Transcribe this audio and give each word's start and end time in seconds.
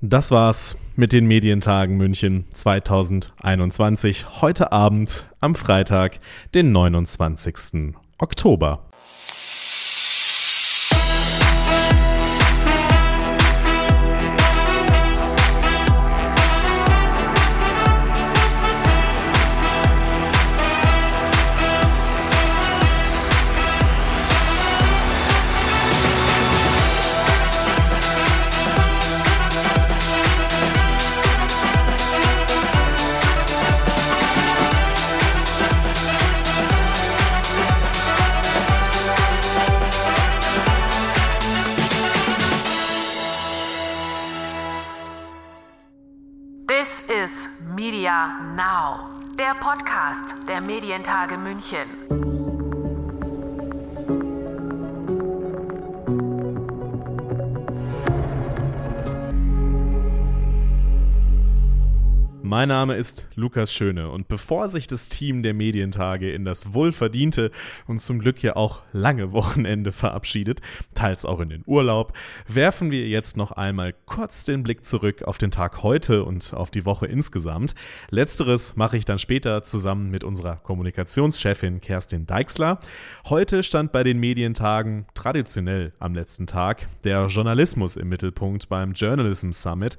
Das 0.00 0.30
war's 0.30 0.76
mit 0.94 1.12
den 1.12 1.26
Medientagen 1.26 1.96
München 1.96 2.44
2021. 2.54 4.40
Heute 4.40 4.70
Abend 4.70 5.26
am 5.40 5.56
Freitag, 5.56 6.20
den 6.54 6.70
29. 6.70 7.96
Oktober. 8.16 8.84
Medientage 51.70 52.07
Mein 62.58 62.70
Name 62.70 62.96
ist 62.96 63.28
Lukas 63.36 63.72
Schöne 63.72 64.10
und 64.10 64.26
bevor 64.26 64.68
sich 64.68 64.88
das 64.88 65.08
Team 65.08 65.44
der 65.44 65.54
Medientage 65.54 66.32
in 66.32 66.44
das 66.44 66.74
wohlverdiente 66.74 67.52
und 67.86 68.00
zum 68.00 68.18
Glück 68.18 68.42
ja 68.42 68.56
auch 68.56 68.82
lange 68.92 69.30
Wochenende 69.30 69.92
verabschiedet, 69.92 70.60
teils 70.92 71.24
auch 71.24 71.38
in 71.38 71.50
den 71.50 71.62
Urlaub, 71.66 72.14
werfen 72.48 72.90
wir 72.90 73.06
jetzt 73.06 73.36
noch 73.36 73.52
einmal 73.52 73.94
kurz 74.06 74.42
den 74.42 74.64
Blick 74.64 74.84
zurück 74.84 75.22
auf 75.22 75.38
den 75.38 75.52
Tag 75.52 75.84
heute 75.84 76.24
und 76.24 76.52
auf 76.52 76.72
die 76.72 76.84
Woche 76.84 77.06
insgesamt. 77.06 77.76
Letzteres 78.10 78.74
mache 78.74 78.96
ich 78.96 79.04
dann 79.04 79.20
später 79.20 79.62
zusammen 79.62 80.10
mit 80.10 80.24
unserer 80.24 80.56
Kommunikationschefin 80.56 81.80
Kerstin 81.80 82.26
Deixler. 82.26 82.80
Heute 83.28 83.62
stand 83.62 83.92
bei 83.92 84.02
den 84.02 84.18
Medientagen 84.18 85.06
traditionell 85.14 85.92
am 86.00 86.12
letzten 86.12 86.48
Tag 86.48 86.88
der 87.04 87.28
Journalismus 87.28 87.94
im 87.94 88.08
Mittelpunkt 88.08 88.68
beim 88.68 88.94
Journalism 88.94 89.52
Summit 89.52 89.96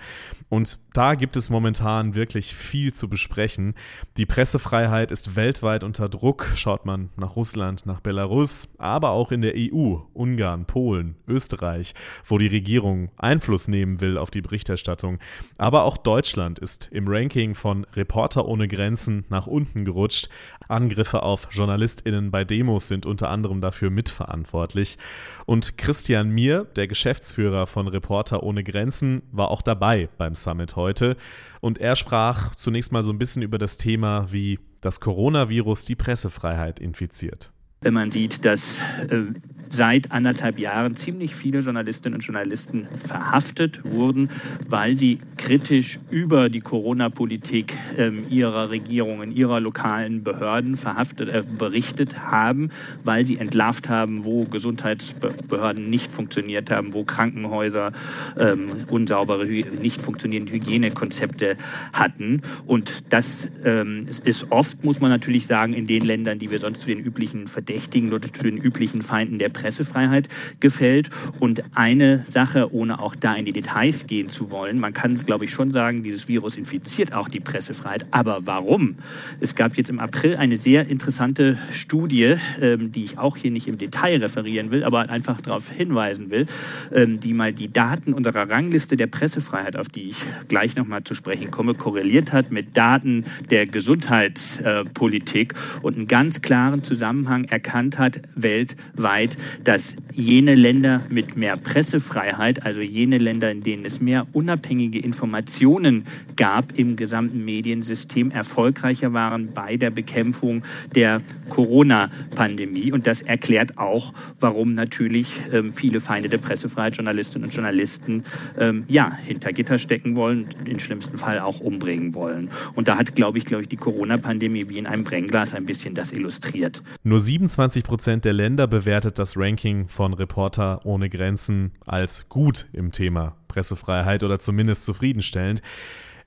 und 0.50 0.78
da 0.92 1.16
gibt 1.16 1.38
es 1.38 1.50
momentan 1.50 2.16
wirklich 2.16 2.49
wirklich 2.50 2.56
viel 2.56 2.94
zu 2.94 3.10
besprechen. 3.10 3.76
Die 4.18 4.26
Pressefreiheit 4.26 5.12
ist 5.12 5.36
weltweit 5.36 5.84
unter 5.84 6.10
Druck. 6.10 6.48
Schaut 6.56 6.86
man 6.86 7.10
nach 7.18 7.36
Russland, 7.36 7.86
nach 7.86 8.00
Belarus, 8.00 8.68
aber 8.78 9.10
auch 9.12 9.32
in 9.32 9.42
der 9.42 9.54
EU, 9.56 9.98
Ungarn, 10.14 10.66
Polen, 10.66 11.16
Österreich, 11.28 11.94
wo 12.26 12.38
die 12.38 12.48
Regierung 12.48 13.12
Einfluss 13.18 13.68
nehmen 13.68 14.02
will 14.02 14.18
auf 14.18 14.32
die 14.32 14.42
Berichterstattung. 14.42 15.20
Aber 15.58 15.84
auch 15.84 15.98
Deutschland 15.98 16.60
ist 16.60 16.90
im 16.92 17.08
Ranking 17.08 17.56
von 17.56 17.86
Reporter 17.94 18.46
ohne 18.46 18.68
Grenzen 18.68 19.26
nach 19.30 19.48
unten 19.48 19.86
gerutscht. 19.86 20.30
Angriffe 20.68 21.24
auf 21.24 21.48
JournalistInnen 21.52 22.32
bei 22.32 22.46
Demos 22.46 22.88
sind 22.88 23.06
unter 23.06 23.30
anderem 23.30 23.62
dafür 23.62 23.90
mitverantwortlich. 23.90 24.98
Und 25.46 25.78
Christian 25.78 26.30
Mier, 26.30 26.66
der 26.76 26.88
Geschäftsführer 26.88 27.66
von 27.68 27.88
Reporter 27.88 28.44
ohne 28.44 28.64
Grenzen, 28.64 29.24
war 29.32 29.50
auch 29.50 29.62
dabei 29.62 30.10
beim 30.18 30.36
Summit 30.36 30.76
heute. 30.76 31.18
Und 31.62 31.78
er 31.78 31.96
sprach 31.96 32.56
zunächst 32.56 32.92
mal 32.92 33.04
so 33.04 33.12
ein 33.12 33.18
bisschen 33.20 33.42
über 33.42 33.58
das 33.58 33.78
Thema, 33.78 34.32
wie 34.32 34.60
das 34.82 35.00
Coronavirus 35.00 35.84
die 35.84 35.96
Pressefreiheit 35.96 36.80
infiziert. 36.80 37.52
Wenn 37.82 37.94
man 37.94 38.12
sieht, 38.12 38.44
dass 38.44 38.80
äh, 39.10 39.24
seit 39.70 40.12
anderthalb 40.12 40.60
Jahren 40.60 40.96
ziemlich 40.96 41.36
viele 41.36 41.60
Journalistinnen 41.60 42.16
und 42.16 42.22
Journalisten 42.22 42.88
verhaftet 42.98 43.82
wurden, 43.86 44.30
weil 44.68 44.96
sie 44.96 45.20
kritisch 45.38 46.00
über 46.10 46.50
die 46.50 46.60
Corona-Politik 46.60 47.74
äh, 47.98 48.12
ihrer 48.30 48.72
Regierungen, 48.72 49.32
ihrer 49.32 49.60
lokalen 49.60 50.24
Behörden 50.24 50.76
verhaftet, 50.76 51.30
äh, 51.30 51.44
berichtet 51.58 52.20
haben, 52.20 52.70
weil 53.04 53.26
sie 53.26 53.38
entlarvt 53.38 53.90
haben, 53.90 54.26
wo 54.26 54.46
Gesundheitsbehörden 54.46 55.90
nicht 55.90 56.12
funktioniert 56.12 56.72
haben, 56.72 56.94
wo 56.94 57.04
Krankenhäuser 57.04 57.92
ähm, 58.38 58.70
unsaubere, 58.88 59.46
nicht 59.46 60.02
funktionierende 60.02 60.54
Hygienekonzepte 60.54 61.58
hatten. 61.94 62.42
Und 62.66 63.14
das 63.14 63.48
ähm, 63.64 64.08
ist 64.24 64.52
oft, 64.52 64.84
muss 64.84 65.00
man 65.00 65.12
natürlich 65.12 65.46
sagen, 65.46 65.74
in 65.74 65.86
den 65.86 66.04
Ländern, 66.04 66.40
die 66.40 66.50
wir 66.50 66.60
sonst 66.60 66.82
zu 66.82 66.88
den 66.88 67.00
üblichen 67.00 67.48
Verdächtigen 67.70 68.14
oder 68.14 68.34
zu 68.34 68.44
den 68.44 68.58
üblichen 68.58 69.04
Feinden 69.04 69.38
der 69.38 69.50
Pressefreiheit 69.50 70.28
gefällt. 70.60 71.12
Und 71.40 71.62
eine 71.76 72.26
Sache, 72.26 72.74
ohne 72.74 73.00
auch 73.00 73.14
da 73.14 73.36
in 73.36 73.46
die 73.46 73.54
Details 73.54 74.08
gehen 74.08 74.30
zu 74.30 74.50
wollen, 74.50 74.80
man 74.80 74.94
kann 74.94 75.14
es, 75.14 75.28
glaube 75.28 75.46
ich, 75.46 75.52
schon 75.52 75.72
sagen, 75.72 76.02
dieses 76.02 76.28
Virus 76.28 76.56
infiziert 76.56 77.14
auch 77.14 77.28
die 77.28 77.40
Pressefreiheit. 77.40 78.08
Aber 78.10 78.40
warum? 78.46 78.96
Es 79.40 79.54
gab 79.54 79.78
jetzt 79.78 79.92
im 79.92 80.00
April 80.00 80.36
eine 80.38 80.58
sehr 80.58 80.88
interessante 80.88 81.60
Studie, 81.72 82.38
ähm, 82.60 82.92
die 82.92 83.04
ich 83.04 83.20
auch 83.20 83.38
hier 83.38 83.52
nicht 83.52 83.68
im 83.68 83.78
Detail 83.78 84.18
referieren 84.18 84.72
will, 84.72 84.84
aber 84.84 85.08
einfach 85.12 85.40
darauf 85.40 85.70
hinweisen 85.70 86.32
will, 86.32 86.48
ähm, 86.92 87.20
die 87.20 87.34
mal 87.34 87.54
die 87.54 87.72
Daten 87.72 88.14
unserer 88.14 88.50
Rangliste 88.50 88.98
der 88.98 89.08
Pressefreiheit, 89.08 89.76
auf 89.76 89.90
die 89.90 90.10
ich 90.10 90.18
gleich 90.48 90.76
nochmal 90.76 91.04
zu 91.04 91.14
sprechen 91.14 91.52
komme, 91.52 91.76
korreliert 91.76 92.34
hat 92.34 92.50
mit 92.52 92.76
Daten 92.76 93.26
der 93.52 93.68
Gesundheitspolitik 93.68 95.54
und 95.84 95.98
einen 95.98 96.08
ganz 96.08 96.42
klaren 96.42 96.84
Zusammenhang 96.84 97.44
erkannt 97.44 97.59
hat 97.98 98.22
weltweit, 98.36 99.38
dass 99.64 99.96
jene 100.14 100.56
Länder 100.56 101.02
mit 101.10 101.36
mehr 101.36 101.58
Pressefreiheit, 101.58 102.66
also 102.66 102.82
jene 102.82 103.18
Länder, 103.18 103.52
in 103.52 103.62
denen 103.62 103.86
es 103.86 104.02
mehr 104.02 104.28
unabhängige 104.34 105.00
Informationen 105.00 106.06
gab 106.36 106.78
im 106.78 106.96
gesamten 106.96 107.44
Mediensystem, 107.44 108.32
erfolgreicher 108.32 109.14
waren 109.14 109.54
bei 109.54 109.78
der 109.78 109.90
Bekämpfung 109.90 110.64
der 110.96 111.22
Corona-Pandemie. 111.50 112.92
Und 112.92 113.08
das 113.08 113.22
erklärt 113.22 113.78
auch, 113.78 114.14
warum 114.40 114.74
natürlich 114.74 115.28
ähm, 115.52 115.72
viele 115.72 116.00
Feinde 116.00 116.30
der 116.30 116.38
Pressefreiheit, 116.38 116.98
Journalistinnen 116.98 117.50
und 117.50 117.54
Journalisten, 117.54 118.24
ähm, 118.58 118.86
ja, 118.88 119.16
hinter 119.26 119.54
Gitter 119.54 119.78
stecken 119.78 120.16
wollen, 120.16 120.48
im 120.66 120.80
schlimmsten 120.80 121.18
Fall 121.18 121.40
auch 121.40 121.60
umbringen 121.60 122.14
wollen. 122.14 122.50
Und 122.76 122.88
da 122.88 122.98
hat, 122.98 123.16
glaube 123.16 123.38
ich, 123.38 123.46
glaube 123.46 123.64
ich, 123.64 123.70
die 123.70 123.78
Corona-Pandemie 123.78 124.70
wie 124.70 124.78
in 124.78 124.88
einem 124.88 125.04
Brennglas 125.04 125.54
ein 125.54 125.66
bisschen 125.66 125.96
das 125.96 126.12
illustriert. 126.12 126.82
Nur 127.04 127.20
27 127.50 127.84
Prozent 127.84 128.26
der 128.26 128.34
Länder 128.34 128.68
bewertet 128.68 129.18
das 129.18 129.36
Ranking 129.36 129.88
von 129.88 130.14
Reporter 130.14 130.86
ohne 130.86 131.10
Grenzen 131.10 131.72
als 131.84 132.30
gut 132.30 132.68
im 132.74 132.92
Thema 132.92 133.38
Pressefreiheit 133.48 134.22
oder 134.22 134.38
zumindest 134.38 134.86
zufriedenstellend. 134.86 135.64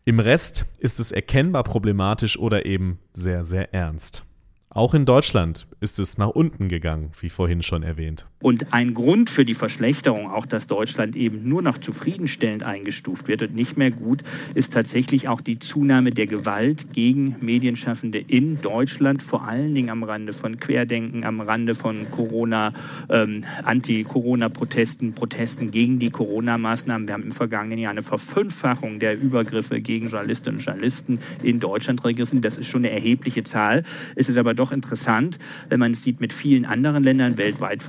Im 0.04 0.18
Rest 0.18 0.64
ist 0.78 0.98
es 0.98 1.12
erkennbar 1.12 1.62
problematisch 1.62 2.36
oder 2.36 2.66
eben 2.66 2.98
sehr, 3.12 3.44
sehr 3.44 3.72
ernst. 3.72 4.24
Auch 4.68 4.94
in 4.94 5.06
Deutschland 5.06 5.68
ist 5.82 5.98
es 5.98 6.16
nach 6.16 6.28
unten 6.28 6.68
gegangen, 6.68 7.10
wie 7.20 7.28
vorhin 7.28 7.62
schon 7.62 7.82
erwähnt. 7.82 8.26
Und 8.40 8.72
ein 8.72 8.94
Grund 8.94 9.30
für 9.30 9.44
die 9.44 9.54
Verschlechterung, 9.54 10.30
auch 10.30 10.46
dass 10.46 10.66
Deutschland 10.66 11.16
eben 11.16 11.48
nur 11.48 11.60
noch 11.60 11.78
zufriedenstellend 11.78 12.62
eingestuft 12.62 13.28
wird 13.28 13.42
und 13.42 13.54
nicht 13.54 13.76
mehr 13.76 13.90
gut, 13.90 14.22
ist 14.54 14.72
tatsächlich 14.72 15.28
auch 15.28 15.40
die 15.40 15.58
Zunahme 15.58 16.10
der 16.10 16.26
Gewalt 16.26 16.92
gegen 16.92 17.36
Medienschaffende 17.40 18.18
in 18.18 18.60
Deutschland, 18.60 19.22
vor 19.22 19.44
allen 19.44 19.74
Dingen 19.74 19.90
am 19.90 20.02
Rande 20.02 20.32
von 20.32 20.58
Querdenken, 20.58 21.24
am 21.24 21.40
Rande 21.40 21.74
von 21.74 22.10
Corona, 22.10 22.72
ähm, 23.08 23.42
Anti-Corona-Protesten, 23.64 25.14
Protesten 25.14 25.70
gegen 25.70 25.98
die 25.98 26.10
Corona-Maßnahmen. 26.10 27.08
Wir 27.08 27.14
haben 27.14 27.24
im 27.24 27.32
vergangenen 27.32 27.78
Jahr 27.78 27.92
eine 27.92 28.02
Verfünffachung 28.02 28.98
der 28.98 29.20
Übergriffe 29.20 29.80
gegen 29.80 30.08
Journalistinnen 30.08 30.58
und 30.58 30.64
Journalisten 30.64 31.18
in 31.42 31.60
Deutschland 31.60 32.04
registriert. 32.04 32.44
Das 32.44 32.56
ist 32.56 32.66
schon 32.66 32.84
eine 32.84 32.90
erhebliche 32.90 33.42
Zahl. 33.42 33.82
Es 34.14 34.28
ist 34.28 34.38
aber 34.38 34.54
doch 34.54 34.70
interessant, 34.70 35.38
wenn 35.72 35.80
man 35.80 35.92
es 35.92 36.02
sieht 36.02 36.20
mit 36.20 36.32
vielen 36.32 36.64
anderen 36.64 37.02
Ländern 37.02 37.38
weltweit 37.38 37.82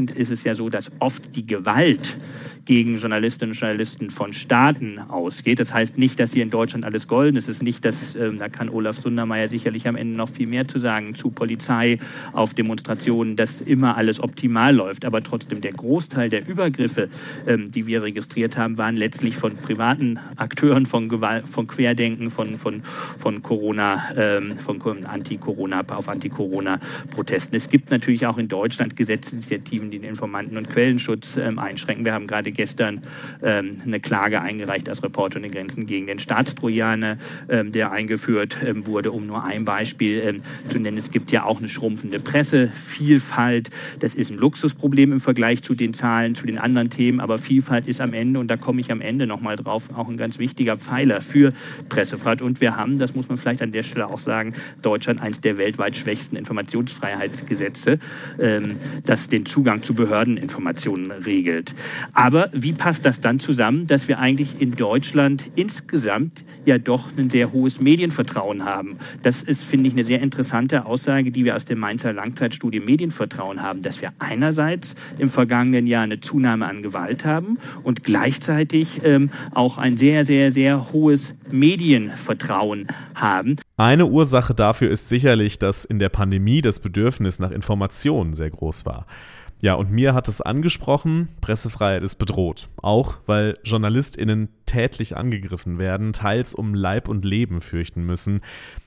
dementsprechend 0.00 0.10
ist 0.10 0.30
es 0.30 0.44
ja 0.44 0.54
so, 0.54 0.68
dass 0.68 0.90
oft 0.98 1.36
die 1.36 1.46
Gewalt 1.46 2.16
gegen 2.64 2.98
Journalistinnen 2.98 3.52
und 3.52 3.58
Journalisten 3.58 4.10
von 4.10 4.32
Staaten 4.32 4.98
ausgeht. 4.98 5.58
Das 5.58 5.74
heißt 5.74 5.98
nicht, 5.98 6.20
dass 6.20 6.32
hier 6.32 6.42
in 6.42 6.50
Deutschland 6.50 6.84
alles 6.84 7.08
golden 7.08 7.36
ist. 7.36 7.48
Es 7.48 7.56
ist 7.56 7.62
nicht, 7.62 7.84
dass, 7.84 8.14
ähm, 8.14 8.38
da 8.38 8.48
kann 8.48 8.68
Olaf 8.68 9.00
Sundermeier 9.00 9.48
sicherlich 9.48 9.88
am 9.88 9.96
Ende 9.96 10.16
noch 10.16 10.28
viel 10.28 10.46
mehr 10.46 10.68
zu 10.68 10.78
sagen, 10.78 11.14
zu 11.14 11.30
Polizei 11.30 11.98
auf 12.32 12.54
Demonstrationen, 12.54 13.34
dass 13.34 13.60
immer 13.60 13.96
alles 13.96 14.20
optimal 14.20 14.74
läuft. 14.74 15.04
Aber 15.04 15.22
trotzdem 15.22 15.60
der 15.60 15.72
Großteil 15.72 16.28
der 16.28 16.46
Übergriffe, 16.46 17.08
ähm, 17.46 17.70
die 17.70 17.86
wir 17.86 18.02
registriert 18.02 18.56
haben, 18.56 18.78
waren 18.78 18.96
letztlich 18.96 19.36
von 19.36 19.56
privaten 19.56 20.18
Akteuren, 20.36 20.86
von, 20.86 21.08
Gewalt, 21.08 21.48
von 21.48 21.66
Querdenken, 21.66 22.30
von, 22.30 22.56
von, 22.56 22.82
von 23.18 23.42
Corona, 23.42 24.00
ähm, 24.16 24.56
von 24.58 24.80
Anti-Corona, 25.04 25.82
auf 25.88 26.08
Anti-Corona-Protesten. 26.08 27.29
Es 27.32 27.68
gibt 27.68 27.90
natürlich 27.90 28.26
auch 28.26 28.38
in 28.38 28.48
Deutschland 28.48 28.96
Gesetzesinitiativen, 28.96 29.90
die 29.90 29.98
den 29.98 30.10
Informanten- 30.10 30.56
und 30.56 30.70
Quellenschutz 30.70 31.36
ähm, 31.36 31.58
einschränken. 31.58 32.04
Wir 32.04 32.12
haben 32.12 32.26
gerade 32.26 32.52
gestern 32.52 33.02
ähm, 33.42 33.78
eine 33.84 34.00
Klage 34.00 34.40
eingereicht 34.40 34.88
als 34.88 35.02
Reporter 35.02 35.38
ohne 35.38 35.50
Grenzen 35.50 35.86
gegen 35.86 36.06
den 36.06 36.18
Staatstrojaner, 36.18 37.18
ähm, 37.48 37.72
der 37.72 37.92
eingeführt 37.92 38.58
ähm, 38.64 38.86
wurde, 38.86 39.12
um 39.12 39.26
nur 39.26 39.44
ein 39.44 39.64
Beispiel 39.64 40.22
ähm, 40.24 40.36
zu 40.68 40.78
nennen. 40.78 40.98
Es 40.98 41.10
gibt 41.10 41.32
ja 41.32 41.44
auch 41.44 41.58
eine 41.58 41.68
schrumpfende 41.68 42.20
Pressevielfalt. 42.20 43.70
Das 44.00 44.14
ist 44.14 44.30
ein 44.30 44.36
Luxusproblem 44.36 45.12
im 45.12 45.20
Vergleich 45.20 45.62
zu 45.62 45.74
den 45.74 45.94
Zahlen, 45.94 46.34
zu 46.34 46.46
den 46.46 46.58
anderen 46.58 46.90
Themen, 46.90 47.20
aber 47.20 47.38
Vielfalt 47.38 47.86
ist 47.86 48.00
am 48.00 48.12
Ende, 48.12 48.40
und 48.40 48.48
da 48.48 48.56
komme 48.56 48.80
ich 48.80 48.92
am 48.92 49.00
Ende 49.00 49.26
nochmal 49.26 49.56
drauf, 49.56 49.88
auch 49.94 50.08
ein 50.08 50.16
ganz 50.16 50.38
wichtiger 50.38 50.76
Pfeiler 50.76 51.20
für 51.20 51.52
Pressefreiheit. 51.88 52.42
Und 52.42 52.60
wir 52.60 52.76
haben, 52.76 52.98
das 52.98 53.14
muss 53.14 53.28
man 53.28 53.38
vielleicht 53.38 53.62
an 53.62 53.72
der 53.72 53.82
Stelle 53.82 54.08
auch 54.08 54.18
sagen, 54.18 54.54
Deutschland 54.82 55.20
eines 55.22 55.40
der 55.40 55.58
weltweit 55.58 55.96
schwächsten 55.96 56.36
Informationsfreiheitsgesetze, 57.20 57.98
ähm, 58.38 58.76
das 59.04 59.28
den 59.28 59.46
Zugang 59.46 59.82
zu 59.82 59.94
Behördeninformationen 59.94 61.10
regelt. 61.10 61.74
Aber 62.12 62.48
wie 62.52 62.72
passt 62.72 63.04
das 63.04 63.20
dann 63.20 63.40
zusammen, 63.40 63.86
dass 63.86 64.08
wir 64.08 64.18
eigentlich 64.18 64.60
in 64.60 64.72
Deutschland 64.72 65.46
insgesamt 65.54 66.42
ja 66.64 66.78
doch 66.78 67.08
ein 67.16 67.30
sehr 67.30 67.52
hohes 67.52 67.80
Medienvertrauen 67.80 68.64
haben? 68.64 68.96
Das 69.22 69.42
ist, 69.42 69.64
finde 69.64 69.88
ich, 69.88 69.94
eine 69.94 70.04
sehr 70.04 70.20
interessante 70.20 70.86
Aussage, 70.86 71.30
die 71.30 71.44
wir 71.44 71.56
aus 71.56 71.64
der 71.64 71.76
Mainzer 71.76 72.12
Langzeitstudie 72.12 72.80
Medienvertrauen 72.80 73.62
haben, 73.62 73.82
dass 73.82 74.00
wir 74.00 74.12
einerseits 74.18 74.94
im 75.18 75.28
vergangenen 75.28 75.86
Jahr 75.86 76.02
eine 76.02 76.20
Zunahme 76.20 76.66
an 76.66 76.82
Gewalt 76.82 77.24
haben 77.24 77.58
und 77.82 78.04
gleichzeitig 78.04 79.00
ähm, 79.04 79.30
auch 79.52 79.78
ein 79.78 79.96
sehr, 79.96 80.24
sehr, 80.24 80.52
sehr 80.52 80.92
hohes 80.92 81.34
Medienvertrauen 81.50 82.86
haben. 83.14 83.56
Eine 83.80 84.04
Ursache 84.04 84.54
dafür 84.54 84.90
ist 84.90 85.08
sicherlich, 85.08 85.58
dass 85.58 85.86
in 85.86 85.98
der 85.98 86.10
Pandemie 86.10 86.60
das 86.60 86.80
Bedürfnis 86.80 87.38
nach 87.38 87.50
Informationen 87.50 88.34
sehr 88.34 88.50
groß 88.50 88.84
war. 88.84 89.06
Ja, 89.62 89.72
und 89.72 89.90
mir 89.90 90.12
hat 90.12 90.28
es 90.28 90.42
angesprochen, 90.42 91.28
Pressefreiheit 91.40 92.02
ist 92.02 92.16
bedroht. 92.16 92.68
Auch 92.82 93.14
weil 93.24 93.56
JournalistInnen 93.64 94.50
tätlich 94.66 95.16
angegriffen 95.16 95.78
werden, 95.78 96.12
teils 96.12 96.54
um 96.54 96.74
Leib 96.74 97.08
und 97.08 97.24
Leben 97.24 97.62
fürchten 97.62 98.04
müssen. 98.04 98.42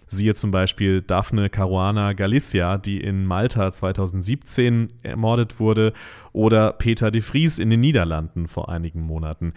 Siehe 0.06 0.36
zum 0.36 0.52
Beispiel 0.52 1.02
Daphne 1.02 1.50
Caruana 1.50 2.14
Galicia, 2.14 2.78
die 2.78 3.02
in 3.02 3.26
Malta 3.26 3.72
2017 3.72 4.90
ermordet 5.02 5.60
wurde, 5.60 5.94
oder 6.34 6.72
Peter 6.72 7.10
de 7.10 7.22
Vries 7.22 7.58
in 7.58 7.72
den 7.72 7.80
Niederlanden 7.80 8.48
vor 8.48 8.70
einigen 8.70 9.02
Monaten. 9.02 9.54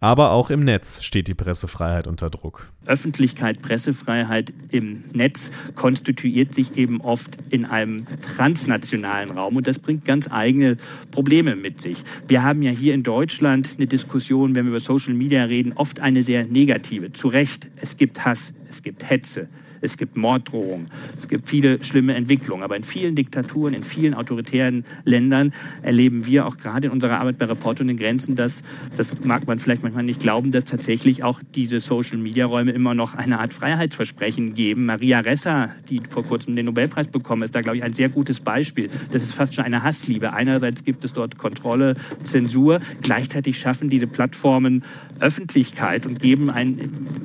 Aber 0.00 0.32
auch 0.32 0.48
im 0.48 0.64
Netz 0.64 1.02
steht 1.02 1.28
die 1.28 1.34
Pressefreiheit 1.34 2.06
unter 2.06 2.30
Druck. 2.30 2.72
Öffentlichkeit, 2.86 3.60
Pressefreiheit 3.60 4.52
im 4.70 5.04
Netz 5.12 5.50
konstituiert 5.74 6.54
sich 6.54 6.78
eben 6.78 7.02
oft 7.02 7.36
in 7.50 7.66
einem 7.66 7.98
transnationalen 8.22 9.30
Raum 9.30 9.56
und 9.56 9.66
das 9.66 9.78
bringt 9.78 10.06
ganz 10.06 10.32
eigene 10.32 10.78
Probleme 11.10 11.54
mit 11.54 11.82
sich. 11.82 12.02
Wir 12.26 12.42
haben 12.42 12.62
ja 12.62 12.70
hier 12.70 12.94
in 12.94 13.02
Deutschland 13.02 13.74
eine 13.76 13.86
Diskussion, 13.86 14.54
wenn 14.54 14.64
wir 14.64 14.70
über 14.70 14.80
Social 14.80 15.12
Media 15.12 15.44
reden, 15.44 15.74
oft 15.74 16.00
eine 16.00 16.22
sehr 16.22 16.46
negative. 16.46 17.12
Zu 17.12 17.28
Recht, 17.28 17.68
es 17.76 17.98
gibt 17.98 18.24
Hass, 18.24 18.54
es 18.70 18.82
gibt 18.82 19.08
Hetze, 19.08 19.48
es 19.80 19.96
gibt 19.96 20.16
Morddrohungen, 20.16 20.86
es 21.18 21.28
gibt 21.28 21.48
viele 21.48 21.82
schlimme 21.82 22.14
Entwicklungen. 22.14 22.62
Aber 22.62 22.76
in 22.76 22.82
vielen 22.82 23.14
Diktaturen, 23.14 23.74
in 23.74 23.84
vielen 23.84 24.14
autoritären 24.14 24.84
Ländern 25.04 25.52
erleben 25.82 26.26
wir 26.26 26.46
auch 26.46 26.56
gerade 26.56 26.88
in 26.88 26.92
unserer 26.92 27.20
Arbeit 27.20 27.38
bei 27.38 27.46
Report 27.46 27.80
und 27.80 27.88
den 27.88 27.96
Grenzen, 27.96 28.36
dass, 28.36 28.62
das 28.96 29.24
mag 29.24 29.46
man 29.46 29.58
vielleicht 29.58 29.82
manchmal 29.82 30.04
nicht 30.04 30.20
glauben, 30.20 30.52
dass 30.52 30.64
tatsächlich 30.64 31.24
auch 31.24 31.40
diese 31.54 31.80
Social-Media-Räume 31.80 32.72
immer 32.72 32.94
noch 32.94 33.14
eine 33.14 33.40
Art 33.40 33.52
Freiheitsversprechen 33.52 34.54
geben. 34.54 34.86
Maria 34.86 35.20
Ressa, 35.20 35.70
die 35.88 36.00
vor 36.08 36.24
kurzem 36.24 36.56
den 36.56 36.66
Nobelpreis 36.66 37.08
bekommen 37.08 37.42
ist, 37.42 37.54
da 37.54 37.60
glaube 37.60 37.76
ich 37.76 37.82
ein 37.82 37.92
sehr 37.92 38.08
gutes 38.08 38.40
Beispiel. 38.40 38.90
Das 39.12 39.22
ist 39.22 39.34
fast 39.34 39.54
schon 39.54 39.64
eine 39.64 39.82
Hassliebe. 39.82 40.32
Einerseits 40.32 40.84
gibt 40.84 41.04
es 41.04 41.12
dort 41.12 41.38
Kontrolle, 41.38 41.96
Zensur, 42.24 42.80
gleichzeitig 43.02 43.58
schaffen 43.58 43.88
diese 43.88 44.06
Plattformen 44.06 44.82
Öffentlichkeit 45.20 46.06
und 46.06 46.20
geben 46.20 46.50
ein, 46.50 46.78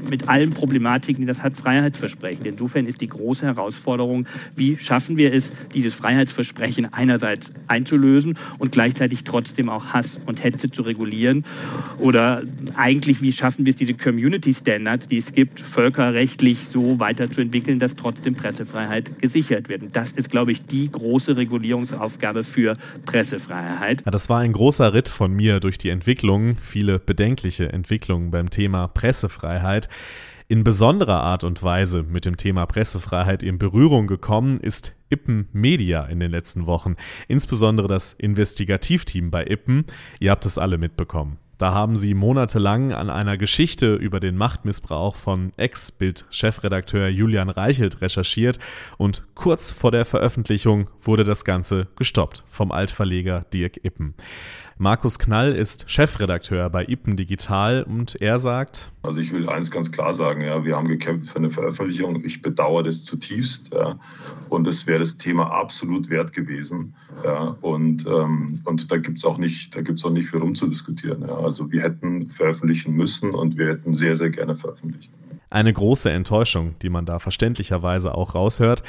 mit 0.09 0.27
allen 0.27 0.51
Problematiken, 0.51 1.21
die 1.21 1.27
das 1.27 1.43
hat, 1.43 1.55
Freiheitsversprechen. 1.57 2.43
Insofern 2.49 2.85
ist 2.85 3.01
die 3.01 3.09
große 3.09 3.45
Herausforderung, 3.45 4.27
wie 4.55 4.77
schaffen 4.77 5.17
wir 5.17 5.33
es, 5.33 5.53
dieses 5.73 5.93
Freiheitsversprechen 5.93 6.93
einerseits 6.93 7.53
einzulösen 7.67 8.37
und 8.59 8.71
gleichzeitig 8.71 9.23
trotzdem 9.23 9.69
auch 9.69 9.87
Hass 9.87 10.19
und 10.25 10.43
Hetze 10.43 10.71
zu 10.71 10.81
regulieren? 10.83 11.43
Oder 11.99 12.43
eigentlich, 12.75 13.21
wie 13.21 13.31
schaffen 13.31 13.65
wir 13.65 13.71
es, 13.71 13.75
diese 13.75 13.93
Community 13.93 14.53
Standards, 14.53 15.07
die 15.07 15.17
es 15.17 15.33
gibt, 15.33 15.59
völkerrechtlich 15.59 16.67
so 16.67 16.99
weiterzuentwickeln, 16.99 17.79
dass 17.79 17.95
trotzdem 17.95 18.35
Pressefreiheit 18.35 19.19
gesichert 19.19 19.69
wird? 19.69 19.83
Und 19.83 19.95
das 19.95 20.11
ist, 20.11 20.29
glaube 20.29 20.51
ich, 20.51 20.65
die 20.65 20.91
große 20.91 21.37
Regulierungsaufgabe 21.37 22.43
für 22.43 22.73
Pressefreiheit. 23.05 24.03
Ja, 24.05 24.11
das 24.11 24.29
war 24.29 24.39
ein 24.39 24.53
großer 24.53 24.93
Ritt 24.93 25.09
von 25.09 25.33
mir 25.33 25.59
durch 25.59 25.77
die 25.77 25.89
Entwicklung, 25.89 26.57
viele 26.61 26.99
bedenkliche 26.99 27.71
Entwicklungen 27.71 28.31
beim 28.31 28.49
Thema 28.49 28.87
Pressefreiheit. 28.87 29.89
In 30.47 30.63
besonderer 30.63 31.23
Art 31.23 31.43
und 31.43 31.63
Weise 31.63 32.03
mit 32.03 32.25
dem 32.25 32.37
Thema 32.37 32.67
Pressefreiheit 32.67 33.41
in 33.41 33.57
Berührung 33.57 34.05
gekommen 34.05 34.59
ist 34.59 34.95
Ippen 35.09 35.49
Media 35.53 36.03
in 36.05 36.19
den 36.19 36.29
letzten 36.29 36.67
Wochen, 36.67 36.97
insbesondere 37.27 37.87
das 37.87 38.13
Investigativteam 38.13 39.31
bei 39.31 39.43
Ippen. 39.47 39.85
Ihr 40.19 40.29
habt 40.29 40.45
es 40.45 40.59
alle 40.59 40.77
mitbekommen. 40.77 41.39
Da 41.57 41.73
haben 41.73 41.95
sie 41.95 42.13
monatelang 42.13 42.93
an 42.93 43.09
einer 43.09 43.37
Geschichte 43.37 43.95
über 43.95 44.19
den 44.19 44.37
Machtmissbrauch 44.37 45.15
von 45.15 45.51
Ex-Bild-Chefredakteur 45.57 47.07
Julian 47.07 47.49
Reichelt 47.49 48.01
recherchiert 48.01 48.59
und 48.97 49.23
kurz 49.33 49.71
vor 49.71 49.89
der 49.89 50.05
Veröffentlichung 50.05 50.89
wurde 51.01 51.23
das 51.23 51.43
Ganze 51.43 51.87
gestoppt 51.95 52.43
vom 52.47 52.71
Altverleger 52.71 53.45
Dirk 53.51 53.83
Ippen. 53.83 54.13
Markus 54.77 55.19
Knall 55.19 55.53
ist 55.53 55.89
Chefredakteur 55.89 56.69
bei 56.69 56.83
Ippen 56.83 57.15
Digital 57.15 57.83
und 57.83 58.21
er 58.21 58.39
sagt: 58.39 58.91
Also, 59.03 59.21
ich 59.21 59.31
will 59.31 59.47
eins 59.47 59.71
ganz 59.71 59.89
klar 59.89 60.13
sagen: 60.13 60.41
ja, 60.41 60.65
Wir 60.65 60.75
haben 60.75 60.89
gekämpft 60.89 61.29
für 61.29 61.37
eine 61.37 61.49
Veröffentlichung. 61.49 62.21
Ich 62.25 62.41
bedauere 62.41 62.83
das 62.83 63.05
zutiefst. 63.05 63.73
Ja, 63.73 63.97
und 64.49 64.67
es 64.67 64.85
wäre 64.85 64.99
das 64.99 65.17
Thema 65.17 65.49
absolut 65.49 66.09
wert 66.09 66.33
gewesen. 66.33 66.93
Ja, 67.23 67.55
und, 67.61 68.05
ähm, 68.05 68.59
und 68.65 68.91
da 68.91 68.97
gibt 68.97 69.17
es 69.17 69.23
auch, 69.23 69.37
nicht, 69.37 69.77
auch 69.77 70.09
nicht 70.09 70.29
viel 70.29 70.39
rumzudiskutieren. 70.39 71.21
Ja. 71.21 71.37
Also, 71.37 71.71
wir 71.71 71.81
hätten 71.81 72.29
veröffentlichen 72.29 72.95
müssen 72.95 73.33
und 73.33 73.57
wir 73.57 73.69
hätten 73.69 73.93
sehr, 73.93 74.17
sehr 74.17 74.29
gerne 74.29 74.57
veröffentlicht. 74.57 75.09
Eine 75.49 75.71
große 75.71 76.11
Enttäuschung, 76.11 76.75
die 76.81 76.89
man 76.89 77.05
da 77.05 77.19
verständlicherweise 77.19 78.13
auch 78.13 78.35
raushört. 78.35 78.83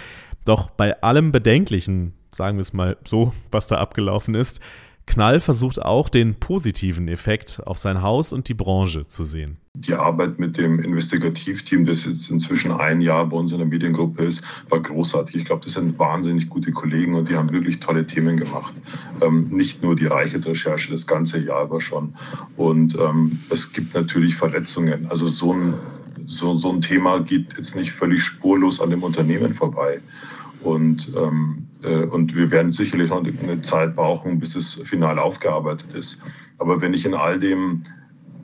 Doch 0.44 0.68
bei 0.68 1.00
allem 1.00 1.30
Bedenklichen, 1.30 2.12
sagen 2.30 2.56
wir 2.56 2.62
es 2.62 2.72
mal 2.72 2.96
so, 3.04 3.32
was 3.52 3.68
da 3.68 3.76
abgelaufen 3.76 4.34
ist, 4.34 4.60
Knall 5.06 5.40
versucht 5.40 5.80
auch 5.80 6.08
den 6.08 6.34
positiven 6.34 7.08
Effekt 7.08 7.62
auf 7.64 7.78
sein 7.78 8.02
Haus 8.02 8.32
und 8.32 8.48
die 8.48 8.54
Branche 8.54 9.06
zu 9.06 9.24
sehen. 9.24 9.56
Die 9.74 9.94
Arbeit 9.94 10.38
mit 10.38 10.56
dem 10.56 10.78
Investigativteam, 10.78 11.84
das 11.84 12.04
jetzt 12.04 12.30
inzwischen 12.30 12.72
ein 12.72 13.00
Jahr 13.00 13.26
bei 13.26 13.36
uns 13.36 13.52
in 13.52 13.58
der 13.58 13.66
Mediengruppe 13.66 14.24
ist, 14.24 14.42
war 14.68 14.80
großartig. 14.80 15.36
Ich 15.36 15.44
glaube, 15.44 15.64
das 15.64 15.74
sind 15.74 15.98
wahnsinnig 15.98 16.48
gute 16.48 16.72
Kollegen 16.72 17.14
und 17.14 17.28
die 17.28 17.36
haben 17.36 17.52
wirklich 17.52 17.78
tolle 17.78 18.06
Themen 18.06 18.36
gemacht. 18.36 18.74
Ähm, 19.22 19.48
nicht 19.50 19.82
nur 19.82 19.94
die 19.94 20.06
Reichelt-Recherche, 20.06 20.90
das 20.90 21.06
ganze 21.06 21.38
Jahr 21.38 21.64
über 21.64 21.80
schon. 21.80 22.14
Und 22.56 22.96
ähm, 22.98 23.38
es 23.50 23.72
gibt 23.72 23.94
natürlich 23.94 24.34
Verletzungen. 24.34 25.06
Also 25.08 25.28
so 25.28 25.52
ein, 25.52 25.74
so, 26.26 26.56
so 26.56 26.72
ein 26.72 26.80
Thema 26.80 27.20
geht 27.20 27.56
jetzt 27.56 27.76
nicht 27.76 27.92
völlig 27.92 28.22
spurlos 28.22 28.80
an 28.80 28.90
dem 28.90 29.02
Unternehmen 29.02 29.54
vorbei. 29.54 30.00
Und 30.62 31.12
ähm, 31.16 31.58
äh, 31.58 31.65
und 32.10 32.34
wir 32.34 32.50
werden 32.50 32.70
sicherlich 32.70 33.10
noch 33.10 33.24
eine 33.24 33.60
Zeit 33.62 33.94
brauchen, 33.94 34.38
bis 34.38 34.54
das 34.54 34.74
Finale 34.84 35.22
aufgearbeitet 35.22 35.94
ist. 35.94 36.18
Aber 36.58 36.80
wenn 36.80 36.94
ich 36.94 37.04
in 37.04 37.14
all 37.14 37.38
dem 37.38 37.84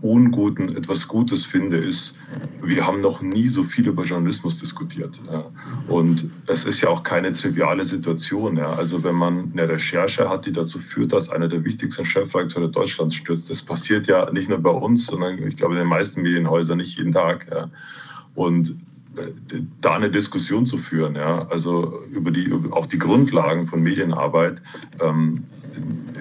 Unguten 0.02 0.76
etwas 0.76 1.06
Gutes 1.06 1.46
finde, 1.46 1.76
ist, 1.76 2.18
wir 2.60 2.84
haben 2.84 3.00
noch 3.00 3.22
nie 3.22 3.46
so 3.46 3.62
viel 3.62 3.86
über 3.86 4.02
Journalismus 4.04 4.58
diskutiert. 4.58 5.20
Und 5.86 6.28
es 6.48 6.64
ist 6.64 6.80
ja 6.80 6.88
auch 6.88 7.04
keine 7.04 7.32
triviale 7.32 7.84
Situation. 7.84 8.58
Also 8.58 9.04
wenn 9.04 9.14
man 9.14 9.52
eine 9.52 9.68
Recherche 9.68 10.28
hat, 10.28 10.46
die 10.46 10.52
dazu 10.52 10.80
führt, 10.80 11.12
dass 11.12 11.28
einer 11.28 11.46
der 11.48 11.64
wichtigsten 11.64 12.04
Chefredakteure 12.04 12.68
Deutschlands 12.68 13.14
stürzt, 13.14 13.48
das 13.48 13.62
passiert 13.62 14.08
ja 14.08 14.28
nicht 14.32 14.48
nur 14.48 14.58
bei 14.58 14.70
uns, 14.70 15.06
sondern 15.06 15.38
ich 15.46 15.56
glaube 15.56 15.74
in 15.74 15.78
den 15.78 15.88
meisten 15.88 16.22
Medienhäusern 16.22 16.78
nicht 16.78 16.98
jeden 16.98 17.12
Tag. 17.12 17.46
Und 18.34 18.76
da 19.80 19.94
eine 19.94 20.10
Diskussion 20.10 20.66
zu 20.66 20.78
führen, 20.78 21.16
ja, 21.16 21.46
also 21.48 22.00
über 22.12 22.30
die 22.30 22.44
über 22.44 22.76
auch 22.76 22.86
die 22.86 22.98
Grundlagen 22.98 23.66
von 23.66 23.82
Medienarbeit 23.82 24.62
ähm, 25.00 25.44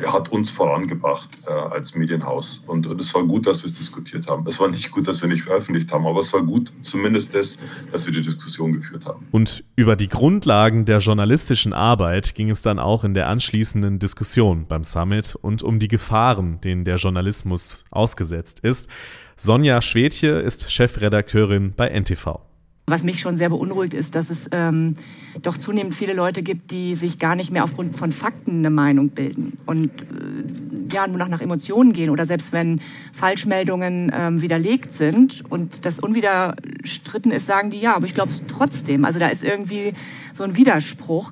hat 0.08 0.30
uns 0.32 0.50
vorangebracht 0.50 1.30
äh, 1.46 1.52
als 1.52 1.96
Medienhaus 1.96 2.64
und, 2.68 2.88
und 2.88 3.00
es 3.00 3.14
war 3.14 3.24
gut, 3.24 3.48
dass 3.48 3.64
wir 3.64 3.68
es 3.68 3.78
diskutiert 3.78 4.28
haben. 4.28 4.46
Es 4.48 4.60
war 4.60 4.70
nicht 4.70 4.92
gut, 4.92 5.08
dass 5.08 5.22
wir 5.22 5.30
nicht 5.30 5.44
veröffentlicht 5.44 5.92
haben, 5.92 6.06
aber 6.06 6.20
es 6.20 6.34
war 6.34 6.42
gut, 6.42 6.72
zumindest 6.82 7.36
das, 7.36 7.60
dass 7.92 8.06
wir 8.06 8.14
die 8.14 8.22
Diskussion 8.22 8.74
geführt 8.74 9.06
haben. 9.06 9.28
Und 9.32 9.64
über 9.76 9.96
die 9.96 10.10
Grundlagen 10.10 10.86
der 10.86 11.00
journalistischen 11.00 11.74
Arbeit 11.74 12.36
ging 12.36 12.50
es 12.50 12.62
dann 12.62 12.80
auch 12.80 13.04
in 13.04 13.14
der 13.14 13.28
anschließenden 13.28 14.00
Diskussion 14.00 14.66
beim 14.68 14.84
Summit 14.84 15.36
und 15.36 15.64
um 15.64 15.80
die 15.80 15.88
Gefahren, 15.88 16.60
denen 16.62 16.86
der 16.86 16.96
Journalismus 16.98 17.86
ausgesetzt 17.92 18.62
ist. 18.62 18.90
Sonja 19.36 19.82
Schwedche 19.82 20.28
ist 20.28 20.72
Chefredakteurin 20.72 21.74
bei 21.76 21.90
NTV. 21.90 22.51
Was 22.88 23.04
mich 23.04 23.22
schon 23.22 23.38
sehr 23.38 23.50
beunruhigt, 23.50 23.94
ist, 23.94 24.16
dass 24.16 24.30
es 24.30 24.50
ähm, 24.52 24.96
doch 25.42 25.58
zunehmend 25.58 25.96
viele 25.96 26.14
Leute 26.14 26.44
gibt, 26.44 26.72
die 26.72 26.96
sich 26.96 27.20
gar 27.20 27.36
nicht 27.36 27.52
mehr 27.52 27.64
aufgrund 27.64 27.96
von 27.96 28.12
Fakten 28.12 28.60
eine 28.60 28.70
Meinung 28.70 29.10
bilden 29.10 29.58
und 29.66 29.88
äh, 29.88 30.92
ja 30.92 31.08
nur 31.08 31.18
noch 31.18 31.30
nach 31.30 31.42
Emotionen 31.42 31.94
gehen 31.94 32.10
oder 32.10 32.26
selbst 32.26 32.52
wenn 32.52 32.82
Falschmeldungen 33.14 34.12
ähm, 34.14 34.42
widerlegt 34.42 34.92
sind 34.92 35.44
und 35.50 35.86
das 35.86 36.00
unwiderstritten 36.00 37.32
ist, 37.32 37.46
sagen 37.46 37.70
die 37.70 37.80
ja, 37.80 37.96
aber 37.96 38.06
ich 38.06 38.14
glaube 38.14 38.30
es 38.30 38.46
trotzdem. 38.48 39.06
Also 39.06 39.20
da 39.20 39.28
ist 39.28 39.44
irgendwie 39.44 39.94
so 40.34 40.44
ein 40.44 40.58
Widerspruch. 40.58 41.32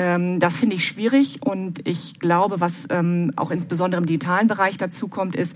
Ähm, 0.00 0.38
das 0.40 0.56
finde 0.56 0.76
ich 0.76 0.86
schwierig 0.86 1.40
und 1.42 1.86
ich 1.86 2.20
glaube, 2.20 2.62
was 2.62 2.86
ähm, 2.88 3.32
auch 3.36 3.50
insbesondere 3.50 4.00
im 4.00 4.06
digitalen 4.06 4.48
Bereich 4.48 4.78
dazu 4.78 5.08
kommt, 5.08 5.36
ist, 5.36 5.54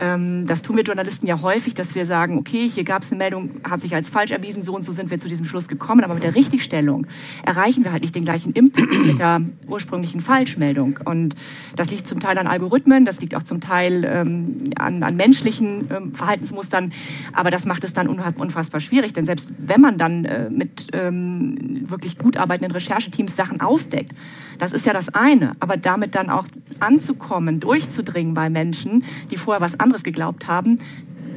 ähm, 0.00 0.46
das 0.46 0.62
tun 0.62 0.78
wir 0.78 0.82
Journalisten 0.82 1.26
ja 1.26 1.42
häufig, 1.42 1.74
dass 1.74 1.94
wir 1.94 2.06
sagen, 2.06 2.38
okay, 2.38 2.66
hier 2.66 2.84
gab 2.84 3.02
es 3.02 3.12
eine 3.12 3.18
Meldung, 3.18 3.50
hat 3.68 3.82
sich 3.82 3.94
als 3.94 4.08
falsch 4.08 4.30
erwiesen, 4.30 4.62
so 4.62 4.74
und 4.74 4.82
so 4.82 4.92
sind 4.92 5.10
wir 5.10 5.18
zu 5.18 5.28
diesem 5.28 5.44
Schluss 5.44 5.68
gekommen, 5.68 6.04
aber 6.04 6.14
mit 6.14 6.22
der 6.22 6.34
Richtigstellung 6.34 7.06
erreichen 7.44 7.84
wir 7.84 7.92
halt 7.92 8.00
nicht 8.00 8.14
den 8.14 8.24
gleichen 8.24 8.54
Impact 8.54 9.06
mit 9.06 9.18
der 9.18 9.42
ursprünglichen 9.66 10.22
Falschmeldung. 10.22 10.98
Und 11.04 11.36
das 11.76 11.90
liegt 11.90 12.06
zum 12.06 12.18
Teil 12.18 12.38
an 12.38 12.46
Algorithmen, 12.46 13.04
das 13.04 13.20
liegt 13.20 13.34
auch 13.34 13.42
zum 13.42 13.60
Teil 13.60 14.06
an, 14.06 15.02
an, 15.02 15.16
menschlichen 15.16 16.14
Verhaltensmustern, 16.14 16.92
aber 17.34 17.50
das 17.50 17.66
macht 17.66 17.84
es 17.84 17.92
dann 17.92 18.08
unfassbar 18.08 18.80
schwierig, 18.80 19.12
denn 19.12 19.26
selbst 19.26 19.50
wenn 19.58 19.82
man 19.82 19.98
dann 19.98 20.24
äh, 20.24 20.48
mit 20.48 20.88
wirklich 20.92 22.18
gut 22.18 22.36
arbeitenden 22.36 22.72
Rechercheteams 22.72 23.36
Sachen 23.36 23.60
aufdeckt, 23.82 24.14
das 24.58 24.72
ist 24.72 24.86
ja 24.86 24.92
das 24.92 25.14
eine, 25.14 25.56
aber 25.60 25.76
damit 25.76 26.14
dann 26.14 26.30
auch 26.30 26.46
anzukommen, 26.80 27.60
durchzudringen 27.60 28.34
bei 28.34 28.48
Menschen, 28.48 29.04
die 29.30 29.36
vorher 29.36 29.60
was 29.60 29.80
anderes 29.80 30.04
geglaubt 30.04 30.46
haben, 30.46 30.78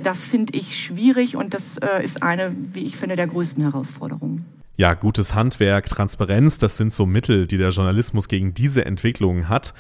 das 0.04 0.25
finde 0.25 0.54
ich 0.56 0.78
schwierig 0.80 1.36
und 1.36 1.54
das 1.54 1.78
äh, 1.78 2.04
ist 2.04 2.22
eine, 2.22 2.56
wie 2.74 2.84
ich 2.84 2.96
finde, 2.96 3.16
der 3.16 3.28
größten 3.28 3.64
Herausforderungen. 3.64 4.46
Ja, 4.78 4.94
gutes 4.94 5.34
Handwerk, 5.34 5.86
Transparenz, 5.86 6.60
das 6.60 6.78
sind 6.78 6.94
so 6.94 7.06
Mittel, 7.06 7.48
die 7.48 7.58
der 7.58 7.70
Journalismus 7.70 8.28
gegen 8.28 8.54
diese 8.54 8.86
Entwicklungen 8.86 9.50
hat 9.50 9.74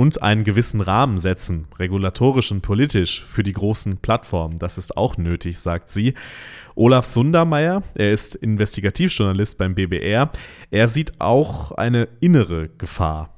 und 0.00 0.22
einen 0.22 0.44
gewissen 0.44 0.80
Rahmen 0.80 1.18
setzen, 1.18 1.66
regulatorisch 1.78 2.52
und 2.52 2.62
politisch, 2.62 3.22
für 3.28 3.42
die 3.42 3.52
großen 3.52 3.98
Plattformen. 3.98 4.58
Das 4.58 4.78
ist 4.78 4.96
auch 4.96 5.18
nötig, 5.18 5.58
sagt 5.58 5.90
sie. 5.90 6.14
Olaf 6.74 7.04
Sundermeier, 7.04 7.82
er 7.94 8.10
ist 8.10 8.34
Investigativjournalist 8.34 9.58
beim 9.58 9.74
BBR, 9.74 10.32
er 10.70 10.88
sieht 10.88 11.20
auch 11.20 11.72
eine 11.72 12.08
innere 12.20 12.70
Gefahr 12.78 13.34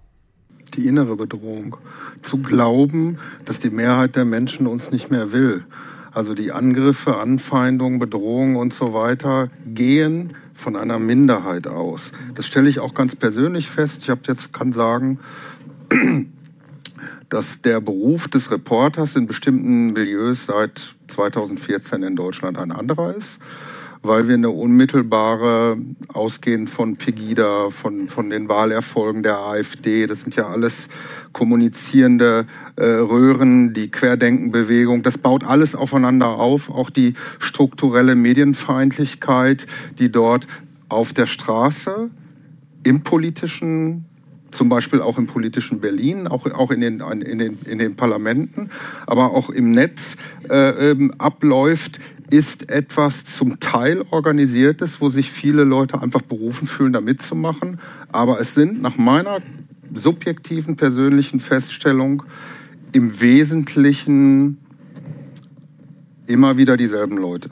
die 0.75 0.87
innere 0.87 1.16
Bedrohung. 1.16 1.76
Zu 2.23 2.38
glauben, 2.38 3.19
dass 3.45 3.59
die 3.59 3.69
Mehrheit 3.69 4.16
der 4.16 4.25
Menschen 4.25 4.66
uns 4.66 4.90
nicht 4.90 5.11
mehr 5.11 5.31
will. 5.31 5.66
Also 6.12 6.33
die 6.33 6.50
Angriffe, 6.50 7.19
Anfeindungen, 7.19 7.99
Bedrohungen 7.99 8.57
und 8.57 8.73
so 8.73 8.95
weiter 8.95 9.50
gehen 9.66 10.33
von 10.54 10.76
einer 10.76 10.99
Minderheit 10.99 11.66
aus. 11.66 12.12
Das 12.35 12.47
stelle 12.47 12.71
ich 12.71 12.78
auch 12.78 12.95
ganz 12.95 13.16
persönlich 13.16 13.69
fest. 13.69 14.04
Ich 14.04 14.09
habe 14.09 14.23
jetzt 14.28 14.54
kann 14.54 14.73
sagen, 14.73 15.19
dass 17.33 17.62
der 17.62 17.81
Beruf 17.81 18.29
des 18.29 18.51
Reporters 18.51 19.17
in 19.17 19.27
bestimmten 19.27 19.93
Milieus 19.93 20.47
seit 20.47 20.95
2014 21.09 22.03
in 22.03 22.17
Deutschland 22.17 22.59
ein 22.59 22.71
anderer 22.71 23.15
ist 23.15 23.39
weil 24.03 24.27
wir 24.27 24.35
eine 24.35 24.51
unmittelbare, 24.51 25.77
ausgehend 26.12 26.69
von 26.69 26.97
Pegida, 26.97 27.71
von, 27.71 28.09
von 28.09 28.31
den 28.31 28.49
Wahlerfolgen 28.49 29.23
der 29.23 29.39
AfD, 29.39 30.09
das 30.09 30.23
sind 30.23 30.35
ja 30.35 30.49
alles 30.49 30.89
kommunizierende 31.33 32.47
äh, 32.75 32.85
Röhren, 32.85 33.73
die 33.73 33.91
Querdenkenbewegung, 33.91 35.05
das 35.05 35.19
baut 35.19 35.45
alles 35.45 35.77
aufeinander 35.77 36.31
auf, 36.31 36.69
auch 36.69 36.91
die 36.91 37.15
strukturelle 37.39 38.17
Medienfeindlichkeit, 38.17 39.67
die 40.01 40.11
dort 40.11 40.49
auf 40.89 41.12
der 41.12 41.27
Straße, 41.27 42.11
im 42.83 43.03
politischen 43.03 44.07
zum 44.52 44.68
Beispiel 44.68 45.00
auch 45.00 45.18
im 45.18 45.26
politischen 45.26 45.80
Berlin, 45.80 46.28
auch, 46.28 46.47
auch 46.47 46.71
in, 46.71 46.80
den, 46.80 47.00
in, 47.00 47.38
den, 47.38 47.59
in 47.66 47.78
den 47.78 47.97
Parlamenten, 47.97 48.71
aber 49.06 49.32
auch 49.32 49.50
im 49.50 49.73
Netz 49.73 50.16
äh, 50.49 50.90
ähm, 50.90 51.12
abläuft, 51.18 51.99
ist 52.30 52.71
etwas 52.71 53.25
zum 53.26 53.61
Teil 53.61 54.02
organisiertes, 54.11 55.00
wo 55.00 55.11
sich 55.11 55.30
viele 55.30 55.64
Leute 55.64 56.00
einfach 56.00 56.23
berufen 56.23 56.66
fühlen, 56.66 56.92
da 56.92 57.00
mitzumachen. 57.02 57.78
Aber 58.11 58.40
es 58.40 58.54
sind 58.54 58.80
nach 58.80 58.97
meiner 58.97 59.40
subjektiven 59.92 60.76
persönlichen 60.76 61.40
Feststellung 61.40 62.23
im 62.92 63.21
Wesentlichen 63.21 64.59
immer 66.26 66.56
wieder 66.56 66.76
dieselben 66.78 67.18
Leute. 67.18 67.50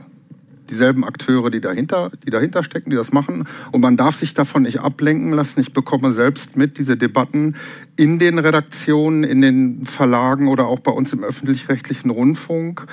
Dieselben 0.71 1.05
Akteure, 1.05 1.51
die 1.51 1.61
dahinter, 1.61 2.11
die 2.25 2.31
dahinter 2.31 2.63
stecken, 2.63 2.91
die 2.91 2.97
das 2.97 3.13
machen. 3.13 3.47
Und 3.73 3.81
man 3.81 3.97
darf 3.97 4.17
sich 4.17 4.35
davon 4.35 4.63
nicht 4.63 4.81
ablenken 4.81 5.33
lassen. 5.33 5.61
Ich 5.61 5.73
bekomme 5.73 6.13
selbst 6.13 6.57
mit 6.57 6.79
diese 6.79 6.97
Debatten 6.97 7.57
in 7.97 8.19
den 8.19 8.39
Redaktionen, 8.39 9.25
in 9.25 9.43
den 9.43 9.85
Verlagen 9.85 10.49
oder 10.49 10.67
auch 10.67 10.81
bei 10.81 10.93
uns 10.93 11.13
im 11.13 11.25
öffentlich-rechtlichen 11.25 12.11
Rundfunk 12.11 12.87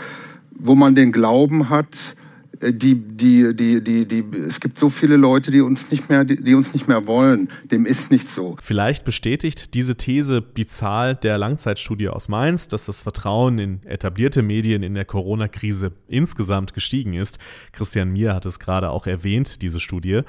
wo 0.60 0.75
man 0.75 0.96
den 0.96 1.12
Glauben 1.12 1.69
hat, 1.69 2.15
die, 2.61 2.95
die, 2.95 3.55
die, 3.55 3.83
die, 3.83 4.07
die, 4.07 4.25
es 4.39 4.59
gibt 4.59 4.77
so 4.79 4.89
viele 4.89 5.17
Leute, 5.17 5.51
die 5.51 5.61
uns 5.61 5.91
nicht 5.91 6.09
mehr, 6.09 6.23
die, 6.23 6.35
die, 6.35 6.55
uns 6.55 6.73
nicht 6.73 6.87
mehr 6.87 7.07
wollen. 7.07 7.49
Dem 7.65 7.85
ist 7.85 8.11
nicht 8.11 8.27
so. 8.27 8.55
Vielleicht 8.61 9.05
bestätigt 9.05 9.73
diese 9.73 9.95
These 9.95 10.41
die 10.41 10.65
Zahl 10.65 11.15
der 11.15 11.37
Langzeitstudie 11.37 12.09
aus 12.09 12.29
Mainz, 12.29 12.67
dass 12.67 12.85
das 12.85 13.03
Vertrauen 13.03 13.59
in 13.59 13.83
etablierte 13.83 14.41
Medien 14.41 14.83
in 14.83 14.93
der 14.93 15.05
Corona-Krise 15.05 15.91
insgesamt 16.07 16.73
gestiegen 16.73 17.13
ist. 17.13 17.39
Christian 17.71 18.11
Mier 18.11 18.33
hat 18.33 18.45
es 18.45 18.59
gerade 18.59 18.89
auch 18.89 19.07
erwähnt, 19.07 19.61
diese 19.61 19.79
Studie. 19.79 20.21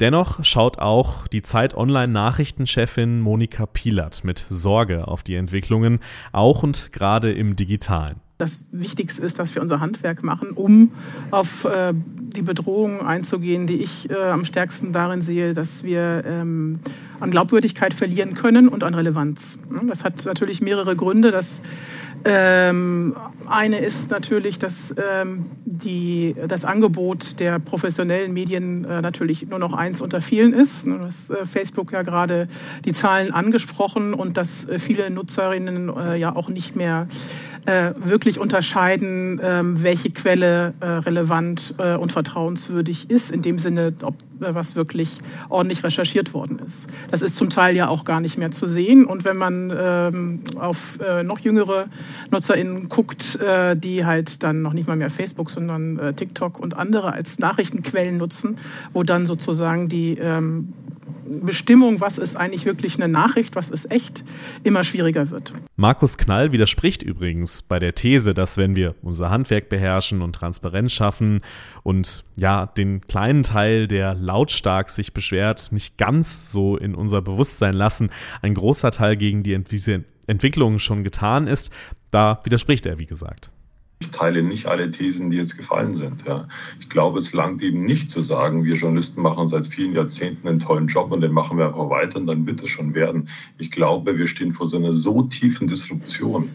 Dennoch 0.00 0.44
schaut 0.44 0.80
auch 0.80 1.28
die 1.28 1.42
Zeit 1.42 1.74
Online-Nachrichtenchefin 1.74 3.20
Monika 3.20 3.66
Pilat 3.66 4.24
mit 4.24 4.44
Sorge 4.48 5.06
auf 5.06 5.22
die 5.22 5.36
Entwicklungen, 5.36 6.00
auch 6.32 6.64
und 6.64 6.92
gerade 6.92 7.32
im 7.32 7.54
Digitalen 7.54 8.23
das 8.38 8.58
Wichtigste 8.72 9.22
ist, 9.22 9.38
dass 9.38 9.54
wir 9.54 9.62
unser 9.62 9.80
Handwerk 9.80 10.24
machen, 10.24 10.50
um 10.50 10.90
auf 11.30 11.64
äh, 11.64 11.94
die 11.94 12.42
Bedrohungen 12.42 13.00
einzugehen, 13.00 13.66
die 13.66 13.76
ich 13.76 14.10
äh, 14.10 14.14
am 14.14 14.44
stärksten 14.44 14.92
darin 14.92 15.22
sehe, 15.22 15.54
dass 15.54 15.84
wir 15.84 16.24
ähm, 16.26 16.80
an 17.20 17.30
Glaubwürdigkeit 17.30 17.94
verlieren 17.94 18.34
können 18.34 18.68
und 18.68 18.82
an 18.82 18.94
Relevanz. 18.94 19.58
Das 19.86 20.02
hat 20.02 20.24
natürlich 20.24 20.60
mehrere 20.60 20.96
Gründe. 20.96 21.30
Das 21.30 21.60
ähm, 22.24 23.14
eine 23.48 23.78
ist 23.78 24.10
natürlich, 24.10 24.58
dass 24.58 24.94
ähm, 24.96 25.46
die, 25.64 26.34
das 26.48 26.64
Angebot 26.64 27.38
der 27.38 27.58
professionellen 27.58 28.32
Medien 28.32 28.84
äh, 28.84 29.02
natürlich 29.02 29.48
nur 29.48 29.58
noch 29.58 29.74
eins 29.74 30.00
unter 30.00 30.20
vielen 30.20 30.54
ist. 30.54 30.86
Du 30.86 30.98
hast 31.00 31.30
äh, 31.30 31.44
Facebook 31.44 31.92
ja 31.92 32.02
gerade 32.02 32.48
die 32.84 32.92
Zahlen 32.92 33.32
angesprochen 33.32 34.14
und 34.14 34.36
dass 34.36 34.68
äh, 34.68 34.78
viele 34.78 35.10
Nutzerinnen 35.10 35.92
äh, 35.94 36.16
ja 36.16 36.34
auch 36.34 36.48
nicht 36.48 36.76
mehr 36.76 37.08
äh, 37.66 37.92
wirklich 37.96 38.38
unterscheiden, 38.38 39.40
ähm, 39.42 39.82
welche 39.82 40.10
Quelle 40.10 40.74
äh, 40.80 40.86
relevant 40.86 41.74
äh, 41.78 41.96
und 41.96 42.12
vertrauenswürdig 42.12 43.10
ist, 43.10 43.30
in 43.30 43.42
dem 43.42 43.58
Sinne, 43.58 43.94
ob 44.02 44.16
äh, 44.40 44.54
was 44.54 44.76
wirklich 44.76 45.18
ordentlich 45.48 45.82
recherchiert 45.82 46.34
worden 46.34 46.60
ist. 46.66 46.88
Das 47.10 47.22
ist 47.22 47.36
zum 47.36 47.50
Teil 47.50 47.74
ja 47.74 47.88
auch 47.88 48.04
gar 48.04 48.20
nicht 48.20 48.36
mehr 48.36 48.50
zu 48.50 48.66
sehen. 48.66 49.06
Und 49.06 49.24
wenn 49.24 49.36
man 49.36 49.72
ähm, 49.76 50.44
auf 50.56 50.98
äh, 51.00 51.22
noch 51.22 51.38
jüngere 51.38 51.86
NutzerInnen 52.30 52.88
guckt, 52.88 53.36
äh, 53.40 53.76
die 53.76 54.04
halt 54.04 54.42
dann 54.42 54.62
noch 54.62 54.72
nicht 54.72 54.88
mal 54.88 54.96
mehr 54.96 55.10
Facebook, 55.10 55.50
sondern 55.50 55.98
äh, 55.98 56.14
TikTok 56.14 56.58
und 56.58 56.76
andere 56.76 57.12
als 57.12 57.38
Nachrichtenquellen 57.38 58.16
nutzen, 58.16 58.56
wo 58.92 59.02
dann 59.02 59.26
sozusagen 59.26 59.88
die 59.88 60.18
ähm, 60.18 60.72
Bestimmung, 61.26 62.00
was 62.00 62.18
ist 62.18 62.36
eigentlich 62.36 62.64
wirklich 62.64 62.96
eine 62.96 63.10
Nachricht, 63.10 63.56
was 63.56 63.70
ist 63.70 63.90
echt, 63.90 64.24
immer 64.62 64.84
schwieriger 64.84 65.30
wird. 65.30 65.52
Markus 65.76 66.18
Knall 66.18 66.52
widerspricht 66.52 67.02
übrigens 67.02 67.62
bei 67.62 67.78
der 67.78 67.94
These, 67.94 68.34
dass 68.34 68.56
wenn 68.56 68.76
wir 68.76 68.94
unser 69.02 69.30
Handwerk 69.30 69.68
beherrschen 69.68 70.22
und 70.22 70.34
Transparenz 70.34 70.92
schaffen 70.92 71.40
und 71.82 72.24
ja, 72.36 72.66
den 72.66 73.06
kleinen 73.06 73.42
Teil, 73.42 73.88
der 73.88 74.14
lautstark 74.14 74.90
sich 74.90 75.12
beschwert, 75.12 75.72
nicht 75.72 75.96
ganz 75.96 76.52
so 76.52 76.76
in 76.76 76.94
unser 76.94 77.22
Bewusstsein 77.22 77.74
lassen, 77.74 78.10
ein 78.42 78.54
großer 78.54 78.90
Teil 78.90 79.16
gegen 79.16 79.42
die 79.42 79.54
Entwicklungen 80.26 80.78
schon 80.78 81.04
getan 81.04 81.46
ist, 81.46 81.70
da 82.14 82.40
widerspricht 82.44 82.86
er, 82.86 82.98
wie 82.98 83.06
gesagt. 83.06 83.50
Ich 84.00 84.10
teile 84.10 84.42
nicht 84.42 84.66
alle 84.66 84.90
Thesen, 84.90 85.30
die 85.30 85.36
jetzt 85.36 85.56
gefallen 85.56 85.96
sind. 85.96 86.26
Ja. 86.26 86.46
Ich 86.78 86.88
glaube, 86.90 87.18
es 87.18 87.32
langt 87.32 87.62
eben 87.62 87.84
nicht 87.84 88.10
zu 88.10 88.20
sagen, 88.20 88.64
wir 88.64 88.74
Journalisten 88.74 89.22
machen 89.22 89.48
seit 89.48 89.66
vielen 89.66 89.94
Jahrzehnten 89.94 90.46
einen 90.46 90.58
tollen 90.58 90.88
Job 90.88 91.10
und 91.10 91.22
den 91.22 91.32
machen 91.32 91.58
wir 91.58 91.68
einfach 91.68 91.88
weiter 91.90 92.18
und 92.18 92.26
dann 92.26 92.46
wird 92.46 92.62
es 92.62 92.68
schon 92.68 92.94
werden. 92.94 93.28
Ich 93.58 93.70
glaube, 93.70 94.18
wir 94.18 94.26
stehen 94.26 94.52
vor 94.52 94.68
so 94.68 94.76
einer 94.76 94.92
so 94.92 95.22
tiefen 95.22 95.68
Disruption 95.68 96.50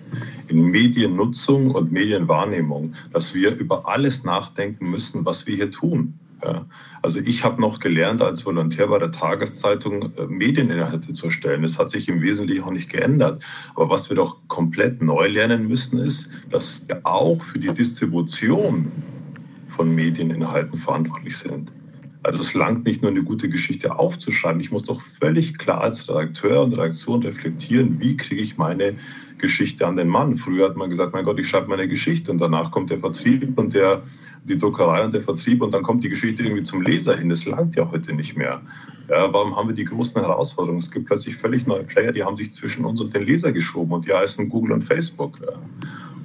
in 0.48 0.66
Mediennutzung 0.66 1.72
und 1.72 1.92
Medienwahrnehmung, 1.92 2.94
dass 3.12 3.34
wir 3.34 3.56
über 3.56 3.88
alles 3.88 4.24
nachdenken 4.24 4.90
müssen, 4.90 5.26
was 5.26 5.48
wir 5.48 5.56
hier 5.56 5.72
tun. 5.72 6.20
Ja. 6.44 6.66
Also 7.02 7.20
ich 7.20 7.44
habe 7.44 7.62
noch 7.62 7.80
gelernt 7.80 8.22
als 8.22 8.46
Volontär 8.46 8.88
bei 8.88 9.00
der 9.00 9.12
Tageszeitung 9.12 10.12
äh, 10.14 10.26
Medieninhalte 10.28 11.14
zu 11.14 11.28
erstellen. 11.28 11.64
Das 11.64 11.78
hat 11.78 11.90
sich 11.90 12.08
im 12.08 12.22
Wesentlichen 12.22 12.64
auch 12.64 12.72
nicht 12.72 12.90
geändert. 12.90 13.44
Aber 13.76 13.90
was 13.90 14.10
wir 14.10 14.16
doch 14.16 14.38
komplett 14.48 15.02
neu 15.02 15.28
lernen 15.28 15.68
müssen, 15.68 16.00
ist, 16.00 16.30
dass 16.52 16.88
wir 16.88 17.02
auch 17.06 17.42
für 17.42 17.60
die 17.60 17.74
Distribution 17.74 18.92
von 19.68 19.94
Medieninhalten 19.94 20.78
verantwortlich 20.78 21.38
sind. 21.38 21.72
Also 22.24 22.40
es 22.40 22.54
langt 22.54 22.86
nicht 22.86 23.02
nur 23.02 23.12
eine 23.12 23.24
gute 23.24 23.48
Geschichte 23.48 23.98
aufzuschreiben. 23.98 24.60
Ich 24.60 24.72
muss 24.72 24.84
doch 24.84 25.00
völlig 25.00 25.58
klar 25.58 25.82
als 25.82 26.10
Redakteur 26.10 26.64
und 26.64 26.74
Redaktion 26.74 27.24
reflektieren, 27.24 28.00
wie 28.00 28.18
kriege 28.18 28.42
ich 28.42 28.58
meine 28.58 28.94
Geschichte 29.38 29.88
an 29.88 29.96
den 29.96 30.10
Mann. 30.10 30.36
Früher 30.36 30.68
hat 30.68 30.76
man 30.76 30.90
gesagt, 30.90 31.14
mein 31.14 31.24
Gott, 31.24 31.40
ich 31.40 31.48
schreibe 31.48 31.70
meine 31.70 31.88
Geschichte 31.88 32.32
und 32.32 32.40
danach 32.40 32.72
kommt 32.72 32.92
der 32.92 33.00
Vertrieb 33.00 33.58
und 33.58 33.74
der, 33.74 34.04
die 34.44 34.58
Druckerei 34.58 35.04
und 35.04 35.14
der 35.14 35.22
Vertrieb 35.22 35.62
und 35.62 35.74
dann 35.74 35.84
kommt 35.84 36.04
die 36.04 36.10
Geschichte 36.10 36.44
irgendwie 36.44 36.64
zum 36.64 36.82
Leser 36.82 37.16
hin. 37.16 37.30
Das 37.30 37.46
langt 37.46 37.76
ja 37.76 37.90
heute 37.90 38.14
nicht 38.14 38.38
mehr. 38.38 38.62
Ja, 39.10 39.34
warum 39.34 39.56
haben 39.56 39.70
wir 39.70 39.76
die 39.76 39.86
großen 39.86 40.22
Herausforderungen? 40.22 40.80
Es 40.80 40.92
gibt 40.92 41.08
plötzlich 41.08 41.36
völlig 41.36 41.66
neue 41.66 41.84
Player, 41.84 42.12
die 42.12 42.24
haben 42.24 42.38
sich 42.38 42.54
zwischen 42.54 42.86
uns 42.86 43.02
und 43.02 43.16
den 43.16 43.24
Leser 43.24 43.52
geschoben 43.52 43.94
und 43.94 44.08
die 44.08 44.14
heißen 44.14 44.50
Google 44.50 44.74
und 44.74 44.84
Facebook. 44.84 45.40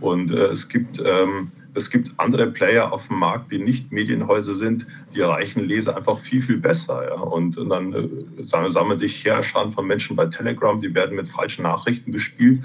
Und 0.00 0.30
äh, 0.30 0.46
es 0.46 0.68
gibt 0.68 1.00
ähm, 1.00 1.50
es 1.74 1.90
gibt 1.90 2.12
andere 2.18 2.46
Player 2.46 2.92
auf 2.92 3.08
dem 3.08 3.18
Markt, 3.18 3.50
die 3.50 3.58
nicht 3.58 3.92
Medienhäuser 3.92 4.54
sind, 4.54 4.86
die 5.14 5.20
erreichen 5.20 5.64
Leser 5.64 5.96
einfach 5.96 6.18
viel, 6.18 6.40
viel 6.40 6.58
besser. 6.58 7.04
Ja? 7.04 7.20
Und, 7.20 7.58
und 7.58 7.68
dann 7.68 7.92
äh, 7.92 8.08
sammeln 8.44 8.98
sich 8.98 9.24
Heerscharen 9.24 9.72
von 9.72 9.86
Menschen 9.86 10.14
bei 10.14 10.26
Telegram, 10.26 10.80
die 10.80 10.94
werden 10.94 11.16
mit 11.16 11.28
falschen 11.28 11.62
Nachrichten 11.62 12.12
bespielt. 12.12 12.60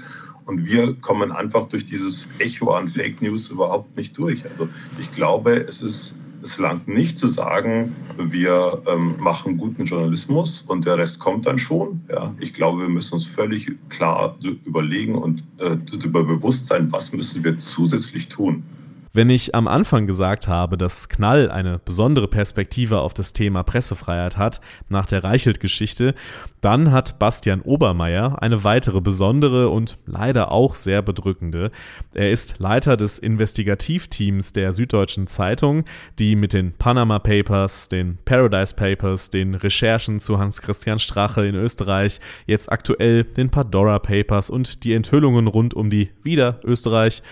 Und 0.50 0.66
wir 0.66 0.94
kommen 0.94 1.30
einfach 1.30 1.66
durch 1.66 1.84
dieses 1.86 2.28
Echo 2.40 2.72
an 2.72 2.88
Fake 2.88 3.22
News 3.22 3.50
überhaupt 3.50 3.96
nicht 3.96 4.18
durch. 4.18 4.44
Also 4.44 4.68
ich 4.98 5.12
glaube, 5.12 5.52
es 5.52 5.80
ist 5.80 6.16
es 6.42 6.58
langt 6.58 6.88
nicht 6.88 7.18
zu 7.18 7.26
sagen, 7.28 7.94
wir 8.16 8.82
ähm, 8.88 9.14
machen 9.18 9.58
guten 9.58 9.84
Journalismus 9.84 10.62
und 10.62 10.86
der 10.86 10.98
Rest 10.98 11.20
kommt 11.20 11.46
dann 11.46 11.58
schon. 11.58 12.00
Ja. 12.08 12.34
Ich 12.40 12.54
glaube, 12.54 12.80
wir 12.80 12.88
müssen 12.88 13.14
uns 13.14 13.26
völlig 13.26 13.70
klar 13.90 14.36
überlegen 14.64 15.16
und 15.16 15.44
äh, 15.58 15.76
darüber 15.90 16.24
bewusst 16.24 16.66
sein, 16.66 16.90
was 16.90 17.12
müssen 17.12 17.44
wir 17.44 17.58
zusätzlich 17.58 18.28
tun. 18.28 18.62
Wenn 19.12 19.28
ich 19.28 19.56
am 19.56 19.66
Anfang 19.66 20.06
gesagt 20.06 20.46
habe, 20.46 20.78
dass 20.78 21.08
Knall 21.08 21.50
eine 21.50 21.80
besondere 21.80 22.28
Perspektive 22.28 23.00
auf 23.00 23.12
das 23.12 23.32
Thema 23.32 23.64
Pressefreiheit 23.64 24.36
hat, 24.36 24.60
nach 24.88 25.06
der 25.06 25.24
Reichelt-Geschichte, 25.24 26.14
dann 26.60 26.92
hat 26.92 27.18
Bastian 27.18 27.60
Obermeier 27.60 28.40
eine 28.40 28.62
weitere 28.62 29.00
besondere 29.00 29.68
und 29.68 29.98
leider 30.06 30.52
auch 30.52 30.76
sehr 30.76 31.02
bedrückende. 31.02 31.72
Er 32.14 32.30
ist 32.30 32.60
Leiter 32.60 32.96
des 32.96 33.18
Investigativteams 33.18 34.52
der 34.52 34.72
Süddeutschen 34.72 35.26
Zeitung, 35.26 35.86
die 36.20 36.36
mit 36.36 36.52
den 36.52 36.72
Panama 36.72 37.18
Papers, 37.18 37.88
den 37.88 38.16
Paradise 38.24 38.76
Papers, 38.76 39.28
den 39.28 39.56
Recherchen 39.56 40.20
zu 40.20 40.38
Hans-Christian 40.38 41.00
Strache 41.00 41.44
in 41.46 41.56
Österreich, 41.56 42.20
jetzt 42.46 42.70
aktuell 42.70 43.24
den 43.24 43.50
Pandora 43.50 43.98
Papers 43.98 44.50
und 44.50 44.84
die 44.84 44.94
Enthüllungen 44.94 45.48
rund 45.48 45.74
um 45.74 45.90
die 45.90 46.10
wieder 46.22 46.60
Österreich 46.62 47.24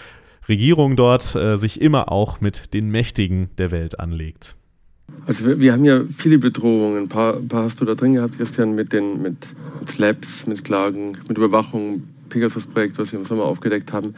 Regierung 0.48 0.96
dort 0.96 1.34
äh, 1.34 1.56
sich 1.56 1.80
immer 1.80 2.10
auch 2.10 2.40
mit 2.40 2.74
den 2.74 2.90
Mächtigen 2.90 3.48
der 3.58 3.70
Welt 3.70 4.00
anlegt. 4.00 4.56
Also 5.26 5.46
wir, 5.46 5.60
wir 5.60 5.72
haben 5.72 5.84
ja 5.84 6.02
viele 6.04 6.38
Bedrohungen. 6.38 6.98
Ein 6.98 7.08
paar, 7.08 7.36
ein 7.36 7.48
paar, 7.48 7.64
hast 7.64 7.80
du 7.80 7.84
da 7.84 7.94
drin 7.94 8.14
gehabt, 8.14 8.36
Christian, 8.36 8.74
mit 8.74 8.92
den 8.92 9.20
mit, 9.22 9.36
Slaps, 9.86 10.46
mit 10.46 10.64
Klagen, 10.64 11.16
mit 11.28 11.36
Überwachung, 11.36 12.02
Pegasus-Projekt, 12.28 12.98
was 12.98 13.12
wir 13.12 13.18
im 13.18 13.24
Sommer 13.24 13.44
aufgedeckt 13.44 13.92
haben. 13.92 14.14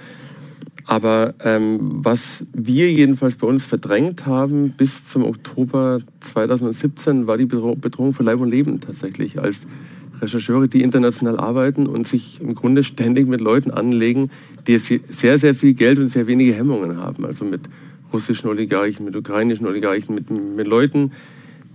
Aber 0.87 1.35
ähm, 1.45 1.79
was 2.05 2.45
wir 2.53 2.91
jedenfalls 2.91 3.37
bei 3.37 3.47
uns 3.47 3.65
verdrängt 3.65 4.27
haben 4.27 4.71
bis 4.71 5.05
zum 5.05 5.25
Oktober 5.25 6.01
2017, 6.21 7.27
war 7.29 7.39
die 7.39 7.47
Bedrohung 7.47 8.13
für 8.13 8.25
Leib 8.25 8.41
und 8.41 8.51
Leben 8.51 8.81
tatsächlich. 8.81 9.41
Als 9.41 9.67
Rechercheure, 10.21 10.69
die 10.69 10.83
international 10.83 11.39
arbeiten 11.39 11.87
und 11.87 12.07
sich 12.07 12.41
im 12.41 12.55
Grunde 12.55 12.85
ständig 12.85 13.29
mit 13.29 13.41
Leuten 13.41 13.71
anlegen, 13.71 14.31
die 14.67 14.79
sehr, 14.79 15.39
sehr 15.39 15.55
viel 15.55 15.75
Geld 15.75 15.99
und 15.99 16.11
sehr 16.11 16.27
wenige 16.27 16.55
Hemmungen 16.55 16.99
haben. 16.99 17.25
Also 17.25 17.45
mit 17.45 17.63
russischen 18.13 18.49
Oligarchen, 18.49 19.05
mit 19.05 19.17
ukrainischen 19.17 19.67
Oligarchen, 19.67 20.15
mit, 20.15 20.31
mit 20.31 20.67
Leuten, 20.67 21.13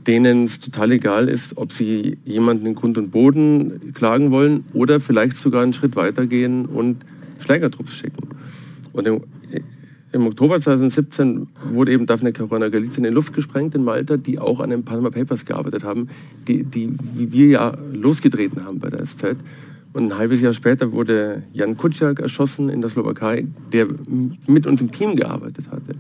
denen 0.08 0.46
es 0.46 0.60
total 0.60 0.92
egal 0.92 1.30
ist, 1.30 1.58
ob 1.58 1.72
sie 1.72 2.18
jemanden 2.26 2.66
in 2.68 2.76
Grund 2.76 2.98
und 2.98 3.12
Boden 3.12 3.94
klagen 3.94 4.32
wollen 4.32 4.66
oder 4.74 5.00
vielleicht 5.00 5.38
sogar 5.38 5.64
einen 5.64 5.74
Schritt 5.74 5.96
weitergehen 5.96 6.66
und 6.66 6.98
Schlägertrupps 7.40 7.96
schicken. 7.96 8.30
Und 8.94 9.08
im 10.16 10.28
Oktober 10.28 10.62
2017 10.62 11.48
wurde 11.72 11.92
eben 11.92 12.06
Daphne 12.06 12.32
Caruana 12.32 12.70
Galizia 12.70 13.00
in 13.00 13.04
die 13.04 13.10
Luft 13.10 13.34
gesprengt 13.34 13.76
in 13.76 13.84
Malta, 13.84 14.16
die 14.16 14.40
auch 14.40 14.62
an 14.62 14.70
den 14.70 14.86
Panama 14.86 15.10
Papers 15.10 15.44
gearbeitet 15.44 15.84
haben, 15.84 16.08
die, 16.48 16.64
die 16.64 16.94
wie 17.16 17.34
wir 17.34 17.48
ja 17.48 17.78
losgetreten 17.92 18.64
haben 18.64 18.80
bei 18.80 18.90
der 18.90 19.06
SZ. 19.06 19.36
Und 19.96 20.12
ein 20.12 20.18
halbes 20.18 20.42
Jahr 20.42 20.54
später 20.54 20.92
wurde 20.92 21.44
Jan 21.54 21.78
Kuciak 21.78 22.20
erschossen 22.20 22.68
in 22.68 22.82
der 22.82 22.90
Slowakei, 22.90 23.48
der 23.72 23.88
mit 24.46 24.68
uns 24.68 24.82
im 24.82 24.92
Team 24.92 25.16
gearbeitet 25.16 25.72
hatte. 25.72 25.96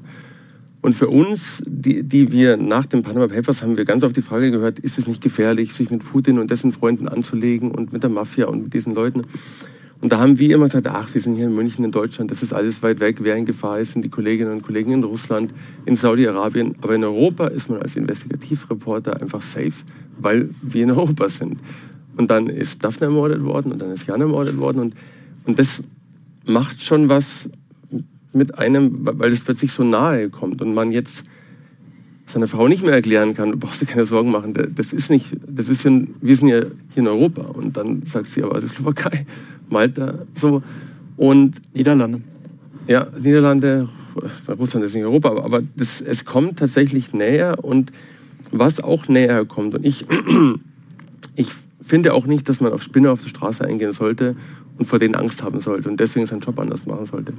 Und 0.82 0.96
für 0.96 1.08
uns, 1.08 1.64
die, 1.66 2.04
die 2.04 2.30
wir 2.30 2.58
nach 2.58 2.86
den 2.86 3.04
Panama 3.04 3.30
Papers 3.30 3.64
haben 3.64 3.78
wir 3.78 3.86
ganz 3.86 4.04
oft 4.04 4.18
die 4.18 4.22
Frage 4.22 4.52
gehört, 4.52 4.80
ist 4.80 4.98
es 4.98 5.08
nicht 5.08 5.24
gefährlich, 5.24 5.74
sich 5.74 5.92
mit 5.92 6.04
Putin 6.04 6.40
und 6.40 6.52
dessen 6.52 6.74
Freunden 6.74 7.08
anzulegen 7.08 7.72
und 7.72 7.94
mit 7.94 8.04
der 8.04 8.10
Mafia 8.10 8.48
und 8.48 8.64
mit 8.64 8.74
diesen 8.74 8.94
Leuten? 8.96 9.22
Und 10.02 10.12
da 10.12 10.20
haben 10.20 10.40
wir 10.40 10.54
immer 10.54 10.66
gesagt, 10.66 10.88
ach, 10.88 11.14
wir 11.14 11.22
sind 11.22 11.36
hier 11.36 11.46
in 11.46 11.56
München, 11.56 11.86
in 11.86 11.92
Deutschland, 11.92 12.30
das 12.32 12.44
ist 12.44 12.52
alles 12.52 12.84
weit 12.84 13.00
weg. 13.00 13.20
Wer 13.22 13.38
in 13.38 13.46
Gefahr 13.46 13.80
ist, 13.80 13.94
sind 13.94 14.02
die 14.02 14.10
Kolleginnen 14.10 14.52
und 14.52 14.62
Kollegen 14.62 14.92
in 14.92 15.06
Russland, 15.06 15.54
in 15.86 15.96
Saudi-Arabien. 15.96 16.76
Aber 16.82 16.96
in 16.96 17.06
Europa 17.06 17.48
ist 17.48 17.70
man 17.70 17.82
als 17.82 17.96
Investigativreporter 17.96 19.22
einfach 19.22 19.42
safe, 19.42 19.86
weil 20.20 20.50
wir 20.62 20.84
in 20.84 20.92
Europa 20.92 21.30
sind. 21.30 21.62
Und 22.18 22.30
dann 22.30 22.48
ist 22.48 22.84
Daphne 22.84 23.08
ermordet 23.08 23.44
worden 23.44 23.72
und 23.72 23.82
dann 23.82 23.92
ist 23.92 24.08
Jan 24.08 24.22
ermordet 24.22 24.58
worden. 24.58 24.80
Und, 24.80 24.96
und 25.46 25.60
das 25.60 25.84
macht 26.46 26.82
schon 26.82 27.10
was 27.10 27.50
mit 28.34 28.58
einem, 28.58 29.00
weil 29.02 29.32
es 29.32 29.42
plötzlich 29.42 29.72
so 29.72 29.84
nahe 29.84 30.30
kommt 30.30 30.62
und 30.62 30.74
man 30.74 30.92
jetzt 30.92 31.26
seiner 32.26 32.48
Frau 32.48 32.68
nicht 32.68 32.84
mehr 32.84 32.94
erklären 32.94 33.36
kann, 33.36 33.52
du 33.52 33.58
brauchst 33.58 33.82
dir 33.82 33.86
keine 33.86 34.06
Sorgen 34.06 34.32
machen, 34.32 34.54
das 34.76 34.94
ist 34.94 35.10
nicht, 35.10 35.38
das 35.48 35.70
ist 35.70 35.84
ja, 35.84 35.92
wir 36.22 36.36
sind 36.36 36.48
ja 36.48 36.62
hier 36.94 37.04
in 37.04 37.08
Europa. 37.08 37.44
Und 37.44 37.78
dann 37.78 38.04
sagt 38.06 38.30
sie, 38.30 38.44
aber 38.44 38.58
es 38.58 38.64
ist 38.64 38.76
Slowakei, 38.76 39.26
Malta, 39.70 40.16
so. 40.34 40.64
Und 41.18 41.62
Niederlande. 41.74 42.22
Ja, 42.88 43.08
Niederlande, 43.18 43.88
Russland 44.48 44.86
ist 44.86 44.96
nicht 44.96 45.06
Europa, 45.06 45.30
aber, 45.30 45.46
aber 45.46 45.64
das, 45.76 46.02
es 46.02 46.26
kommt 46.26 46.60
tatsächlich 46.60 47.14
näher 47.14 47.64
und 47.64 47.92
was 48.52 48.82
auch 48.84 49.08
näher 49.08 49.46
kommt. 49.46 49.76
Und 49.76 49.86
ich, 49.86 50.06
ich 51.36 51.48
finde 51.86 52.14
auch 52.14 52.26
nicht, 52.26 52.50
dass 52.50 52.62
man 52.62 52.74
auf 52.74 52.82
Spinner 52.82 53.12
auf 53.12 53.22
der 53.22 53.30
Straße 53.30 53.64
eingehen 53.64 53.92
sollte 53.92 54.36
und 54.78 54.86
vor 54.86 55.00
denen 55.00 55.16
Angst 55.16 55.44
haben 55.44 55.60
sollte 55.60 55.90
und 55.90 56.00
deswegen 56.00 56.26
seinen 56.26 56.42
Job 56.42 56.60
anders 56.60 56.86
machen 56.86 57.06
sollte. 57.06 57.34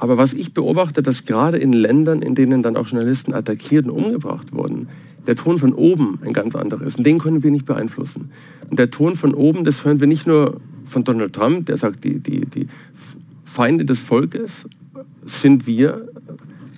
Aber 0.00 0.16
was 0.16 0.32
ich 0.32 0.54
beobachte, 0.54 1.02
dass 1.02 1.26
gerade 1.26 1.58
in 1.58 1.74
Ländern, 1.74 2.22
in 2.22 2.34
denen 2.34 2.62
dann 2.62 2.76
auch 2.76 2.86
Journalisten 2.86 3.34
attackiert 3.34 3.84
und 3.84 3.90
umgebracht 3.90 4.54
wurden, 4.54 4.88
der 5.26 5.36
Ton 5.36 5.58
von 5.58 5.74
oben 5.74 6.18
ein 6.24 6.32
ganz 6.32 6.56
anderer 6.56 6.82
ist. 6.82 6.96
Und 6.96 7.04
den 7.04 7.18
können 7.18 7.42
wir 7.42 7.50
nicht 7.50 7.66
beeinflussen. 7.66 8.30
Und 8.70 8.78
der 8.78 8.90
Ton 8.90 9.14
von 9.14 9.34
oben, 9.34 9.64
das 9.64 9.84
hören 9.84 10.00
wir 10.00 10.06
nicht 10.06 10.26
nur 10.26 10.58
von 10.86 11.04
Donald 11.04 11.34
Trump, 11.34 11.66
der 11.66 11.76
sagt, 11.76 12.04
die, 12.04 12.18
die, 12.18 12.46
die 12.46 12.66
Feinde 13.44 13.84
des 13.84 14.00
Volkes 14.00 14.66
sind 15.26 15.66
wir 15.66 16.08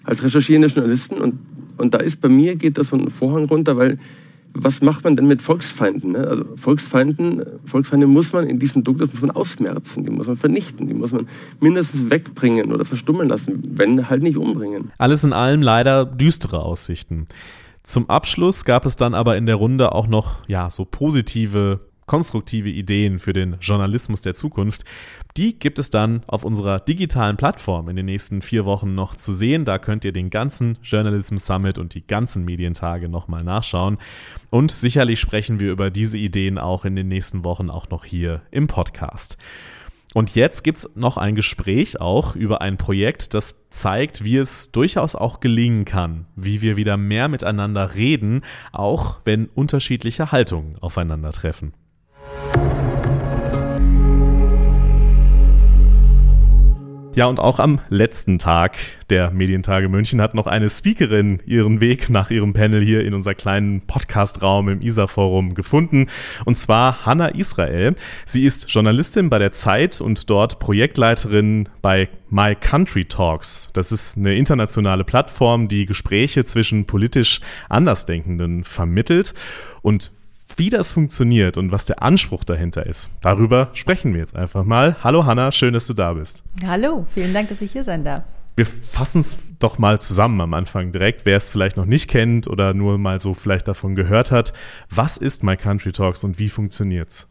als 0.03 0.25
recherchierende 0.25 0.67
Journalisten. 0.67 1.19
Und, 1.19 1.39
und 1.79 1.95
da 1.95 1.99
ist 1.99 2.21
bei 2.21 2.29
mir, 2.29 2.57
geht 2.57 2.77
das 2.77 2.89
so 2.89 2.97
ein 2.97 3.09
Vorhang 3.09 3.45
runter, 3.45 3.77
weil 3.77 4.01
was 4.55 4.83
macht 4.83 5.05
man 5.05 5.17
denn 5.17 5.27
mit 5.27 5.43
Volksfeinden? 5.43 6.13
Ne? 6.13 6.27
Also 6.27 6.45
Volksfeinden, 6.57 7.43
Volksfeinde 7.65 8.07
muss 8.07 8.33
man 8.33 8.47
in 8.47 8.59
diesem 8.59 8.85
Druck, 8.85 9.01
muss 9.01 9.21
man 9.21 9.31
ausmerzen, 9.31 10.05
die 10.05 10.11
muss 10.11 10.27
man 10.27 10.37
vernichten, 10.37 10.89
die 10.89 10.95
muss 10.95 11.13
man 11.13 11.27
mindestens 11.61 12.11
wegbringen 12.11 12.73
oder 12.73 12.85
verstummeln 12.85 13.29
lassen, 13.29 13.63
wenn 13.77 14.09
halt 14.09 14.23
nicht 14.23 14.37
umbringen. 14.37 14.93
Alles 14.99 15.25
in 15.25 15.33
allem 15.33 15.63
leider 15.63 16.05
düstere 16.05 16.61
Aussichten. 16.61 17.27
Zum 17.83 18.09
Abschluss 18.09 18.65
gab 18.65 18.87
es 18.87 18.97
dann 18.97 19.15
aber 19.15 19.37
in 19.37 19.47
der 19.47 19.57
Runde 19.57 19.93
auch 19.93 20.07
noch 20.07 20.47
ja 20.49 20.71
so 20.71 20.85
positive 20.85 21.81
konstruktive 22.13 22.69
Ideen 22.69 23.19
für 23.19 23.33
den 23.33 23.57
Journalismus 23.63 24.21
der 24.21 24.35
Zukunft. 24.35 24.85
Die 25.39 25.59
gibt 25.59 25.79
es 25.79 25.89
dann 25.89 26.23
auf 26.27 26.45
unserer 26.45 26.79
digitalen 26.79 27.39
Plattform 27.39 27.89
in 27.89 27.97
den 27.97 28.05
nächsten 28.05 28.43
vier 28.43 28.67
Wochen 28.67 28.95
noch 28.95 29.17
zu 29.17 29.33
sehen. 29.33 29.65
Da 29.65 29.79
könnt 29.79 30.05
ihr 30.05 30.13
den 30.13 30.29
ganzen 30.29 30.77
Journalism 30.83 31.39
Summit 31.39 31.79
und 31.79 31.95
die 31.95 32.07
ganzen 32.07 32.45
Medientage 32.45 33.09
nochmal 33.09 33.45
nachschauen. 33.45 33.97
Und 34.51 34.73
sicherlich 34.73 35.21
sprechen 35.21 35.59
wir 35.59 35.73
über 35.73 35.89
diese 35.89 36.19
Ideen 36.19 36.59
auch 36.59 36.85
in 36.85 36.97
den 36.97 37.09
nächsten 37.09 37.45
Wochen 37.45 37.71
auch 37.71 37.89
noch 37.89 38.05
hier 38.05 38.43
im 38.51 38.67
Podcast. 38.67 39.39
Und 40.13 40.35
jetzt 40.35 40.65
gibt 40.65 40.77
es 40.77 40.91
noch 40.95 41.17
ein 41.17 41.35
Gespräch 41.35 41.99
auch 41.99 42.37
über 42.37 42.61
ein 42.61 42.77
Projekt, 42.77 43.33
das 43.33 43.55
zeigt, 43.71 44.23
wie 44.23 44.37
es 44.37 44.71
durchaus 44.71 45.15
auch 45.15 45.41
gelingen 45.41 45.87
kann, 45.87 46.27
wie 46.37 46.61
wir 46.61 46.77
wieder 46.77 46.99
mehr 46.99 47.29
miteinander 47.29 47.95
reden, 47.95 48.43
auch 48.71 49.21
wenn 49.25 49.47
unterschiedliche 49.47 50.31
Haltungen 50.31 50.77
aufeinandertreffen. 50.83 51.73
Ja, 57.15 57.27
und 57.27 57.41
auch 57.41 57.59
am 57.59 57.79
letzten 57.91 58.39
Tag 58.39 58.79
der 59.11 59.31
Medientage 59.33 59.91
München 59.91 60.23
hat 60.23 60.33
noch 60.33 60.47
eine 60.47 60.71
Speakerin 60.71 61.43
ihren 61.45 61.83
Weg 61.83 62.09
nach 62.09 62.31
ihrem 62.31 62.55
Panel 62.55 62.83
hier 62.83 63.05
in 63.05 63.13
unser 63.13 63.35
kleinen 63.35 63.83
Podcastraum 63.83 64.71
im 64.71 64.81
ISA-Forum 64.81 65.53
gefunden. 65.55 66.07
Und 66.47 66.57
zwar 66.57 67.05
Hanna 67.05 67.29
Israel. 67.29 67.95
Sie 68.25 68.47
ist 68.47 68.71
Journalistin 68.71 69.29
bei 69.29 69.39
der 69.39 69.53
Zeit 69.53 70.01
und 70.01 70.31
dort 70.31 70.59
Projektleiterin 70.59 71.69
bei 71.83 72.09
My 72.31 72.55
Country 72.55 73.05
Talks. 73.05 73.69
Das 73.75 73.93
ist 73.93 74.17
eine 74.17 74.35
internationale 74.35 75.05
Plattform, 75.05 75.69
die 75.69 75.85
Gespräche 75.85 76.45
zwischen 76.45 76.87
politisch 76.87 77.41
Andersdenkenden 77.69 78.65
vermittelt. 78.65 79.35
Und 79.83 80.13
wie 80.59 80.71
das 80.71 80.93
funktioniert 80.93 81.57
und 81.57 81.73
was 81.73 81.85
der 81.85 82.03
Anspruch 82.03 82.45
dahinter 82.45 82.87
ist, 82.87 83.11
darüber 83.21 83.71
sprechen 83.73 84.13
wir 84.13 84.21
jetzt 84.21 84.37
einfach 84.37 84.65
mal. 84.65 84.97
Hallo 85.03 85.25
Hanna, 85.25 85.53
schön, 85.53 85.75
dass 85.75 85.87
du 85.87 85.95
da 85.95 86.13
bist. 86.15 86.43
Hallo, 86.67 87.07
vielen 87.15 87.35
Dank, 87.35 87.49
dass 87.49 87.61
ich 87.61 87.73
hier 87.73 87.85
sein 87.85 88.05
darf. 88.05 88.25
Wir 88.55 88.67
fassen 88.67 89.21
es 89.21 89.39
doch 89.59 89.79
mal 89.79 90.01
zusammen 90.01 90.41
am 90.43 90.53
Anfang 90.53 90.93
direkt, 90.93 91.25
wer 91.25 91.39
es 91.39 91.49
vielleicht 91.49 91.77
noch 91.77 91.87
nicht 91.87 92.09
kennt 92.09 92.47
oder 92.47 92.75
nur 92.75 92.99
mal 92.99 93.19
so 93.19 93.33
vielleicht 93.33 93.67
davon 93.67 93.95
gehört 93.95 94.31
hat. 94.31 94.53
Was 94.91 95.17
ist 95.17 95.43
My 95.43 95.57
Country 95.57 95.93
Talks 95.93 96.23
und 96.23 96.39
wie 96.39 96.51
funktioniert's? 96.51 97.29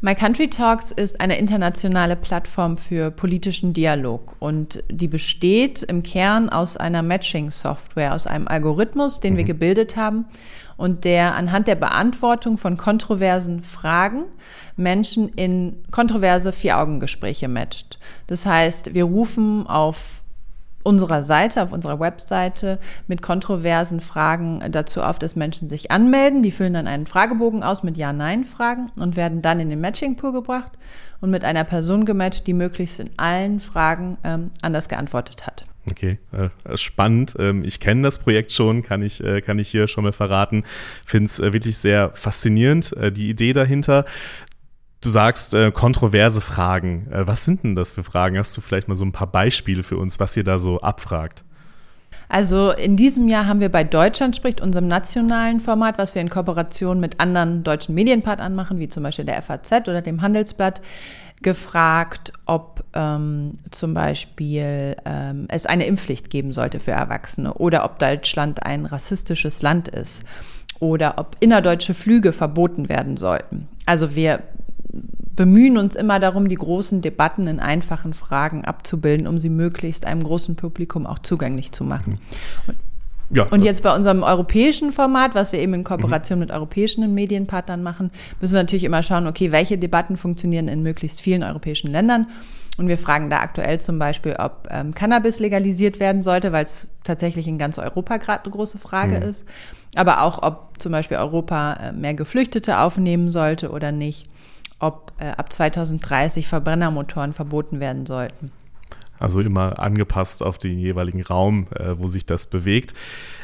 My 0.00 0.14
Country 0.14 0.48
Talks 0.48 0.92
ist 0.92 1.20
eine 1.20 1.38
internationale 1.38 2.14
Plattform 2.14 2.78
für 2.78 3.10
politischen 3.10 3.72
Dialog 3.72 4.36
und 4.38 4.84
die 4.88 5.08
besteht 5.08 5.82
im 5.82 6.04
Kern 6.04 6.48
aus 6.48 6.76
einer 6.76 7.02
Matching-Software, 7.02 8.14
aus 8.14 8.28
einem 8.28 8.46
Algorithmus, 8.46 9.18
den 9.18 9.32
mhm. 9.34 9.38
wir 9.38 9.44
gebildet 9.44 9.96
haben 9.96 10.26
und 10.78 11.04
der 11.04 11.34
anhand 11.34 11.66
der 11.66 11.74
Beantwortung 11.74 12.56
von 12.56 12.78
kontroversen 12.78 13.60
Fragen 13.60 14.24
Menschen 14.76 15.28
in 15.28 15.82
kontroverse 15.90 16.52
Vier-Augen-Gespräche 16.52 17.48
matcht. 17.48 17.98
Das 18.28 18.46
heißt, 18.46 18.94
wir 18.94 19.04
rufen 19.04 19.66
auf 19.66 20.22
unserer 20.84 21.24
Seite, 21.24 21.62
auf 21.62 21.72
unserer 21.72 22.00
Webseite 22.00 22.78
mit 23.08 23.20
kontroversen 23.20 24.00
Fragen 24.00 24.62
dazu 24.70 25.02
auf, 25.02 25.18
dass 25.18 25.36
Menschen 25.36 25.68
sich 25.68 25.90
anmelden. 25.90 26.42
Die 26.42 26.52
füllen 26.52 26.74
dann 26.74 26.86
einen 26.86 27.06
Fragebogen 27.06 27.62
aus 27.62 27.82
mit 27.82 27.96
Ja-Nein-Fragen 27.96 28.90
und 28.98 29.16
werden 29.16 29.42
dann 29.42 29.60
in 29.60 29.70
den 29.70 29.80
Matching-Pool 29.80 30.32
gebracht 30.32 30.72
und 31.20 31.30
mit 31.30 31.44
einer 31.44 31.64
Person 31.64 32.04
gematcht, 32.04 32.46
die 32.46 32.54
möglichst 32.54 33.00
in 33.00 33.10
allen 33.16 33.58
Fragen 33.58 34.16
ähm, 34.22 34.50
anders 34.62 34.88
geantwortet 34.88 35.46
hat. 35.46 35.66
Okay, 35.90 36.18
äh, 36.32 36.76
spannend. 36.76 37.34
Ähm, 37.38 37.64
ich 37.64 37.80
kenne 37.80 38.02
das 38.02 38.18
Projekt 38.18 38.52
schon, 38.52 38.82
kann 38.82 39.02
ich, 39.02 39.22
äh, 39.22 39.40
kann 39.40 39.58
ich 39.58 39.68
hier 39.68 39.88
schon 39.88 40.04
mal 40.04 40.12
verraten. 40.12 40.64
Finde 41.04 41.26
es 41.26 41.40
äh, 41.40 41.52
wirklich 41.52 41.78
sehr 41.78 42.10
faszinierend, 42.14 42.94
die 43.12 43.30
Idee 43.30 43.52
dahinter. 43.52 44.04
Du 45.00 45.08
sagst 45.08 45.54
kontroverse 45.74 46.40
Fragen. 46.40 47.06
Was 47.10 47.44
sind 47.44 47.62
denn 47.62 47.76
das 47.76 47.92
für 47.92 48.02
Fragen? 48.02 48.36
Hast 48.36 48.56
du 48.56 48.60
vielleicht 48.60 48.88
mal 48.88 48.96
so 48.96 49.04
ein 49.04 49.12
paar 49.12 49.28
Beispiele 49.28 49.84
für 49.84 49.96
uns, 49.96 50.18
was 50.18 50.36
ihr 50.36 50.42
da 50.42 50.58
so 50.58 50.80
abfragt? 50.80 51.44
Also 52.28 52.72
in 52.72 52.96
diesem 52.96 53.28
Jahr 53.28 53.46
haben 53.46 53.60
wir 53.60 53.70
bei 53.70 53.84
Deutschland 53.84 54.36
spricht, 54.36 54.60
unserem 54.60 54.86
nationalen 54.86 55.60
Format, 55.60 55.96
was 55.98 56.14
wir 56.14 56.22
in 56.22 56.28
Kooperation 56.28 57.00
mit 57.00 57.20
anderen 57.20 57.64
deutschen 57.64 57.94
Medienpartnern 57.94 58.54
machen, 58.54 58.78
wie 58.80 58.88
zum 58.88 59.02
Beispiel 59.02 59.24
der 59.24 59.40
FAZ 59.40 59.88
oder 59.88 60.02
dem 60.02 60.20
Handelsblatt, 60.20 60.82
gefragt, 61.42 62.32
ob 62.44 62.77
ähm, 62.98 63.52
zum 63.70 63.94
Beispiel 63.94 64.96
ähm, 65.04 65.46
es 65.48 65.66
eine 65.66 65.86
Impfpflicht 65.86 66.30
geben 66.30 66.52
sollte 66.52 66.80
für 66.80 66.90
Erwachsene 66.90 67.54
oder 67.54 67.84
ob 67.84 68.00
Deutschland 68.00 68.66
ein 68.66 68.84
rassistisches 68.84 69.62
Land 69.62 69.86
ist 69.86 70.24
oder 70.80 71.14
ob 71.18 71.36
innerdeutsche 71.38 71.94
Flüge 71.94 72.32
verboten 72.32 72.88
werden 72.88 73.16
sollten. 73.16 73.68
Also 73.86 74.16
wir 74.16 74.42
bemühen 75.36 75.78
uns 75.78 75.94
immer 75.94 76.18
darum, 76.18 76.48
die 76.48 76.56
großen 76.56 77.00
Debatten 77.00 77.46
in 77.46 77.60
einfachen 77.60 78.14
Fragen 78.14 78.64
abzubilden, 78.64 79.28
um 79.28 79.38
sie 79.38 79.50
möglichst 79.50 80.04
einem 80.04 80.24
großen 80.24 80.56
Publikum 80.56 81.06
auch 81.06 81.20
zugänglich 81.20 81.70
zu 81.70 81.84
machen. 81.84 82.18
Und 82.66 82.76
ja. 83.30 83.44
Und 83.44 83.62
jetzt 83.62 83.82
bei 83.82 83.94
unserem 83.94 84.22
europäischen 84.22 84.90
Format, 84.90 85.34
was 85.34 85.52
wir 85.52 85.60
eben 85.60 85.74
in 85.74 85.84
Kooperation 85.84 86.38
mhm. 86.38 86.46
mit 86.46 86.50
europäischen 86.50 87.12
Medienpartnern 87.12 87.82
machen, 87.82 88.10
müssen 88.40 88.54
wir 88.54 88.62
natürlich 88.62 88.84
immer 88.84 89.02
schauen, 89.02 89.26
okay, 89.26 89.52
welche 89.52 89.76
Debatten 89.76 90.16
funktionieren 90.16 90.66
in 90.66 90.82
möglichst 90.82 91.20
vielen 91.20 91.42
europäischen 91.42 91.90
Ländern. 91.90 92.28
Und 92.78 92.88
wir 92.88 92.96
fragen 92.96 93.28
da 93.28 93.40
aktuell 93.40 93.80
zum 93.80 93.98
Beispiel, 93.98 94.36
ob 94.38 94.68
ähm, 94.70 94.94
Cannabis 94.94 95.40
legalisiert 95.40 96.00
werden 96.00 96.22
sollte, 96.22 96.52
weil 96.52 96.64
es 96.64 96.88
tatsächlich 97.04 97.46
in 97.46 97.58
ganz 97.58 97.76
Europa 97.76 98.16
gerade 98.16 98.44
eine 98.44 98.52
große 98.52 98.78
Frage 98.78 99.16
mhm. 99.16 99.22
ist. 99.24 99.44
Aber 99.94 100.22
auch, 100.22 100.42
ob 100.42 100.74
zum 100.78 100.92
Beispiel 100.92 101.16
Europa 101.16 101.74
äh, 101.74 101.92
mehr 101.92 102.14
Geflüchtete 102.14 102.78
aufnehmen 102.78 103.30
sollte 103.30 103.70
oder 103.70 103.92
nicht 103.92 104.28
ob 104.78 105.12
äh, 105.18 105.28
ab 105.30 105.52
2030 105.52 106.46
Verbrennermotoren 106.46 107.32
verboten 107.32 107.80
werden 107.80 108.06
sollten. 108.06 108.52
Also 109.18 109.40
immer 109.40 109.80
angepasst 109.80 110.44
auf 110.44 110.58
den 110.58 110.78
jeweiligen 110.78 111.22
Raum, 111.22 111.66
äh, 111.74 111.98
wo 111.98 112.06
sich 112.06 112.24
das 112.24 112.46
bewegt. 112.46 112.94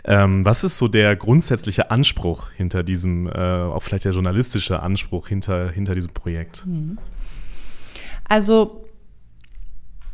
Ähm, 0.04 0.44
was 0.44 0.62
ist 0.62 0.78
so 0.78 0.86
der 0.86 1.16
grundsätzliche 1.16 1.90
Anspruch 1.90 2.50
hinter 2.50 2.84
diesem, 2.84 3.26
äh, 3.26 3.32
auch 3.32 3.82
vielleicht 3.82 4.04
der 4.04 4.12
journalistische 4.12 4.80
Anspruch 4.80 5.26
hinter, 5.26 5.70
hinter 5.70 5.96
diesem 5.96 6.12
Projekt? 6.12 6.64
Mhm. 6.64 6.98
Also 8.28 8.83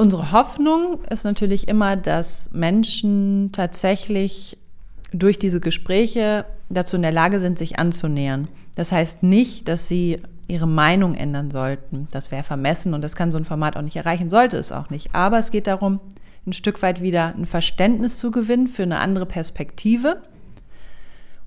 unsere 0.00 0.32
Hoffnung 0.32 1.04
ist 1.10 1.24
natürlich 1.24 1.68
immer, 1.68 1.94
dass 1.94 2.50
Menschen 2.52 3.50
tatsächlich 3.52 4.56
durch 5.12 5.38
diese 5.38 5.60
Gespräche 5.60 6.46
dazu 6.70 6.96
in 6.96 7.02
der 7.02 7.12
Lage 7.12 7.38
sind, 7.38 7.58
sich 7.58 7.78
anzunähern. 7.78 8.48
Das 8.76 8.92
heißt 8.92 9.22
nicht, 9.22 9.68
dass 9.68 9.88
sie 9.88 10.22
ihre 10.48 10.66
Meinung 10.66 11.14
ändern 11.14 11.50
sollten. 11.50 12.08
Das 12.12 12.30
wäre 12.30 12.44
vermessen 12.44 12.94
und 12.94 13.02
das 13.02 13.14
kann 13.14 13.30
so 13.30 13.36
ein 13.36 13.44
Format 13.44 13.76
auch 13.76 13.82
nicht 13.82 13.96
erreichen, 13.96 14.30
sollte 14.30 14.56
es 14.56 14.72
auch 14.72 14.88
nicht. 14.88 15.14
Aber 15.14 15.38
es 15.38 15.50
geht 15.50 15.66
darum, 15.66 16.00
ein 16.46 16.54
Stück 16.54 16.80
weit 16.80 17.02
wieder 17.02 17.34
ein 17.36 17.44
Verständnis 17.44 18.18
zu 18.18 18.30
gewinnen 18.30 18.68
für 18.68 18.84
eine 18.84 19.00
andere 19.00 19.26
Perspektive 19.26 20.22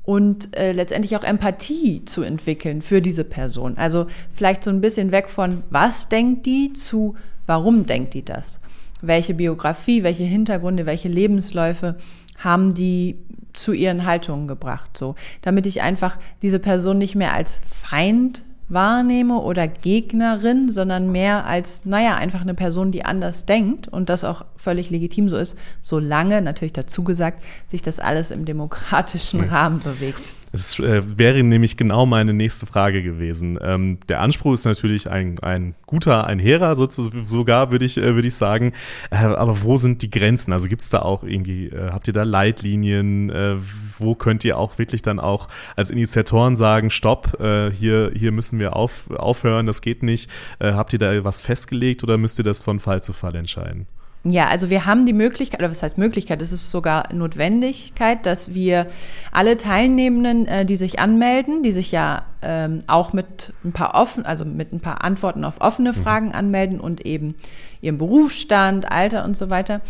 und 0.03 0.55
äh, 0.55 0.73
letztendlich 0.73 1.17
auch 1.17 1.23
Empathie 1.23 2.05
zu 2.05 2.21
entwickeln 2.21 2.83
für 2.83 3.01
diese 3.01 3.23
Person. 3.23 3.77
Also 3.77 4.05
vielleicht 4.31 4.63
so 4.63 4.69
ein 4.69 4.81
bisschen 4.81 5.11
weg 5.11 5.29
von, 5.29 5.63
was 5.71 6.07
denkt 6.07 6.45
die, 6.45 6.73
zu, 6.73 7.15
warum 7.45 7.86
denkt 7.86 8.13
die 8.13 8.23
das? 8.23 8.60
Welche 9.01 9.34
Biografie, 9.34 10.03
welche 10.03 10.23
Hintergründe, 10.23 10.86
welche 10.86 11.10
Lebensläufe 11.10 11.95
haben 12.38 12.73
die 12.73 13.17
zu 13.53 13.73
ihren 13.73 14.06
Haltungen 14.06 14.47
gebracht, 14.47 14.97
so, 14.97 15.15
damit 15.41 15.65
ich 15.65 15.82
einfach 15.82 16.17
diese 16.41 16.60
Person 16.60 16.97
nicht 16.97 17.15
mehr 17.15 17.34
als 17.34 17.60
Feind 17.67 18.43
wahrnehme 18.69 19.39
oder 19.39 19.67
Gegnerin, 19.67 20.71
sondern 20.71 21.12
mehr 21.12 21.45
als, 21.45 21.82
naja, 21.86 22.15
einfach 22.15 22.41
eine 22.41 22.56
Person, 22.56 22.91
die 22.91 23.06
anders 23.06 23.45
denkt 23.45 23.88
und 23.88 24.10
das 24.10 24.23
auch 24.23 24.45
völlig 24.56 24.89
legitim 24.89 25.29
so 25.29 25.38
ist, 25.38 25.56
solange, 25.82 26.41
natürlich 26.41 26.73
dazu 26.73 27.03
gesagt, 27.03 27.43
sich 27.67 27.82
das 27.82 27.99
alles 27.99 28.32
im 28.32 28.45
demokratischen 28.45 29.41
Rahmen 29.41 29.79
bewegt. 29.79 30.34
Es 30.55 30.77
äh, 30.77 31.01
wäre 31.17 31.41
nämlich 31.41 31.77
genau 31.77 32.05
meine 32.05 32.31
nächste 32.31 32.67
Frage 32.67 33.01
gewesen. 33.01 33.57
Ähm, 33.59 33.97
der 34.07 34.21
Anspruch 34.21 34.53
ist 34.53 34.65
natürlich 34.65 35.09
ein, 35.09 35.39
ein 35.39 35.73
guter, 35.87 36.27
ein 36.27 36.37
hehrer 36.37 36.75
sogar, 36.75 37.71
würde 37.71 37.85
ich, 37.85 37.97
äh, 37.97 38.13
würde 38.13 38.27
ich 38.27 38.35
sagen. 38.35 38.71
Äh, 39.09 39.15
aber 39.15 39.63
wo 39.63 39.77
sind 39.77 40.03
die 40.03 40.11
Grenzen? 40.11 40.53
Also 40.53 40.69
gibt 40.69 40.83
es 40.83 40.89
da 40.89 40.99
auch 40.99 41.23
irgendwie, 41.23 41.69
äh, 41.69 41.89
habt 41.91 42.07
ihr 42.07 42.13
da 42.13 42.21
Leitlinien? 42.21 43.31
Äh, 43.31 43.55
wo 43.97 44.13
könnt 44.13 44.45
ihr 44.45 44.59
auch 44.59 44.77
wirklich 44.77 45.01
dann 45.01 45.19
auch 45.19 45.47
als 45.75 45.89
Initiatoren 45.89 46.55
sagen, 46.55 46.91
stopp, 46.91 47.39
äh, 47.39 47.71
hier, 47.71 48.11
hier 48.13 48.31
müssen 48.31 48.59
wir 48.59 48.75
auf, 48.75 49.09
aufhören, 49.09 49.65
das 49.65 49.81
geht 49.81 50.03
nicht. 50.03 50.29
habt 50.59 50.93
ihr 50.93 50.99
da 50.99 51.23
was 51.23 51.41
festgelegt 51.41 52.03
oder 52.03 52.19
müsst 52.19 52.37
ihr 52.37 52.45
das 52.45 52.59
von 52.59 52.79
Fall 52.79 53.01
zu 53.01 53.11
Fall 53.11 53.35
entscheiden? 53.35 53.87
Ja, 54.25 54.47
also 54.47 54.69
wir 54.69 54.86
haben 54.86 55.05
die 55.05 55.12
Möglichkeit, 55.12 55.59
oder 55.59 55.69
was 55.69 55.83
heißt 55.83 55.97
Möglichkeit, 55.97 56.41
es 56.41 56.53
ist 56.53 56.71
sogar 56.71 57.12
Notwendigkeit, 57.13 58.25
dass 58.25 58.53
wir 58.53 58.88
alle 59.33 59.57
Teilnehmenden, 59.57 60.47
äh, 60.47 60.65
die 60.65 60.77
sich 60.77 60.99
anmelden, 60.99 61.62
die 61.62 61.73
sich 61.73 61.91
ja 61.91 62.23
ähm, 62.41 62.79
auch 62.88 63.12
mit 63.12 63.53
ein 63.65 63.73
paar 63.73 63.95
offen, 63.95 64.25
also 64.25 64.45
mit 64.45 64.71
ein 64.71 64.79
paar 64.79 65.03
Antworten 65.03 65.43
auf 65.43 65.59
offene 65.59 65.91
mhm. 65.91 65.95
Fragen 65.95 66.31
anmelden 66.31 66.79
und 66.79 67.05
eben 67.05 67.36
ihren 67.81 67.97
Berufsstand, 67.97 68.89
Alter 68.89 69.25
und 69.25 69.36
so 69.36 69.49
weiter, 69.49 69.81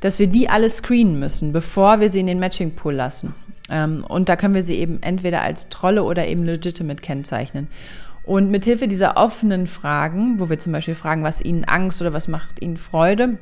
dass 0.00 0.18
wir 0.18 0.26
die 0.26 0.48
alle 0.48 0.68
screenen 0.68 1.20
müssen, 1.20 1.52
bevor 1.52 2.00
wir 2.00 2.10
sie 2.10 2.18
in 2.18 2.26
den 2.26 2.40
Matching 2.40 2.72
Pool 2.72 2.94
lassen. 2.94 3.34
Ähm, 3.70 4.04
und 4.08 4.28
da 4.28 4.34
können 4.34 4.54
wir 4.54 4.64
sie 4.64 4.74
eben 4.74 5.00
entweder 5.00 5.42
als 5.42 5.68
Trolle 5.68 6.02
oder 6.02 6.26
eben 6.26 6.44
legitimate 6.44 7.00
kennzeichnen. 7.00 7.68
Und 8.24 8.50
mithilfe 8.50 8.88
dieser 8.88 9.16
offenen 9.16 9.68
Fragen, 9.68 10.40
wo 10.40 10.50
wir 10.50 10.58
zum 10.58 10.72
Beispiel 10.72 10.96
fragen, 10.96 11.22
was 11.22 11.40
ihnen 11.40 11.64
Angst 11.64 12.00
oder 12.00 12.12
was 12.12 12.26
macht 12.26 12.60
ihnen 12.60 12.76
Freude, 12.76 13.38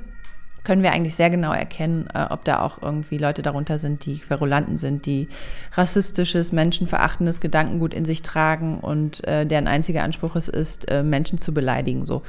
können 0.64 0.82
wir 0.82 0.92
eigentlich 0.92 1.14
sehr 1.14 1.30
genau 1.30 1.52
erkennen, 1.52 2.08
äh, 2.14 2.26
ob 2.30 2.44
da 2.44 2.60
auch 2.60 2.82
irgendwie 2.82 3.18
Leute 3.18 3.42
darunter 3.42 3.78
sind, 3.78 4.06
die 4.06 4.18
Querulanten 4.18 4.78
sind, 4.78 5.06
die 5.06 5.28
rassistisches, 5.72 6.52
menschenverachtendes 6.52 7.40
Gedankengut 7.40 7.94
in 7.94 8.04
sich 8.04 8.22
tragen 8.22 8.80
und 8.80 9.26
äh, 9.28 9.46
deren 9.46 9.66
einziger 9.66 10.02
Anspruch 10.02 10.36
es 10.36 10.48
ist, 10.48 10.90
äh, 10.90 11.02
Menschen 11.02 11.38
zu 11.38 11.52
beleidigen. 11.52 12.06
So. 12.06 12.22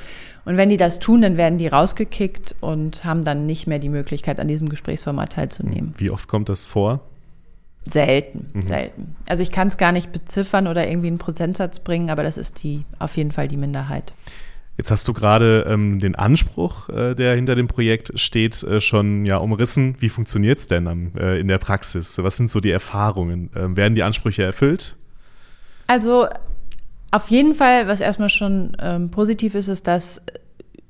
Und 0.43 0.57
wenn 0.57 0.69
die 0.69 0.77
das 0.77 0.99
tun, 0.99 1.21
dann 1.21 1.37
werden 1.37 1.57
die 1.57 1.67
rausgekickt 1.67 2.55
und 2.59 3.05
haben 3.05 3.23
dann 3.23 3.45
nicht 3.45 3.67
mehr 3.67 3.79
die 3.79 3.89
Möglichkeit, 3.89 4.39
an 4.39 4.47
diesem 4.47 4.69
Gesprächsformat 4.69 5.33
teilzunehmen. 5.33 5.95
Wie 5.97 6.09
oft 6.09 6.27
kommt 6.27 6.49
das 6.49 6.65
vor? 6.65 6.99
Selten, 7.87 8.47
mhm. 8.53 8.61
selten. 8.63 9.15
Also 9.29 9.43
ich 9.43 9.51
kann 9.51 9.67
es 9.67 9.77
gar 9.77 9.91
nicht 9.91 10.11
beziffern 10.11 10.67
oder 10.67 10.87
irgendwie 10.87 11.07
einen 11.07 11.19
Prozentsatz 11.19 11.79
bringen, 11.79 12.09
aber 12.09 12.23
das 12.23 12.37
ist 12.37 12.63
die 12.63 12.83
auf 12.99 13.15
jeden 13.15 13.31
Fall 13.31 13.47
die 13.47 13.57
Minderheit. 13.57 14.13
Jetzt 14.77 14.91
hast 14.91 15.07
du 15.07 15.13
gerade 15.13 15.65
ähm, 15.69 15.99
den 15.99 16.15
Anspruch, 16.15 16.89
äh, 16.89 17.15
der 17.15 17.35
hinter 17.35 17.55
dem 17.55 17.67
Projekt 17.67 18.19
steht, 18.19 18.61
äh, 18.63 18.81
schon 18.81 19.25
ja 19.25 19.37
umrissen. 19.37 19.95
Wie 19.99 20.09
funktioniert 20.09 20.59
es 20.59 20.67
denn 20.67 20.85
dann, 20.85 21.13
äh, 21.15 21.39
in 21.39 21.47
der 21.47 21.59
Praxis? 21.59 22.17
Was 22.17 22.35
sind 22.35 22.51
so 22.51 22.59
die 22.59 22.71
Erfahrungen? 22.71 23.49
Ähm, 23.55 23.77
werden 23.77 23.95
die 23.95 24.03
Ansprüche 24.03 24.43
erfüllt? 24.43 24.97
Also 25.87 26.27
auf 27.11 27.29
jeden 27.29 27.53
Fall, 27.53 27.87
was 27.87 28.01
erstmal 28.01 28.29
schon 28.29 28.75
ähm, 28.81 29.11
positiv 29.11 29.55
ist, 29.55 29.69
ist, 29.69 29.87
dass 29.87 30.21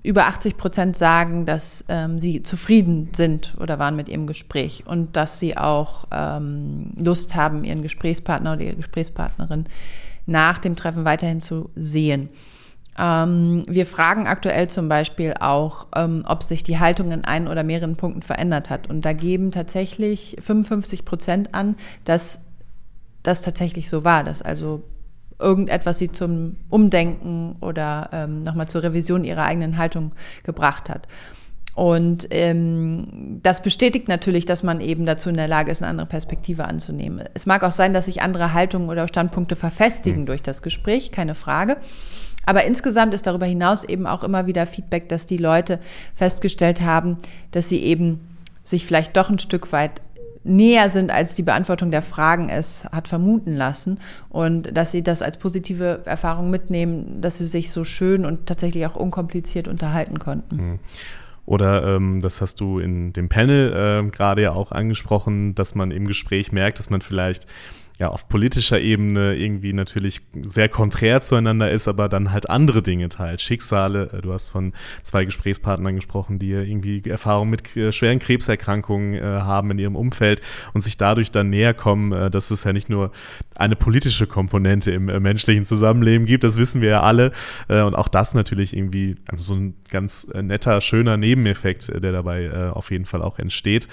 über 0.02 0.28
80 0.28 0.58
Prozent 0.58 0.96
sagen, 0.96 1.46
dass 1.46 1.84
ähm, 1.88 2.20
sie 2.20 2.44
zufrieden 2.44 3.10
sind 3.16 3.56
oder 3.60 3.80
waren 3.80 3.96
mit 3.96 4.08
ihrem 4.10 4.28
Gespräch 4.28 4.84
und 4.88 5.16
dass 5.16 5.40
sie 5.40 5.58
auch 5.58 6.06
ähm, 6.12 6.92
Lust 6.98 7.36
haben, 7.36 7.64
ihren 7.64 7.82
Gesprächspartner 7.82 8.54
oder 8.54 8.62
ihre 8.62 8.76
Gesprächspartnerin 8.76 9.66
nach 10.28 10.60
dem 10.60 10.76
Treffen 10.76 11.06
weiterhin 11.06 11.42
zu 11.42 11.70
sehen. 11.76 12.30
Ähm, 12.98 13.64
wir 13.68 13.86
fragen 13.86 14.28
aktuell 14.28 14.70
zum 14.70 14.88
Beispiel 14.88 15.34
auch, 15.40 15.88
ähm, 15.96 16.24
ob 16.28 16.44
sich 16.44 16.64
die 16.64 16.80
Haltung 16.80 17.12
in 17.12 17.26
einen 17.26 17.48
oder 17.48 17.64
mehreren 17.64 17.96
Punkten 17.96 18.22
verändert 18.22 18.70
hat. 18.70 18.90
Und 18.90 19.04
da 19.04 19.14
geben 19.14 19.52
tatsächlich 19.52 20.38
55 20.40 21.04
Prozent 21.04 21.54
an, 21.54 21.76
dass 22.06 22.40
das 23.24 23.42
tatsächlich 23.42 23.90
so 23.90 24.04
war, 24.04 24.24
dass 24.24 24.42
also 24.42 24.84
irgendetwas 25.40 26.00
sie 26.00 26.12
zum 26.12 26.56
Umdenken 26.70 27.58
oder 27.60 28.10
ähm, 28.14 28.44
nochmal 28.44 28.70
zur 28.70 28.84
Revision 28.84 29.26
ihrer 29.26 29.44
eigenen 29.44 29.78
Haltung 29.78 30.12
gebracht 30.44 30.90
hat. 30.90 31.08
Und 31.74 32.28
ähm, 32.30 33.42
das 33.44 33.62
bestätigt 33.62 34.08
natürlich, 34.08 34.46
dass 34.46 34.64
man 34.64 34.80
eben 34.80 35.06
dazu 35.06 35.28
in 35.28 35.36
der 35.36 35.50
Lage 35.50 35.72
ist, 35.72 35.82
eine 35.82 35.90
andere 35.90 36.08
Perspektive 36.08 36.64
anzunehmen. 36.64 37.26
Es 37.34 37.46
mag 37.46 37.64
auch 37.66 37.74
sein, 37.74 37.94
dass 37.94 38.06
sich 38.06 38.22
andere 38.22 38.54
Haltungen 38.54 38.88
oder 38.90 39.10
Standpunkte 39.10 39.58
verfestigen 39.58 40.22
mhm. 40.22 40.26
durch 40.28 40.42
das 40.42 40.62
Gespräch, 40.62 41.12
keine 41.12 41.36
Frage. 41.36 41.76
Aber 42.46 42.66
insgesamt 42.66 43.14
ist 43.14 43.28
darüber 43.28 43.46
hinaus 43.46 43.84
eben 43.84 44.08
auch 44.08 44.24
immer 44.24 44.48
wieder 44.48 44.66
Feedback, 44.66 45.10
dass 45.10 45.26
die 45.26 45.38
Leute 45.38 45.80
festgestellt 46.16 46.82
haben, 46.82 47.18
dass 47.52 47.70
sie 47.70 47.84
eben 47.84 48.20
sich 48.64 48.86
vielleicht 48.86 49.16
doch 49.16 49.30
ein 49.30 49.40
Stück 49.40 49.72
weit 49.72 50.02
näher 50.46 50.90
sind, 50.90 51.12
als 51.12 51.36
die 51.36 51.44
Beantwortung 51.44 51.92
der 51.92 52.04
Fragen 52.04 52.50
es 52.50 52.84
hat 52.92 53.08
vermuten 53.08 53.56
lassen 53.56 54.00
und 54.30 54.78
dass 54.78 54.92
sie 54.92 55.02
das 55.02 55.22
als 55.22 55.38
positive 55.38 56.02
Erfahrung 56.06 56.52
mitnehmen, 56.52 57.20
dass 57.22 57.40
sie 57.40 57.46
sich 57.46 57.72
so 57.72 57.84
schön 57.84 58.26
und 58.26 58.46
tatsächlich 58.46 58.86
auch 58.86 58.96
unkompliziert 58.96 59.68
unterhalten 59.68 60.20
konnten. 60.20 60.56
Mhm. 60.56 60.80
Oder 61.48 61.96
ähm, 61.96 62.22
das 62.22 62.42
hast 62.42 62.60
du 62.60 62.80
in 62.80 63.14
dem 63.14 63.30
Panel 63.30 64.06
äh, 64.06 64.10
gerade 64.10 64.44
ja 64.44 64.52
auch 64.52 64.72
angesprochen, 64.72 65.54
dass 65.56 65.76
man 65.76 65.92
im 65.92 66.08
Gespräch 66.08 66.52
merkt, 66.52 66.80
dass 66.80 66.90
man 66.90 67.02
vielleicht 67.02 67.46
ja 68.00 68.10
auf 68.10 68.28
politischer 68.28 68.80
Ebene 68.80 69.36
irgendwie 69.36 69.72
natürlich 69.72 70.22
sehr 70.42 70.68
konträr 70.68 71.22
zueinander 71.22 71.72
ist, 71.72 71.88
aber 71.88 72.10
dann 72.10 72.32
halt 72.32 72.50
andere 72.50 72.82
Dinge 72.82 73.08
teilt. 73.10 73.40
Schicksale, 73.40 74.10
äh, 74.12 74.22
du 74.22 74.34
hast 74.34 74.50
von 74.50 74.74
zwei 75.02 75.24
Gesprächspartnern 75.24 75.96
gesprochen, 75.96 76.38
die 76.38 76.52
irgendwie 76.52 77.02
Erfahrung 77.10 77.50
mit 77.50 77.76
äh, 77.78 77.92
schweren 77.92 78.20
Krebserkrankungen 78.20 79.14
äh, 79.14 79.22
haben 79.22 79.72
in 79.72 79.80
ihrem 79.80 79.96
Umfeld 79.96 80.42
und 80.74 80.82
sich 80.82 80.98
dadurch 80.98 81.32
dann 81.32 81.50
näher 81.50 81.74
kommen, 81.74 82.32
dass 82.32 82.52
es 82.52 82.64
ja 82.64 82.74
nicht 82.74 82.90
nur 82.90 83.12
eine 83.56 83.76
politische 83.76 84.28
Komponente 84.28 84.92
im 84.92 85.06
menschlichen 85.06 85.66
Zusammenleben 85.66 86.26
gibt, 86.26 86.44
das 86.44 86.58
wissen 86.58 86.82
wir 86.82 86.90
ja 86.90 87.02
alle. 87.02 87.32
Und 87.68 87.96
auch 87.96 88.08
das 88.08 88.34
natürlich 88.34 88.76
irgendwie 88.76 89.16
also 89.28 89.44
so 89.44 89.56
ein 89.56 89.76
ganz 89.90 90.28
netter, 90.34 90.82
schöner 90.82 91.18
Nebeneffekt, 91.18 91.92
der 92.04 92.12
dabei 92.12 92.72
auf 92.72 92.92
jeden 92.92 93.06
Fall 93.06 93.22
auch 93.22 93.40
entsteht. 93.40 93.88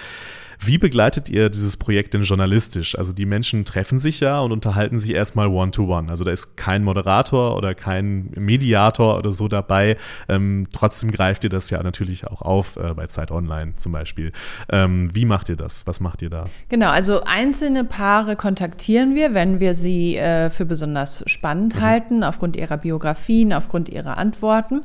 Wie 0.65 0.79
begleitet 0.79 1.29
ihr 1.29 1.51
dieses 1.51 1.77
Projekt 1.77 2.15
denn 2.15 2.23
journalistisch? 2.23 2.97
Also 2.97 3.13
die 3.13 3.27
Menschen 3.27 3.65
treffen 3.65 3.99
sich 3.99 4.21
ja 4.21 4.41
und 4.41 4.53
unterhalten 4.53 4.99
sich 4.99 5.11
erstmal 5.11 5.49
one-to-one. 5.49 6.09
Also 6.09 6.25
da 6.25 6.31
ist 6.31 6.57
kein 6.57 6.85
Moderator 6.85 7.57
oder 7.57 7.75
kein 7.75 8.31
Mediator 8.37 9.19
oder 9.19 9.33
so 9.33 9.49
dabei. 9.49 9.97
Ähm, 10.29 10.69
trotzdem 10.73 11.11
greift 11.11 11.45
ihr 11.45 11.51
das 11.51 11.71
ja 11.71 11.83
natürlich 11.83 12.27
auch 12.27 12.43
auf 12.43 12.77
äh, 12.77 12.95
bei 12.95 13.07
Zeit 13.07 13.31
Online 13.33 13.75
zum 13.77 13.93
Beispiel. 13.93 14.33
Ähm, 14.71 15.15
wie 15.15 15.25
macht 15.25 15.49
ihr 15.49 15.57
das? 15.57 15.87
Was 15.87 16.01
macht 16.01 16.23
ihr 16.23 16.31
da? 16.31 16.45
Genau, 16.69 16.91
also 16.91 17.23
einzelne 17.25 17.85
Paare 17.85 18.37
kontaktieren 18.37 19.15
wir, 19.15 19.35
wenn 19.35 19.59
wir 19.59 19.75
sie 19.75 20.17
äh, 20.17 20.51
für 20.51 20.65
besonders 20.65 21.25
spannend 21.27 21.77
mhm. 21.77 21.81
halten, 21.81 22.25
aufgrund 22.25 22.57
ihrer 22.57 22.79
Biografien, 22.79 23.53
aufgrund 23.53 23.89
ihrer 23.89 24.17
Antworten 24.17 24.83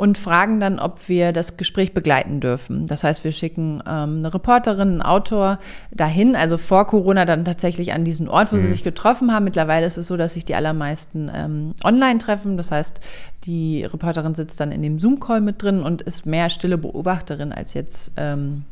und 0.00 0.16
fragen 0.16 0.60
dann, 0.60 0.78
ob 0.78 1.10
wir 1.10 1.30
das 1.34 1.58
Gespräch 1.58 1.92
begleiten 1.92 2.40
dürfen. 2.40 2.86
Das 2.86 3.04
heißt, 3.04 3.22
wir 3.22 3.32
schicken 3.32 3.82
ähm, 3.86 4.20
eine 4.20 4.32
Reporterin, 4.32 4.88
einen 4.88 5.02
Autor 5.02 5.58
dahin, 5.90 6.34
also 6.36 6.56
vor 6.56 6.86
Corona 6.86 7.26
dann 7.26 7.44
tatsächlich 7.44 7.92
an 7.92 8.02
diesen 8.02 8.26
Ort, 8.26 8.50
wo 8.50 8.56
mhm. 8.56 8.62
sie 8.62 8.68
sich 8.68 8.82
getroffen 8.82 9.30
haben. 9.30 9.44
Mittlerweile 9.44 9.84
ist 9.84 9.98
es 9.98 10.06
so, 10.06 10.16
dass 10.16 10.32
sich 10.32 10.46
die 10.46 10.54
allermeisten 10.54 11.30
ähm, 11.34 11.74
online 11.84 12.18
treffen. 12.18 12.56
Das 12.56 12.70
heißt, 12.70 12.98
die 13.44 13.84
Reporterin 13.84 14.34
sitzt 14.34 14.58
dann 14.58 14.72
in 14.72 14.80
dem 14.80 14.98
Zoom-Call 14.98 15.42
mit 15.42 15.62
drin 15.62 15.82
und 15.82 16.00
ist 16.00 16.24
mehr 16.24 16.48
stille 16.48 16.78
Beobachterin 16.78 17.52
als 17.52 17.74
jetzt 17.74 18.12
ähm, 18.16 18.64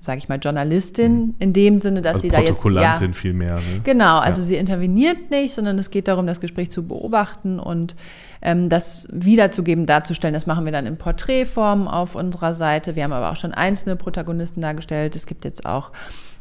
sage 0.00 0.18
ich 0.18 0.28
mal, 0.28 0.38
Journalistin 0.38 1.12
mhm. 1.12 1.34
in 1.38 1.52
dem 1.52 1.80
Sinne, 1.80 2.02
dass 2.02 2.16
also 2.16 2.22
sie 2.22 2.28
da 2.28 2.38
jetzt 2.38 2.60
Protokollantin 2.60 3.08
ja, 3.08 3.12
viel 3.12 3.32
mehr. 3.32 3.54
Ne? 3.56 3.80
Genau, 3.84 4.18
also 4.18 4.40
ja. 4.40 4.46
sie 4.46 4.54
interveniert 4.56 5.30
nicht, 5.30 5.54
sondern 5.54 5.78
es 5.78 5.90
geht 5.90 6.08
darum, 6.08 6.26
das 6.26 6.40
Gespräch 6.40 6.70
zu 6.70 6.86
beobachten 6.86 7.58
und 7.58 7.96
ähm, 8.42 8.68
das 8.68 9.06
wiederzugeben, 9.10 9.86
darzustellen. 9.86 10.34
Das 10.34 10.46
machen 10.46 10.64
wir 10.64 10.72
dann 10.72 10.86
in 10.86 10.96
Porträtform 10.96 11.88
auf 11.88 12.14
unserer 12.14 12.54
Seite. 12.54 12.94
Wir 12.94 13.04
haben 13.04 13.12
aber 13.12 13.32
auch 13.32 13.36
schon 13.36 13.52
einzelne 13.52 13.96
Protagonisten 13.96 14.60
dargestellt. 14.60 15.16
Es 15.16 15.26
gibt 15.26 15.44
jetzt 15.44 15.66
auch 15.66 15.90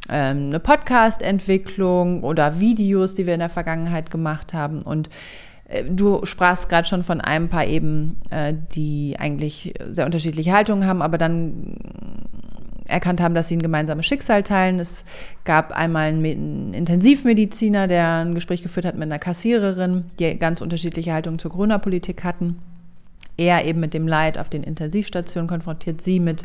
ähm, 0.09 0.47
eine 0.47 0.59
Podcast-Entwicklung 0.59 2.23
oder 2.23 2.59
Videos, 2.59 3.15
die 3.15 3.25
wir 3.25 3.33
in 3.33 3.39
der 3.39 3.49
Vergangenheit 3.49 4.11
gemacht 4.11 4.53
haben 4.53 4.81
und 4.81 5.09
äh, 5.67 5.83
Du 5.83 6.25
sprachst 6.25 6.69
gerade 6.69 6.87
schon 6.87 7.01
von 7.01 7.21
einem 7.21 7.49
Paar 7.49 7.65
eben, 7.65 8.17
äh, 8.29 8.53
die 8.75 9.15
eigentlich 9.17 9.73
sehr 9.91 10.05
unterschiedliche 10.05 10.51
Haltungen 10.51 10.87
haben, 10.87 11.01
aber 11.01 11.17
dann 11.17 11.77
erkannt 12.87 13.21
haben, 13.21 13.35
dass 13.35 13.47
sie 13.47 13.57
ein 13.57 13.61
gemeinsames 13.61 14.05
Schicksal 14.05 14.43
teilen. 14.43 14.79
Es 14.79 15.03
gab 15.43 15.71
einmal 15.71 16.07
einen 16.07 16.73
Intensivmediziner, 16.73 17.87
der 17.87 18.25
ein 18.25 18.35
Gespräch 18.35 18.61
geführt 18.61 18.85
hat 18.85 18.95
mit 18.95 19.03
einer 19.03 19.19
Kassiererin, 19.19 20.05
die 20.19 20.37
ganz 20.37 20.61
unterschiedliche 20.61 21.13
Haltungen 21.13 21.39
zur 21.39 21.51
Corona-Politik 21.51 22.23
hatten. 22.23 22.57
Er 23.37 23.65
eben 23.65 23.79
mit 23.79 23.93
dem 23.93 24.07
Leid 24.07 24.37
auf 24.37 24.49
den 24.49 24.63
Intensivstationen 24.63 25.47
konfrontiert, 25.47 26.01
sie 26.01 26.19
mit 26.19 26.43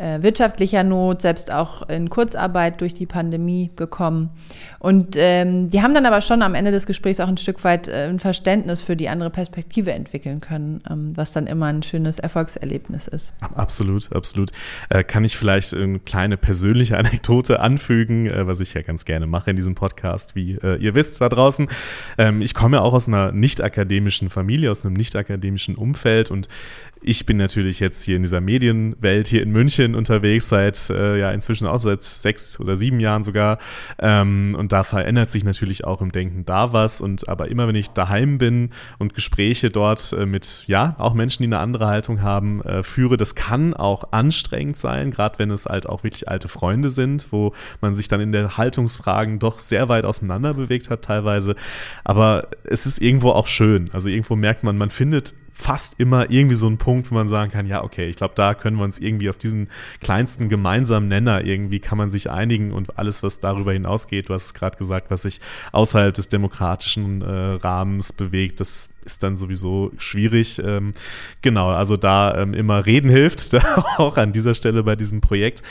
wirtschaftlicher 0.00 0.82
Not, 0.82 1.22
selbst 1.22 1.52
auch 1.52 1.88
in 1.88 2.08
Kurzarbeit 2.08 2.80
durch 2.80 2.94
die 2.94 3.06
Pandemie 3.06 3.70
gekommen. 3.76 4.30
Und 4.78 5.14
ähm, 5.18 5.68
die 5.68 5.82
haben 5.82 5.92
dann 5.92 6.06
aber 6.06 6.22
schon 6.22 6.40
am 6.40 6.54
Ende 6.54 6.70
des 6.70 6.86
Gesprächs 6.86 7.20
auch 7.20 7.28
ein 7.28 7.36
Stück 7.36 7.62
weit 7.64 7.86
äh, 7.86 8.08
ein 8.08 8.18
Verständnis 8.18 8.80
für 8.80 8.96
die 8.96 9.10
andere 9.10 9.28
Perspektive 9.28 9.92
entwickeln 9.92 10.40
können, 10.40 10.82
ähm, 10.88 11.12
was 11.14 11.32
dann 11.32 11.46
immer 11.46 11.66
ein 11.66 11.82
schönes 11.82 12.18
Erfolgserlebnis 12.18 13.06
ist. 13.06 13.34
Absolut, 13.40 14.10
absolut. 14.14 14.52
Äh, 14.88 15.04
kann 15.04 15.22
ich 15.22 15.36
vielleicht 15.36 15.74
eine 15.74 15.98
kleine 15.98 16.38
persönliche 16.38 16.96
Anekdote 16.98 17.60
anfügen, 17.60 18.26
äh, 18.26 18.46
was 18.46 18.60
ich 18.60 18.72
ja 18.72 18.80
ganz 18.80 19.04
gerne 19.04 19.26
mache 19.26 19.50
in 19.50 19.56
diesem 19.56 19.74
Podcast, 19.74 20.34
wie 20.34 20.52
äh, 20.62 20.76
ihr 20.76 20.94
wisst 20.94 21.20
da 21.20 21.28
draußen. 21.28 21.68
Ähm, 22.16 22.40
ich 22.40 22.54
komme 22.54 22.78
ja 22.78 22.82
auch 22.82 22.94
aus 22.94 23.06
einer 23.06 23.32
nicht 23.32 23.62
akademischen 23.62 24.30
Familie, 24.30 24.70
aus 24.70 24.86
einem 24.86 24.94
nicht 24.94 25.14
akademischen 25.14 25.74
Umfeld 25.74 26.30
und 26.30 26.48
ich 27.02 27.24
bin 27.26 27.38
natürlich 27.38 27.80
jetzt 27.80 28.02
hier 28.02 28.16
in 28.16 28.22
dieser 28.22 28.40
Medienwelt 28.40 29.28
hier 29.28 29.42
in 29.42 29.50
München 29.50 29.94
unterwegs 29.94 30.48
seit 30.48 30.90
äh, 30.90 31.18
ja 31.18 31.30
inzwischen 31.30 31.66
auch 31.66 31.78
seit 31.78 32.02
sechs 32.02 32.60
oder 32.60 32.76
sieben 32.76 33.00
Jahren 33.00 33.22
sogar. 33.22 33.58
Ähm, 33.98 34.54
und 34.56 34.72
da 34.72 34.84
verändert 34.84 35.30
sich 35.30 35.44
natürlich 35.44 35.84
auch 35.84 36.02
im 36.02 36.12
Denken 36.12 36.44
da 36.44 36.72
was. 36.72 37.00
Und 37.00 37.28
aber 37.28 37.48
immer 37.48 37.66
wenn 37.68 37.74
ich 37.74 37.90
daheim 37.90 38.38
bin 38.38 38.70
und 38.98 39.14
Gespräche 39.14 39.70
dort 39.70 40.12
äh, 40.12 40.26
mit 40.26 40.64
ja 40.66 40.94
auch 40.98 41.14
Menschen, 41.14 41.42
die 41.42 41.48
eine 41.48 41.58
andere 41.58 41.86
Haltung 41.86 42.22
haben, 42.22 42.62
äh, 42.62 42.82
führe, 42.82 43.16
das 43.16 43.34
kann 43.34 43.72
auch 43.72 44.12
anstrengend 44.12 44.76
sein, 44.76 45.10
gerade 45.10 45.38
wenn 45.38 45.50
es 45.50 45.66
halt 45.66 45.88
auch 45.88 46.04
wirklich 46.04 46.28
alte 46.28 46.48
Freunde 46.48 46.90
sind, 46.90 47.28
wo 47.30 47.52
man 47.80 47.94
sich 47.94 48.08
dann 48.08 48.20
in 48.20 48.32
der 48.32 48.58
Haltungsfragen 48.58 49.38
doch 49.38 49.58
sehr 49.58 49.88
weit 49.88 50.04
auseinander 50.04 50.54
bewegt 50.54 50.90
hat 50.90 51.02
teilweise, 51.02 51.54
aber 52.04 52.48
es 52.64 52.86
ist 52.86 53.00
irgendwo 53.00 53.30
auch 53.30 53.46
schön, 53.46 53.90
also 53.92 54.08
irgendwo 54.08 54.36
merkt 54.36 54.64
man, 54.64 54.76
man 54.76 54.90
findet 54.90 55.34
fast 55.52 56.00
immer 56.00 56.30
irgendwie 56.30 56.54
so 56.54 56.66
ein 56.66 56.78
Punkt, 56.78 57.10
wo 57.10 57.14
man 57.14 57.28
sagen 57.28 57.50
kann, 57.50 57.66
ja, 57.66 57.84
okay, 57.84 58.08
ich 58.08 58.16
glaube, 58.16 58.34
da 58.34 58.54
können 58.54 58.76
wir 58.78 58.84
uns 58.84 58.98
irgendwie 58.98 59.28
auf 59.28 59.36
diesen 59.36 59.68
kleinsten 60.00 60.48
gemeinsamen 60.48 61.08
Nenner 61.08 61.44
irgendwie 61.44 61.80
kann 61.80 61.98
man 61.98 62.10
sich 62.10 62.30
einigen 62.30 62.72
und 62.72 62.98
alles, 62.98 63.22
was 63.22 63.40
darüber 63.40 63.72
hinausgeht, 63.72 64.28
du 64.28 64.34
hast 64.34 64.46
es 64.46 64.54
gerade 64.54 64.78
gesagt, 64.78 65.10
was 65.10 65.22
sich 65.22 65.40
außerhalb 65.72 66.14
des 66.14 66.28
demokratischen 66.28 67.22
äh, 67.22 67.26
Rahmens 67.26 68.12
bewegt, 68.12 68.60
das 68.60 68.90
ist 69.04 69.22
dann 69.22 69.36
sowieso 69.36 69.92
schwierig. 69.98 70.60
Ähm, 70.64 70.92
genau, 71.42 71.70
also 71.70 71.96
da 71.96 72.36
ähm, 72.36 72.54
immer 72.54 72.86
reden 72.86 73.10
hilft, 73.10 73.54
auch 73.96 74.16
an 74.16 74.32
dieser 74.32 74.54
Stelle 74.54 74.82
bei 74.82 74.96
diesem 74.96 75.20
Projekt. 75.20 75.62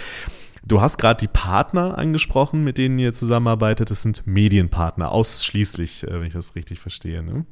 Du 0.65 0.82
hast 0.82 0.98
gerade 0.98 1.20
die 1.20 1.28
Partner 1.28 1.98
angesprochen, 1.98 2.63
mit 2.63 2.78
denen 2.78 3.00
ihr 3.00 3.13
zusammenarbeitet. 3.13 3.89
Das 3.92 4.02
sind 4.02 4.28
Medienpartner, 4.28 5.12
ausschließlich, 5.12 6.04
äh, 6.04 6.20
wenn 6.20 6.28
ich 6.28 6.34
das 6.34 6.56
richtig 6.56 6.80
verstehe. 6.80 7.24
Ne? 7.24 7.46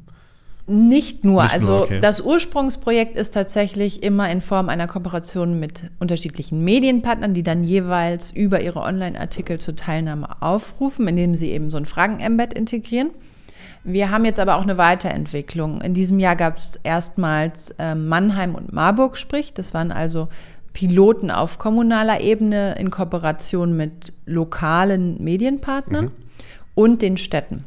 Nicht 0.70 1.24
nur. 1.24 1.44
Nicht 1.44 1.54
also 1.54 1.68
nur, 1.68 1.82
okay. 1.84 2.00
das 2.02 2.20
Ursprungsprojekt 2.20 3.16
ist 3.16 3.34
tatsächlich 3.34 4.04
immer 4.04 4.30
in 4.30 4.42
Form 4.42 4.68
einer 4.68 4.88
Kooperation 4.88 5.60
mit 5.60 5.90
unterschiedlichen 6.00 6.64
Medienpartnern, 6.64 7.34
die 7.34 7.44
dann 7.44 7.64
jeweils 7.64 8.32
über 8.32 8.60
ihre 8.60 8.82
Online-Artikel 8.82 9.60
zur 9.60 9.78
Teilnahme 9.78 10.42
aufrufen, 10.42 11.08
indem 11.08 11.36
sie 11.36 11.52
eben 11.52 11.72
so 11.72 11.78
ein 11.78 11.86
Fragen-Embed 11.86 12.54
integrieren. 12.54 13.12
Wir 13.86 14.12
haben 14.12 14.26
jetzt 14.26 14.42
aber 14.42 14.58
auch 14.58 14.64
eine 14.64 14.78
Weiterentwicklung. 14.78 15.80
In 15.80 15.94
diesem 15.94 16.20
Jahr 16.20 16.36
gab 16.36 16.58
es 16.58 16.78
erstmals 16.84 17.72
äh, 17.80 17.96
Mannheim 17.96 18.54
und 18.54 18.74
Marburg 18.74 19.16
spricht. 19.16 19.58
Das 19.58 19.74
waren 19.74 19.94
also 19.94 20.28
Piloten 20.74 21.32
auf 21.32 21.58
kommunaler 21.58 22.20
Ebene 22.20 22.76
in 22.78 22.92
Kooperation 22.92 23.78
mit 23.78 24.12
lokalen 24.26 25.24
Medienpartnern 25.24 26.06
mhm. 26.06 26.12
und 26.76 27.02
den 27.02 27.16
Städten. 27.16 27.64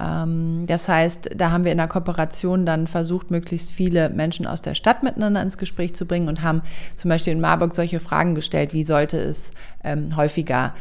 Ähm, 0.00 0.64
das 0.66 0.88
heißt, 0.88 1.30
da 1.36 1.50
haben 1.50 1.64
wir 1.64 1.72
in 1.72 1.78
der 1.78 1.88
Kooperation 1.88 2.64
dann 2.64 2.86
versucht, 2.86 3.30
möglichst 3.30 3.72
viele 3.72 4.08
Menschen 4.10 4.46
aus 4.46 4.62
der 4.62 4.74
Stadt 4.74 5.02
miteinander 5.02 5.42
ins 5.42 5.58
Gespräch 5.58 5.94
zu 5.94 6.06
bringen 6.06 6.28
und 6.28 6.42
haben 6.42 6.62
zum 6.96 7.08
Beispiel 7.08 7.32
in 7.32 7.40
Marburg 7.40 7.74
solche 7.74 8.00
Fragen 8.00 8.34
gestellt, 8.34 8.72
wie 8.72 8.84
sollte 8.84 9.18
es 9.18 9.50
ähm, 9.84 10.16
häufiger 10.16 10.74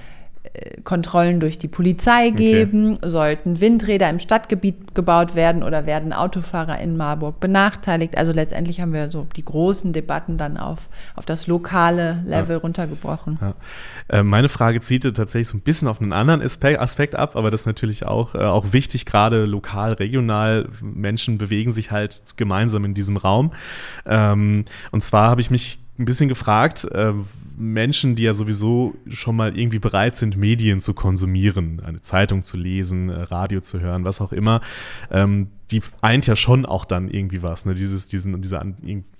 Kontrollen 0.83 1.39
durch 1.39 1.59
die 1.59 1.67
Polizei 1.67 2.29
geben? 2.29 2.97
Okay. 2.97 3.09
Sollten 3.09 3.59
Windräder 3.59 4.09
im 4.09 4.19
Stadtgebiet 4.19 4.95
gebaut 4.95 5.35
werden 5.35 5.63
oder 5.63 5.85
werden 5.85 6.13
Autofahrer 6.13 6.79
in 6.79 6.97
Marburg 6.97 7.39
benachteiligt? 7.39 8.17
Also 8.17 8.31
letztendlich 8.31 8.79
haben 8.79 8.93
wir 8.93 9.11
so 9.11 9.27
die 9.35 9.43
großen 9.43 9.91
Debatten 9.93 10.37
dann 10.37 10.57
auf, 10.57 10.87
auf 11.15 11.25
das 11.25 11.47
lokale 11.47 12.23
Level 12.25 12.55
ja. 12.55 12.61
runtergebrochen. 12.61 13.37
Ja. 13.41 13.53
Äh, 14.07 14.23
meine 14.23 14.49
Frage 14.49 14.79
zielte 14.81 15.13
tatsächlich 15.13 15.49
so 15.49 15.57
ein 15.57 15.61
bisschen 15.61 15.87
auf 15.87 16.01
einen 16.01 16.13
anderen 16.13 16.41
Aspekt 16.41 17.15
ab, 17.15 17.35
aber 17.35 17.51
das 17.51 17.61
ist 17.61 17.67
natürlich 17.67 18.05
auch, 18.05 18.33
äh, 18.33 18.39
auch 18.39 18.71
wichtig, 18.71 19.05
gerade 19.05 19.45
lokal, 19.45 19.93
regional. 19.93 20.69
Menschen 20.81 21.37
bewegen 21.37 21.71
sich 21.71 21.91
halt 21.91 22.37
gemeinsam 22.37 22.85
in 22.85 22.93
diesem 22.93 23.17
Raum. 23.17 23.51
Ähm, 24.05 24.65
und 24.91 25.03
zwar 25.03 25.29
habe 25.29 25.41
ich 25.41 25.51
mich 25.51 25.79
ein 25.99 26.05
bisschen 26.05 26.29
gefragt, 26.29 26.85
äh, 26.85 27.13
Menschen, 27.59 28.15
die 28.15 28.23
ja 28.23 28.33
sowieso 28.33 28.95
schon 29.09 29.35
mal 29.35 29.57
irgendwie 29.57 29.79
bereit 29.79 30.15
sind, 30.15 30.37
Medien 30.37 30.79
zu 30.79 30.93
konsumieren, 30.93 31.81
eine 31.85 32.01
Zeitung 32.01 32.41
zu 32.43 32.57
lesen, 32.57 33.09
äh, 33.09 33.21
Radio 33.23 33.59
zu 33.59 33.79
hören, 33.81 34.05
was 34.05 34.21
auch 34.21 34.31
immer, 34.31 34.61
ähm, 35.11 35.49
die 35.71 35.81
eint 36.01 36.27
ja 36.27 36.35
schon 36.35 36.65
auch 36.65 36.85
dann 36.85 37.09
irgendwie 37.09 37.43
was. 37.43 37.65
Ne? 37.65 37.73
Dieses, 37.73 38.07
diesen, 38.07 38.41
dieser, 38.41 38.65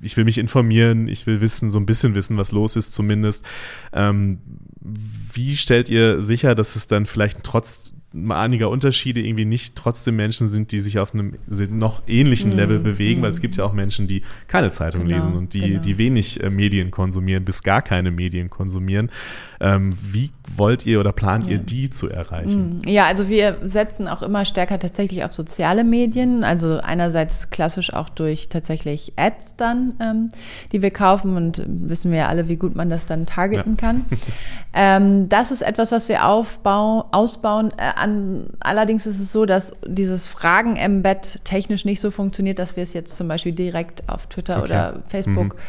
ich 0.01 0.17
will 0.17 0.25
mich 0.25 0.38
informieren, 0.38 1.07
ich 1.07 1.27
will 1.27 1.41
wissen, 1.41 1.69
so 1.69 1.79
ein 1.79 1.85
bisschen 1.85 2.15
wissen, 2.15 2.38
was 2.38 2.51
los 2.51 2.75
ist 2.75 2.93
zumindest. 2.93 3.45
Ähm, 3.93 4.39
wie 4.81 5.57
stellt 5.57 5.89
ihr 5.89 6.21
sicher, 6.21 6.55
dass 6.55 6.75
es 6.75 6.88
dann 6.88 7.05
vielleicht 7.05 7.43
trotz 7.43 7.95
einiger 8.29 8.69
Unterschiede 8.69 9.21
irgendwie 9.21 9.45
nicht 9.45 9.75
trotzdem 9.75 10.15
Menschen 10.15 10.47
sind, 10.47 10.71
die 10.71 10.79
sich 10.79 10.97
auf 10.97 11.13
einem 11.13 11.35
noch 11.69 12.01
ähnlichen 12.07 12.51
Level 12.51 12.79
mm, 12.79 12.83
bewegen, 12.83 13.21
mm. 13.21 13.23
weil 13.23 13.29
es 13.29 13.39
gibt 13.39 13.55
ja 13.55 13.63
auch 13.63 13.73
Menschen, 13.73 14.07
die 14.07 14.23
keine 14.47 14.71
Zeitung 14.71 15.05
genau, 15.05 15.15
lesen 15.15 15.35
und 15.35 15.53
die, 15.53 15.62
genau. 15.62 15.81
die 15.81 15.97
wenig 15.99 16.43
äh, 16.43 16.49
Medien 16.49 16.89
konsumieren, 16.89 17.45
bis 17.45 17.62
gar 17.62 17.83
keine 17.83 18.09
Medien 18.09 18.49
konsumieren. 18.49 19.12
Ähm, 19.59 19.91
wie 20.01 20.31
wollt 20.55 20.88
ihr 20.88 20.99
oder 20.99 21.12
plant 21.12 21.45
ja. 21.45 21.53
ihr 21.53 21.57
die 21.59 21.91
zu 21.91 22.09
erreichen? 22.09 22.79
Mm. 22.83 22.89
Ja, 22.89 23.05
also 23.05 23.29
wir 23.29 23.57
setzen 23.62 24.07
auch 24.07 24.23
immer 24.23 24.43
stärker 24.43 24.79
tatsächlich 24.79 25.23
auf 25.23 25.33
soziale 25.33 25.83
Medien, 25.83 26.38
also 26.43 26.80
einerseits 26.80 27.49
klassisch 27.49 27.93
auch 27.93 28.10
durch 28.10 28.49
tatsächlich 28.49 29.13
Ads 29.15 29.56
dann, 29.56 29.93
ähm, 29.99 30.30
die 30.71 30.82
wir 30.82 30.91
kaufen 30.91 31.36
und 31.36 31.63
wissen 31.67 32.12
wir 32.12 32.19
ja 32.19 32.28
alle, 32.28 32.49
wie 32.49 32.56
gut 32.56 32.75
man 32.75 32.89
das 32.89 33.06
dann 33.06 33.25
targeten 33.25 33.75
ja. 33.75 33.82
kann. 33.82 34.06
ähm, 34.73 35.30
das 35.30 35.52
ist 35.52 35.62
etwas, 35.62 35.91
was 35.91 36.10
wir 36.10 36.25
aufbauen, 36.25 37.04
ausbauen. 37.12 37.71
Äh, 37.78 37.99
an, 37.99 38.47
allerdings 38.60 39.06
ist 39.06 39.19
es 39.19 39.32
so, 39.32 39.45
dass 39.45 39.73
dieses 39.86 40.28
Fragen-Embed 40.28 41.41
technisch 41.43 41.86
nicht 41.86 41.99
so 41.99 42.12
funktioniert, 42.12 42.60
dass 42.60 42.75
wir 42.75 42.84
es 42.84 42.93
jetzt 42.93 43.17
zum 43.17 43.28
Beispiel 43.28 43.54
direkt 43.54 44.08
auf 44.10 44.28
Twitter 44.28 44.58
okay. 44.58 44.65
oder 44.65 45.04
Facebook 45.08 45.56
mhm. 45.56 45.60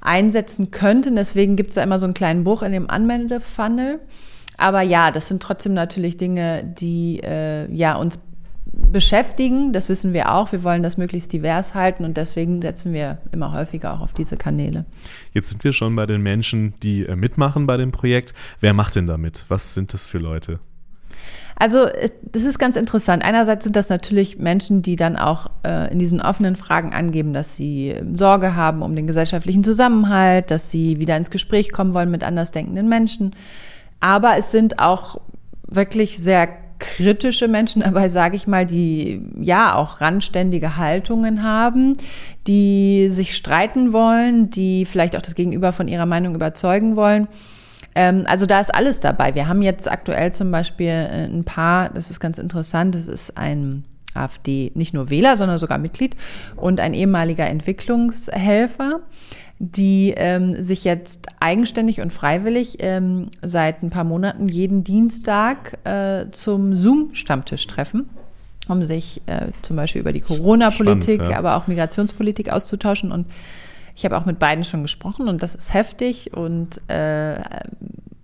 einsetzen 0.00 0.70
könnten. 0.70 1.16
Deswegen 1.16 1.56
gibt 1.56 1.70
es 1.70 1.74
da 1.74 1.82
immer 1.82 1.98
so 1.98 2.06
einen 2.06 2.14
kleinen 2.14 2.44
Bruch 2.44 2.62
in 2.62 2.72
dem 2.72 2.88
Anmeldefunnel. 2.88 4.00
Aber 4.60 4.82
ja, 4.82 5.10
das 5.10 5.28
sind 5.28 5.42
trotzdem 5.42 5.72
natürlich 5.72 6.18
Dinge, 6.18 6.64
die 6.64 7.20
äh, 7.24 7.72
ja 7.72 7.96
uns 7.96 8.18
beschäftigen. 8.72 9.72
Das 9.72 9.88
wissen 9.88 10.12
wir 10.12 10.32
auch. 10.32 10.52
Wir 10.52 10.62
wollen 10.62 10.82
das 10.82 10.96
möglichst 10.96 11.32
divers 11.32 11.74
halten 11.74 12.04
und 12.04 12.16
deswegen 12.16 12.62
setzen 12.62 12.92
wir 12.92 13.18
immer 13.32 13.52
häufiger 13.52 13.94
auch 13.94 14.00
auf 14.00 14.12
diese 14.12 14.36
Kanäle. 14.36 14.84
Jetzt 15.32 15.50
sind 15.50 15.64
wir 15.64 15.72
schon 15.72 15.94
bei 15.96 16.06
den 16.06 16.22
Menschen, 16.22 16.74
die 16.82 17.06
äh, 17.06 17.16
mitmachen 17.16 17.66
bei 17.66 17.76
dem 17.76 17.92
Projekt. 17.92 18.34
Wer 18.60 18.74
macht 18.74 18.96
denn 18.96 19.06
damit? 19.06 19.44
Was 19.48 19.74
sind 19.74 19.92
das 19.92 20.08
für 20.08 20.18
Leute? 20.18 20.60
Also 21.56 21.88
das 22.22 22.44
ist 22.44 22.58
ganz 22.58 22.76
interessant. 22.76 23.22
Einerseits 23.22 23.64
sind 23.64 23.76
das 23.76 23.90
natürlich 23.90 24.38
Menschen, 24.38 24.80
die 24.80 24.96
dann 24.96 25.16
auch 25.16 25.50
äh, 25.62 25.92
in 25.92 25.98
diesen 25.98 26.22
offenen 26.22 26.56
Fragen 26.56 26.94
angeben, 26.94 27.34
dass 27.34 27.54
sie 27.54 27.88
ähm, 27.88 28.16
Sorge 28.16 28.56
haben 28.56 28.80
um 28.80 28.96
den 28.96 29.06
gesellschaftlichen 29.06 29.62
Zusammenhalt, 29.62 30.50
dass 30.50 30.70
sie 30.70 31.00
wieder 31.00 31.18
ins 31.18 31.30
Gespräch 31.30 31.70
kommen 31.70 31.92
wollen 31.92 32.10
mit 32.10 32.24
andersdenkenden 32.24 32.88
Menschen. 32.88 33.36
Aber 34.00 34.38
es 34.38 34.50
sind 34.50 34.78
auch 34.78 35.20
wirklich 35.66 36.18
sehr 36.18 36.48
kritische 36.80 37.46
Menschen 37.46 37.82
dabei, 37.82 38.08
sage 38.08 38.34
ich 38.34 38.46
mal, 38.48 38.66
die 38.66 39.22
ja 39.40 39.76
auch 39.76 40.00
randständige 40.00 40.76
Haltungen 40.76 41.44
haben, 41.44 41.96
die 42.46 43.08
sich 43.10 43.36
streiten 43.36 43.92
wollen, 43.92 44.50
die 44.50 44.84
vielleicht 44.84 45.16
auch 45.16 45.22
das 45.22 45.36
Gegenüber 45.36 45.72
von 45.72 45.86
ihrer 45.86 46.06
Meinung 46.06 46.34
überzeugen 46.34 46.96
wollen. 46.96 47.28
Ähm, 47.94 48.24
also 48.26 48.46
da 48.46 48.60
ist 48.60 48.74
alles 48.74 49.00
dabei. 49.00 49.34
Wir 49.34 49.46
haben 49.46 49.62
jetzt 49.62 49.90
aktuell 49.90 50.32
zum 50.32 50.50
Beispiel 50.50 50.88
äh, 50.88 51.24
ein 51.26 51.44
paar, 51.44 51.90
das 51.90 52.10
ist 52.10 52.20
ganz 52.20 52.38
interessant, 52.38 52.94
das 52.94 53.06
ist 53.06 53.36
ein 53.36 53.84
AfD, 54.14 54.72
nicht 54.74 54.92
nur 54.92 55.10
Wähler, 55.10 55.36
sondern 55.36 55.58
sogar 55.58 55.78
Mitglied 55.78 56.16
und 56.56 56.80
ein 56.80 56.94
ehemaliger 56.94 57.46
Entwicklungshelfer, 57.46 59.00
die 59.62 60.14
ähm, 60.16 60.64
sich 60.64 60.84
jetzt 60.84 61.26
eigenständig 61.38 62.00
und 62.00 62.12
freiwillig 62.12 62.78
ähm, 62.80 63.28
seit 63.42 63.82
ein 63.82 63.90
paar 63.90 64.04
Monaten 64.04 64.48
jeden 64.48 64.84
Dienstag 64.84 65.78
äh, 65.86 66.30
zum 66.30 66.74
Zoom-Stammtisch 66.74 67.66
treffen 67.66 68.08
um 68.68 68.82
sich 68.82 69.20
äh, 69.26 69.48
zum 69.62 69.76
Beispiel 69.76 70.00
über 70.00 70.12
die 70.12 70.20
Corona-Politik, 70.20 71.22
ja. 71.22 71.38
aber 71.38 71.56
auch 71.56 71.66
Migrationspolitik 71.66 72.50
auszutauschen. 72.50 73.10
Und 73.10 73.26
ich 73.96 74.04
habe 74.04 74.16
auch 74.16 74.26
mit 74.26 74.38
beiden 74.38 74.64
schon 74.64 74.82
gesprochen 74.82 75.28
und 75.28 75.42
das 75.42 75.54
ist 75.54 75.74
heftig 75.74 76.32
und 76.34 76.80
äh, 76.88 77.40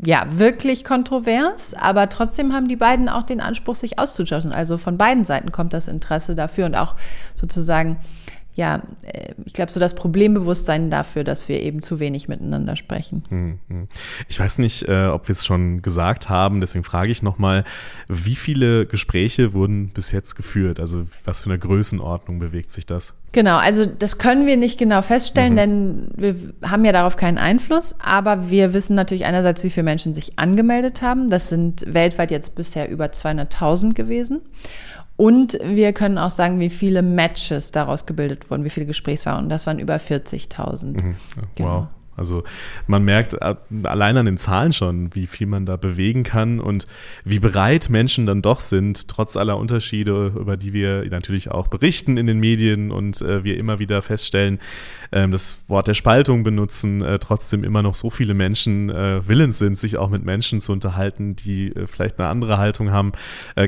ja, 0.05 0.27
wirklich 0.29 0.85
kontrovers, 0.85 1.75
aber 1.75 2.09
trotzdem 2.09 2.53
haben 2.53 2.69
die 2.69 2.77
beiden 2.77 3.09
auch 3.09 3.25
den 3.25 3.41
Anspruch, 3.41 3.75
sich 3.75 3.99
auszutauschen. 3.99 4.53
Also 4.53 4.79
von 4.79 4.99
beiden 4.99 5.25
Seiten 5.25 5.53
kommt 5.53 5.73
das 5.73 5.89
Interesse 5.89 6.35
dafür 6.35 6.67
und 6.67 6.77
auch 6.77 6.95
sozusagen 7.35 7.97
ja, 8.57 8.83
äh, 9.03 9.35
ich 9.45 9.53
glaube, 9.53 9.71
so 9.71 9.79
das 9.79 9.95
Problembewusstsein 9.95 10.91
dafür, 10.91 11.25
dass 11.25 11.49
wir 11.49 11.61
eben 11.61 11.83
zu 11.83 12.01
wenig 12.01 12.27
miteinander 12.27 12.75
sprechen. 12.75 13.23
Hm, 13.29 13.59
hm. 13.69 13.89
Ich 14.29 14.41
weiß 14.41 14.59
nicht, 14.59 14.89
äh, 14.89 15.07
ob 15.07 15.29
wir 15.29 15.35
es 15.35 15.45
schon 15.45 15.83
gesagt 15.83 16.31
haben, 16.31 16.61
deswegen 16.61 16.83
frage 16.83 17.13
ich 17.13 17.23
nochmal, 17.23 17.65
wie 18.09 18.35
viele 18.35 18.87
Gespräche 18.87 19.53
wurden 19.53 19.91
bis 19.91 20.11
jetzt 20.11 20.37
geführt? 20.37 20.81
Also 20.81 21.07
was 21.25 21.43
für 21.43 21.51
eine 21.51 21.59
Größenordnung 21.59 22.39
bewegt 22.39 22.71
sich 22.71 22.87
das? 22.87 23.15
Genau, 23.33 23.59
also 23.59 23.85
das 23.85 24.17
können 24.17 24.47
wir 24.47 24.57
nicht 24.57 24.79
genau 24.79 25.03
feststellen, 25.03 25.53
mhm. 25.53 25.57
denn 25.57 26.09
wir 26.17 26.37
haben 26.71 26.87
ja 26.87 26.93
darauf 26.93 27.19
keinen 27.19 27.37
Einfluss, 27.37 27.95
aber 27.99 28.49
wir 28.49 28.73
wissen 28.73 28.97
natürlich 28.97 29.27
einerseits, 29.27 29.63
wie 29.65 29.71
viele 29.71 29.85
Menschen 29.85 30.15
sich 30.15 30.39
angemeldet 30.39 31.03
haben. 31.03 31.29
Das 31.29 31.51
sind 31.51 31.85
weltweit 31.87 32.31
jetzt 32.31 32.55
bisher 32.55 32.89
über 32.89 33.07
200.000 33.07 33.93
gewesen. 33.93 34.41
Und 35.17 35.59
wir 35.63 35.93
können 35.93 36.19
auch 36.19 36.31
sagen, 36.31 36.61
wie 36.61 36.69
viele 36.69 37.03
Matches 37.03 37.73
daraus 37.73 38.05
gebildet 38.05 38.51
wurden, 38.51 38.65
wie 38.65 38.71
viele 38.71 38.87
Gesprächsfahrer. 38.87 39.39
Und 39.39 39.49
das 39.49 39.67
waren 39.67 39.79
über 39.79 39.97
40.000. 39.97 41.03
Mhm. 41.03 41.15
Genau. 41.55 41.89
Also 42.17 42.45
man 42.87 43.05
merkt 43.05 43.35
äh, 43.35 43.55
allein 43.85 44.17
an 44.17 44.27
den 44.27 44.39
Zahlen 44.39 44.73
schon, 44.73 45.15
wie 45.15 45.27
viel 45.27 45.47
man 45.47 45.67
da 45.67 45.77
bewegen 45.77 46.23
kann 46.23 46.61
und 46.61 46.87
wie 47.25 47.39
bereit 47.39 47.91
Menschen 47.91 48.27
dann 48.27 48.43
doch 48.43 48.61
sind, 48.61 49.09
trotz 49.09 49.37
aller 49.37 49.59
Unterschiede, 49.59 50.33
über 50.39 50.57
die 50.57 50.73
wir 50.73 51.05
natürlich 51.11 51.51
auch 51.51 51.69
berichten 51.69 52.17
in 52.17 52.27
den 52.27 52.41
Medien 52.41 52.91
und 52.91 53.21
äh, 53.21 53.45
wir 53.45 53.59
immer 53.59 53.79
wieder 53.79 54.01
feststellen, 54.03 54.59
äh, 55.11 55.29
das 55.29 55.65
Wort 55.69 55.89
der 55.89 55.95
Spaltung 55.95 56.43
benutzen, 56.43 57.03
äh, 57.03 57.19
trotzdem 57.19 57.65
immer 57.65 57.83
noch 57.83 57.95
so 57.95 58.11
viele 58.11 58.35
Menschen 58.35 58.89
äh, 58.91 59.27
willens 59.29 59.59
sind, 59.59 59.77
sich 59.77 59.99
auch 59.99 60.09
mit 60.09 60.25
Menschen 60.25 60.61
zu 60.61 60.73
unterhalten, 60.73 61.37
die 61.37 61.69
äh, 61.69 61.87
vielleicht 61.87 62.19
eine 62.19 62.29
andere 62.29 62.59
Haltung 62.59 62.91
haben, 62.91 63.13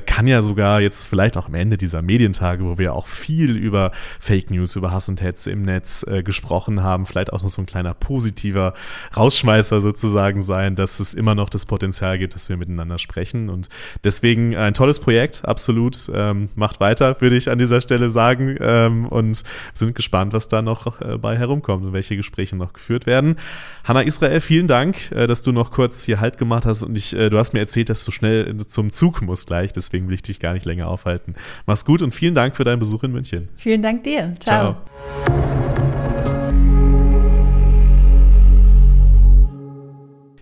kann 0.07 0.27
ja 0.27 0.43
sogar 0.43 0.81
jetzt 0.81 1.09
vielleicht 1.09 1.37
auch 1.37 1.49
am 1.49 1.55
Ende 1.55 1.77
dieser 1.77 2.03
Medientage, 2.03 2.65
wo 2.65 2.79
wir 2.79 2.95
auch 2.95 3.07
viel 3.07 3.57
über 3.57 3.93
Fake 4.21 4.51
News, 4.51 4.77
über 4.77 4.91
Hass 4.91 5.09
und 5.09 5.21
Hetze 5.21 5.51
im 5.51 5.63
Netz 5.63 6.05
gesprochen 6.25 6.83
haben, 6.83 7.07
vielleicht 7.07 7.33
auch 7.33 7.43
noch 7.43 7.49
so 7.49 7.63
ein 7.63 7.67
kleiner 7.67 7.95
positiver 7.95 8.38
positiver 8.39 8.75
Rausschmeißer 9.17 9.81
sozusagen 9.81 10.43
sein, 10.43 10.77
dass 10.77 11.01
es 11.01 11.15
immer 11.15 11.35
noch 11.35 11.51
das 11.51 11.67
Potenzial 11.67 12.19
gibt, 12.19 12.35
dass 12.35 12.49
wir 12.49 12.57
miteinander 12.57 12.99
sprechen. 12.99 13.49
Und 13.49 13.69
deswegen 14.05 14.57
ein 14.57 14.75
tolles 14.75 15.01
Projekt, 15.01 15.45
absolut. 15.45 16.11
Ähm, 16.15 16.49
macht 16.55 16.81
weiter, 16.81 17.21
würde 17.21 17.37
ich 17.37 17.51
an 17.51 17.59
dieser 17.59 17.81
Stelle 17.81 18.11
sagen. 18.11 18.57
Ähm, 18.61 19.07
und 19.07 19.43
sind 19.75 19.95
gespannt, 19.95 20.33
was 20.33 20.49
da 20.49 20.63
noch 20.63 21.01
äh, 21.01 21.19
bei 21.19 21.37
herumkommt 21.37 21.85
und 21.85 21.93
welche 21.93 22.17
Gespräche 22.17 22.57
noch 22.57 22.73
geführt 22.73 23.07
werden. 23.07 23.37
Hanna 23.85 24.03
Israel, 24.03 24.41
vielen 24.41 24.67
Dank, 24.67 25.11
äh, 25.13 25.27
dass 25.27 25.43
du 25.43 25.53
noch 25.53 25.71
kurz 25.71 26.03
hier 26.05 26.21
Halt 26.21 26.39
gemacht 26.39 26.65
hast. 26.65 26.83
Und 26.83 26.97
ich, 26.97 27.15
äh, 27.15 27.31
du 27.31 27.39
hast 27.39 27.53
mir 27.53 27.61
erzählt, 27.61 27.89
dass 27.89 28.05
du 28.05 28.13
schnell 28.13 28.57
zum 28.59 28.91
Zug 28.91 29.23
musst 29.23 29.49
gleich. 29.49 29.73
Deswegen 29.73 30.09
will 30.09 30.15
ich 30.15 30.23
dich 30.23 30.41
gar 30.41 30.53
nicht 30.53 30.67
länger 30.67 30.89
aufhalten. 30.89 31.35
Mach's 31.67 31.85
gut 31.85 32.03
und 32.03 32.15
vielen 32.15 32.35
Dank 32.35 32.57
für 32.57 32.65
deinen 32.65 32.79
Besuch 32.79 33.03
in 33.05 33.13
München. 33.13 33.49
Vielen 33.57 33.83
Dank 33.83 34.05
dir. 34.05 34.35
Ciao. 34.41 34.77
Ciao. 35.25 35.58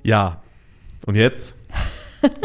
Ja, 0.06 0.40
und 1.04 1.16
jetzt? 1.16 1.58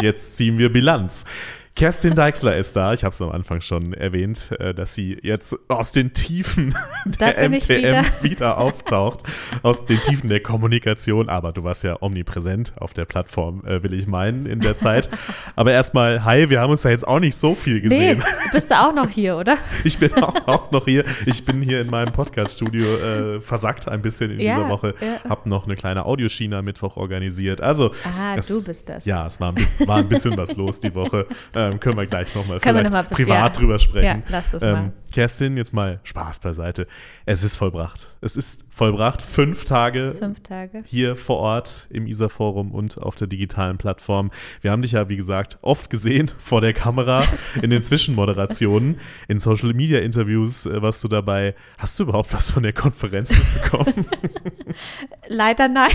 Jetzt 0.01 0.36
ziehen 0.36 0.57
wir 0.57 0.74
Bilanz. 0.74 1.26
Kerstin 1.74 2.15
Deixler 2.15 2.57
ist 2.57 2.76
da. 2.76 2.93
Ich 2.93 3.03
habe 3.05 3.13
es 3.13 3.22
am 3.22 3.32
Anfang 3.32 3.61
schon 3.61 3.93
erwähnt, 3.93 4.51
äh, 4.59 4.74
dass 4.74 4.93
sie 4.93 5.17
jetzt 5.24 5.55
aus 5.69 5.91
den 5.91 6.13
Tiefen 6.13 6.76
der 7.19 7.49
MTM 7.49 7.69
wieder. 7.69 8.03
wieder. 8.22 8.57
auftaucht. 8.57 9.24
Aus 9.63 9.86
den 9.86 9.99
Tiefen 10.01 10.30
der 10.30 10.41
Kommunikation. 10.41 11.30
Aber 11.30 11.53
du 11.53 11.63
warst 11.63 11.84
ja 11.84 11.97
omnipräsent 12.01 12.74
auf 12.78 12.93
der 12.93 13.05
Plattform, 13.05 13.63
äh, 13.65 13.82
will 13.84 13.93
ich 13.93 14.05
meinen, 14.05 14.45
in 14.45 14.59
der 14.59 14.76
Zeit. 14.76 15.09
Aber 15.55 15.72
erstmal, 15.72 16.26
hi, 16.26 16.49
wir 16.49 16.59
haben 16.59 16.72
uns 16.72 16.82
da 16.82 16.89
jetzt 16.89 17.07
auch 17.07 17.19
nicht 17.19 17.36
so 17.38 17.55
viel 17.55 17.76
Nee, 17.76 17.80
gesehen. 18.15 18.24
bist 18.51 18.69
du 18.69 18.76
auch 18.80 18.93
noch 18.93 19.09
hier, 19.09 19.38
oder? 19.38 19.57
Ich 19.86 19.97
bin 19.97 20.13
auch, 20.22 20.36
auch 20.47 20.72
noch 20.72 20.86
hier. 20.86 21.05
Ich 21.26 21.45
bin 21.45 21.61
hier 21.61 21.80
in 21.82 21.88
meinem 21.89 22.11
Podcast-Studio 22.11 22.86
äh, 22.97 23.39
versackt 23.41 23.88
ein 23.88 24.01
bisschen 24.01 24.30
in 24.32 24.41
Ja, 24.41 24.55
dieser 24.57 24.69
Woche. 24.69 24.93
ja. 24.99 25.30
Hab 25.30 25.45
noch 25.45 25.65
eine 25.65 25.76
kleine 25.78 26.05
Audioschiene 26.05 26.57
am 26.57 26.65
Mittwoch 26.65 26.97
organisiert. 26.97 27.61
Also, 27.61 27.91
Ah, 28.03 28.36
es- 28.38 28.47
du 28.49 28.63
bist 28.63 28.89
das. 28.89 29.05
Ja, 29.05 29.26
es 29.26 29.39
war 29.39 29.53
ein, 29.55 29.88
war 29.88 29.97
ein 29.97 30.09
bisschen 30.09 30.38
was 30.38 30.55
los 30.57 30.78
die 30.80 30.93
Woche. 30.93 31.26
Ähm, 31.70 31.80
können 31.80 31.97
wir 31.97 32.05
gleich 32.07 32.34
nochmal 32.36 32.59
vielleicht 32.59 32.86
noch 32.86 32.91
mal- 32.91 33.03
privat 33.03 33.38
ja. 33.38 33.49
drüber 33.49 33.80
sprechen. 33.80 34.05
Ja, 34.05 34.30
lass 34.30 34.51
das 34.51 34.64
mal. 34.64 34.91
Kerstin, 35.12 35.57
jetzt 35.57 35.74
mal 35.74 35.99
Spaß 36.03 36.39
beiseite. 36.39 36.88
Es 37.26 37.43
ist 37.43 37.57
vollbracht. 37.57 38.07
Es 38.22 38.36
ist 38.36 38.66
vollbracht. 38.70 39.22
Fünf 39.22 39.66
Tage 39.66 40.14
Fünf 40.18 40.41
Tage. 40.41 40.84
hier 40.86 41.16
vor 41.16 41.38
Ort 41.38 41.88
im 41.89 42.07
ISA-Forum 42.07 42.72
und 42.72 42.97
auf 42.97 43.16
der 43.16 43.28
digitalen 43.28 43.78
Plattform. 43.78 44.32
Wir 44.62 44.72
haben 44.72 44.82
dich 44.82 44.93
ja, 44.93 45.09
wie 45.09 45.18
gesagt, 45.18 45.57
oft 45.62 45.89
gesehen 45.89 46.32
vor 46.39 46.62
der 46.62 46.74
Kamera, 46.74 47.24
in 47.62 47.70
den 47.70 47.84
Zwischenmoderationen, 47.84 48.99
in 49.28 49.39
Social-Media-Interviews 49.39 50.66
äh, 50.66 50.82
warst 50.82 51.03
du 51.03 51.07
dabei. 51.07 51.55
Hast 51.78 51.99
du 51.99 52.03
überhaupt 52.03 52.34
was 52.34 52.51
von 52.51 52.64
der 52.64 52.74
Konferenz 52.74 53.32
mitbekommen? 53.38 54.05
Leider 55.28 55.68
nein. 55.68 55.91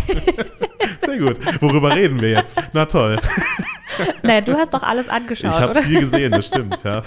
Sehr 1.01 1.19
gut. 1.19 1.63
Worüber 1.63 1.95
reden 1.95 2.21
wir 2.21 2.31
jetzt? 2.31 2.57
Na 2.73 2.87
toll. 2.87 3.19
naja, 4.23 4.41
du 4.41 4.55
hast 4.55 4.75
doch 4.75 4.83
alles 4.83 5.09
angeschaut, 5.09 5.53
Ich 5.53 5.61
habe 5.61 5.83
viel 5.83 6.01
gesehen, 6.01 6.33
das 6.33 6.49
stimmt, 6.49 6.83
ja. 6.85 7.03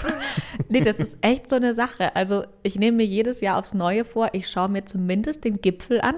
Nee, 0.68 0.80
das 0.80 0.98
ist 0.98 1.18
echt 1.20 1.48
so 1.48 1.56
eine 1.56 1.74
Sache. 1.74 1.99
Also 2.14 2.44
ich 2.62 2.78
nehme 2.78 2.98
mir 2.98 3.06
jedes 3.06 3.40
Jahr 3.40 3.58
aufs 3.58 3.74
Neue 3.74 4.04
vor, 4.04 4.30
ich 4.32 4.48
schaue 4.48 4.68
mir 4.68 4.84
zumindest 4.84 5.44
den 5.44 5.60
Gipfel 5.60 6.00
an, 6.00 6.14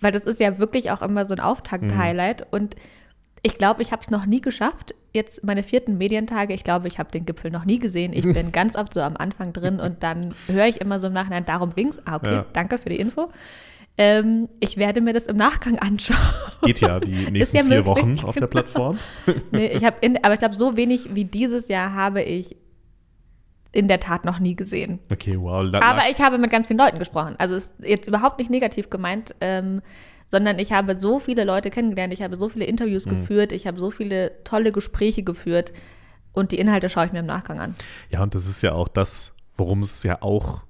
weil 0.00 0.12
das 0.12 0.24
ist 0.24 0.40
ja 0.40 0.58
wirklich 0.58 0.90
auch 0.90 1.02
immer 1.02 1.24
so 1.24 1.34
ein 1.34 1.40
Auftakt-Highlight. 1.40 2.46
Und 2.52 2.76
ich 3.42 3.58
glaube, 3.58 3.82
ich 3.82 3.92
habe 3.92 4.00
es 4.02 4.10
noch 4.10 4.26
nie 4.26 4.40
geschafft. 4.40 4.94
Jetzt 5.12 5.44
meine 5.44 5.62
vierten 5.62 5.96
Medientage, 5.98 6.52
ich 6.54 6.64
glaube, 6.64 6.88
ich 6.88 6.98
habe 6.98 7.10
den 7.10 7.24
Gipfel 7.26 7.50
noch 7.50 7.64
nie 7.64 7.78
gesehen. 7.78 8.12
Ich 8.12 8.24
bin 8.24 8.52
ganz 8.52 8.76
oft 8.76 8.92
so 8.94 9.00
am 9.00 9.16
Anfang 9.16 9.52
drin 9.52 9.80
und 9.80 10.02
dann 10.02 10.34
höre 10.48 10.66
ich 10.66 10.80
immer 10.80 10.98
so 10.98 11.06
im 11.08 11.12
Nachhinein, 11.12 11.44
darum 11.44 11.74
ging's. 11.74 12.00
Ah, 12.06 12.16
okay, 12.16 12.32
Ja. 12.32 12.46
danke 12.52 12.78
für 12.78 12.88
die 12.88 12.98
Info. 12.98 13.28
Ähm, 13.96 14.48
ich 14.58 14.76
werde 14.76 15.00
mir 15.00 15.12
das 15.12 15.26
im 15.26 15.36
Nachgang 15.36 15.78
anschauen. 15.78 16.18
Geht 16.62 16.80
ja 16.80 16.98
die 16.98 17.30
nächsten 17.30 17.56
ja 17.56 17.62
vier 17.62 17.76
möglich, 17.76 17.86
Wochen 17.86 18.18
auf 18.24 18.34
der. 18.34 18.48
Plattform. 18.48 18.98
Nee, 19.52 19.66
ich 19.68 19.84
habe 19.84 19.96
aber 20.22 20.32
ich 20.34 20.40
glaube, 20.40 20.54
so 20.56 20.76
wenig 20.76 21.14
wie 21.14 21.24
dieses 21.24 21.68
Jahr 21.68 21.92
habe 21.92 22.22
ich 22.22 22.56
in 23.74 23.88
der 23.88 24.00
Tat 24.00 24.24
noch 24.24 24.38
nie 24.38 24.54
gesehen. 24.54 25.00
Okay, 25.10 25.38
wow. 25.38 25.64
Aber 25.74 26.02
ich 26.10 26.20
habe 26.20 26.38
mit 26.38 26.50
ganz 26.50 26.68
vielen 26.68 26.78
Leuten 26.78 26.98
gesprochen. 26.98 27.34
Also 27.38 27.56
es 27.56 27.66
ist 27.66 27.74
jetzt 27.84 28.08
überhaupt 28.08 28.38
nicht 28.38 28.50
negativ 28.50 28.90
gemeint, 28.90 29.34
ähm, 29.40 29.82
sondern 30.28 30.58
ich 30.58 30.72
habe 30.72 30.98
so 30.98 31.18
viele 31.18 31.44
Leute 31.44 31.70
kennengelernt, 31.70 32.12
ich 32.12 32.22
habe 32.22 32.36
so 32.36 32.48
viele 32.48 32.64
Interviews 32.64 33.04
geführt, 33.04 33.52
ich 33.52 33.66
habe 33.66 33.78
so 33.78 33.90
viele 33.90 34.42
tolle 34.44 34.72
Gespräche 34.72 35.22
geführt 35.22 35.72
und 36.32 36.52
die 36.52 36.58
Inhalte 36.58 36.88
schaue 36.88 37.06
ich 37.06 37.12
mir 37.12 37.20
im 37.20 37.26
Nachgang 37.26 37.60
an. 37.60 37.74
Ja, 38.10 38.22
und 38.22 38.34
das 38.34 38.46
ist 38.46 38.62
ja 38.62 38.72
auch 38.72 38.88
das, 38.88 39.34
worum 39.56 39.80
es 39.80 40.02
ja 40.02 40.22
auch 40.22 40.62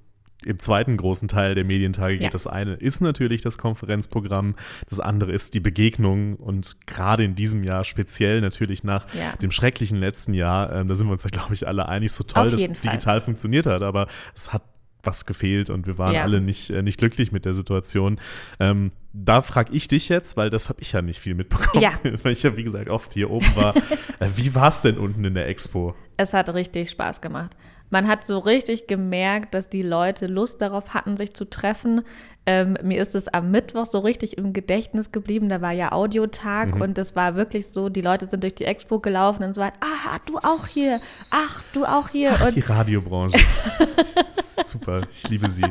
im 0.46 0.58
zweiten 0.58 0.96
großen 0.96 1.28
Teil 1.28 1.54
der 1.54 1.64
Medientage 1.64 2.14
geht. 2.14 2.24
Ja. 2.24 2.30
Das 2.30 2.46
eine 2.46 2.74
ist 2.74 3.00
natürlich 3.00 3.42
das 3.42 3.58
Konferenzprogramm, 3.58 4.54
das 4.88 5.00
andere 5.00 5.32
ist 5.32 5.54
die 5.54 5.60
Begegnung 5.60 6.36
und 6.36 6.86
gerade 6.86 7.24
in 7.24 7.34
diesem 7.34 7.64
Jahr 7.64 7.84
speziell 7.84 8.40
natürlich 8.40 8.84
nach 8.84 9.06
Ja. 9.14 9.34
dem 9.36 9.50
schrecklichen 9.50 9.98
letzten 9.98 10.32
Jahr, 10.34 10.72
ähm, 10.72 10.88
da 10.88 10.94
sind 10.94 11.06
wir 11.08 11.12
uns 11.12 11.24
ja, 11.24 11.30
glaube 11.30 11.54
ich, 11.54 11.66
alle 11.66 11.88
einig, 11.88 12.12
so 12.12 12.24
toll, 12.24 12.50
dass 12.50 12.60
Fall. 12.62 12.74
digital 12.82 13.20
funktioniert 13.20 13.66
hat, 13.66 13.82
aber 13.82 14.06
es 14.34 14.52
hat 14.52 14.62
was 15.06 15.26
gefehlt 15.26 15.68
und 15.68 15.86
wir 15.86 15.98
waren 15.98 16.14
Ja. 16.14 16.22
alle 16.22 16.40
nicht, 16.40 16.70
äh, 16.70 16.82
nicht 16.82 16.96
glücklich 16.98 17.30
mit 17.30 17.44
der 17.44 17.52
Situation. 17.52 18.18
Ähm, 18.58 18.90
da 19.12 19.42
frage 19.42 19.72
ich 19.74 19.86
dich 19.86 20.08
jetzt, 20.08 20.36
weil 20.38 20.48
das 20.48 20.70
habe 20.70 20.80
ich 20.80 20.92
ja 20.92 21.02
nicht 21.02 21.20
viel 21.20 21.34
mitbekommen, 21.34 21.82
Ja. 21.82 21.98
weil 22.22 22.32
ich 22.32 22.42
ja, 22.42 22.56
wie 22.56 22.64
gesagt, 22.64 22.88
oft 22.88 23.12
hier 23.12 23.30
oben 23.30 23.54
war. 23.54 23.76
äh, 24.20 24.28
wie 24.36 24.54
war 24.54 24.68
es 24.68 24.80
denn 24.80 24.96
unten 24.96 25.22
in 25.24 25.34
der 25.34 25.46
Expo? 25.48 25.94
Es 26.16 26.32
hat 26.32 26.52
richtig 26.54 26.88
Spaß 26.90 27.20
gemacht. 27.20 27.54
Man 27.94 28.08
hat 28.08 28.26
so 28.26 28.40
richtig 28.40 28.88
gemerkt, 28.88 29.54
dass 29.54 29.68
die 29.68 29.84
Leute 29.84 30.26
Lust 30.26 30.60
darauf 30.60 30.94
hatten, 30.94 31.16
sich 31.16 31.32
zu 31.32 31.48
treffen. 31.48 32.02
Ähm, 32.46 32.76
mir 32.82 33.00
ist 33.00 33.14
es 33.14 33.26
am 33.28 33.50
Mittwoch 33.50 33.86
so 33.86 34.00
richtig 34.00 34.36
im 34.36 34.52
Gedächtnis 34.52 35.12
geblieben. 35.12 35.48
Da 35.48 35.62
war 35.62 35.72
ja 35.72 35.92
Audiotag 35.92 36.76
und 36.76 36.98
es 36.98 37.16
war 37.16 37.36
wirklich 37.36 37.68
so, 37.68 37.88
die 37.88 38.02
Leute 38.02 38.26
sind 38.28 38.42
durch 38.42 38.54
die 38.54 38.66
Expo 38.66 38.98
gelaufen 39.00 39.44
und 39.44 39.54
so 39.54 39.62
weit, 39.62 39.72
ah, 39.80 40.18
du 40.26 40.36
auch 40.38 40.66
hier, 40.66 41.00
ach, 41.30 41.62
du 41.72 41.86
auch 41.86 42.10
hier. 42.10 42.32
Ach, 42.34 42.46
und 42.46 42.54
die 42.56 42.60
Radiobranche. 42.60 43.38
super, 44.66 45.02
ich 45.10 45.28
liebe 45.30 45.48
sie. 45.48 45.64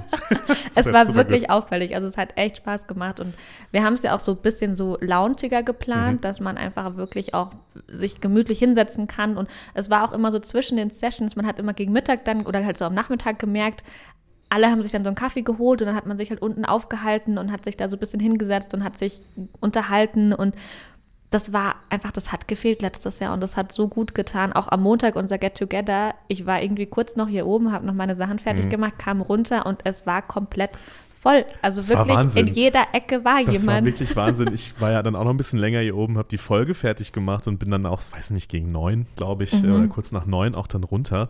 es 0.65 0.73
Super, 0.85 0.93
war 0.93 1.05
super 1.05 1.17
wirklich 1.19 1.41
gut. 1.43 1.49
auffällig. 1.51 1.95
Also 1.95 2.07
es 2.07 2.17
hat 2.17 2.37
echt 2.37 2.57
Spaß 2.57 2.87
gemacht 2.87 3.19
und 3.19 3.33
wir 3.71 3.83
haben 3.83 3.93
es 3.93 4.01
ja 4.03 4.15
auch 4.15 4.19
so 4.19 4.31
ein 4.31 4.37
bisschen 4.41 4.75
so 4.75 4.97
launchiger 4.99 5.63
geplant, 5.63 6.17
Mhm. 6.17 6.21
dass 6.21 6.39
man 6.39 6.57
einfach 6.57 6.95
wirklich 6.95 7.33
auch 7.33 7.51
sich 7.87 8.19
gemütlich 8.19 8.59
hinsetzen 8.59 9.07
kann 9.07 9.37
und 9.37 9.49
es 9.73 9.89
war 9.89 10.03
auch 10.07 10.11
immer 10.13 10.31
so 10.31 10.39
zwischen 10.39 10.77
den 10.77 10.89
Sessions, 10.89 11.35
man 11.35 11.45
hat 11.45 11.59
immer 11.59 11.73
gegen 11.73 11.93
Mittag 11.93 12.25
dann 12.25 12.45
oder 12.45 12.65
halt 12.65 12.77
so 12.77 12.85
am 12.85 12.93
Nachmittag 12.93 13.39
gemerkt, 13.39 13.83
alle 14.53 14.69
haben 14.69 14.83
sich 14.83 14.91
dann 14.91 15.03
so 15.03 15.09
einen 15.09 15.15
Kaffee 15.15 15.41
geholt 15.41 15.81
und 15.81 15.87
dann 15.87 15.95
hat 15.95 16.05
man 16.05 16.19
sich 16.19 16.29
halt 16.29 16.41
unten 16.41 16.63
aufgehalten 16.63 17.39
und 17.39 17.51
hat 17.51 17.65
sich 17.65 17.75
da 17.75 17.89
so 17.89 17.95
ein 17.95 17.99
bisschen 17.99 18.19
hingesetzt 18.19 18.75
und 18.75 18.83
hat 18.83 18.99
sich 18.99 19.23
unterhalten 19.59 20.31
und 20.31 20.53
das 21.31 21.51
war 21.51 21.77
einfach, 21.89 22.11
das 22.11 22.31
hat 22.31 22.47
gefehlt 22.47 22.83
letztes 22.83 23.17
Jahr 23.17 23.33
und 23.33 23.41
das 23.41 23.57
hat 23.57 23.71
so 23.71 23.87
gut 23.87 24.13
getan. 24.13 24.53
Auch 24.53 24.67
am 24.67 24.83
Montag 24.83 25.15
unser 25.15 25.39
Get 25.39 25.57
Together. 25.57 26.13
Ich 26.27 26.45
war 26.45 26.61
irgendwie 26.61 26.85
kurz 26.85 27.15
noch 27.15 27.27
hier 27.27 27.47
oben, 27.47 27.71
habe 27.71 27.87
noch 27.87 27.95
meine 27.95 28.15
Sachen 28.15 28.37
fertig 28.37 28.69
gemacht, 28.69 28.99
kam 28.99 29.19
runter 29.19 29.65
und 29.65 29.81
es 29.83 30.05
war 30.05 30.21
komplett 30.21 30.69
voll. 31.23 31.45
Also 31.61 31.77
Das 31.77 31.89
war 31.91 31.99
wirklich 31.99 32.17
Wahnsinn. 32.17 32.47
in 32.47 32.53
jeder 32.53 32.85
Ecke 32.93 33.23
war 33.25 33.39
Das 33.43 33.65
war 33.65 33.75
jemand. 33.75 33.85
wirklich 33.87 34.15
Wahnsinn. 34.15 34.53
Ich 34.53 34.73
war 34.79 34.91
ja 34.91 35.01
dann 35.01 35.15
auch 35.15 35.23
noch 35.23 35.31
ein 35.31 35.37
bisschen 35.37 35.59
länger 35.59 35.79
hier 35.79 35.95
oben, 35.95 36.17
habe 36.17 36.27
die 36.29 36.37
Folge 36.37 36.73
fertig 36.73 37.11
gemacht 37.13 37.47
und 37.47 37.57
bin 37.59 37.71
dann 37.71 37.85
auch, 37.85 38.01
weiß 38.11 38.31
nicht, 38.31 38.49
gegen 38.49 38.71
neun, 38.71 39.07
glaube 39.15 39.45
ich, 39.45 39.53
Mhm. 39.63 39.73
oder 39.73 39.87
kurz 39.87 40.11
nach 40.11 40.25
neun 40.25 40.53
auch 40.53 40.67
dann 40.67 40.83
runter. 40.83 41.29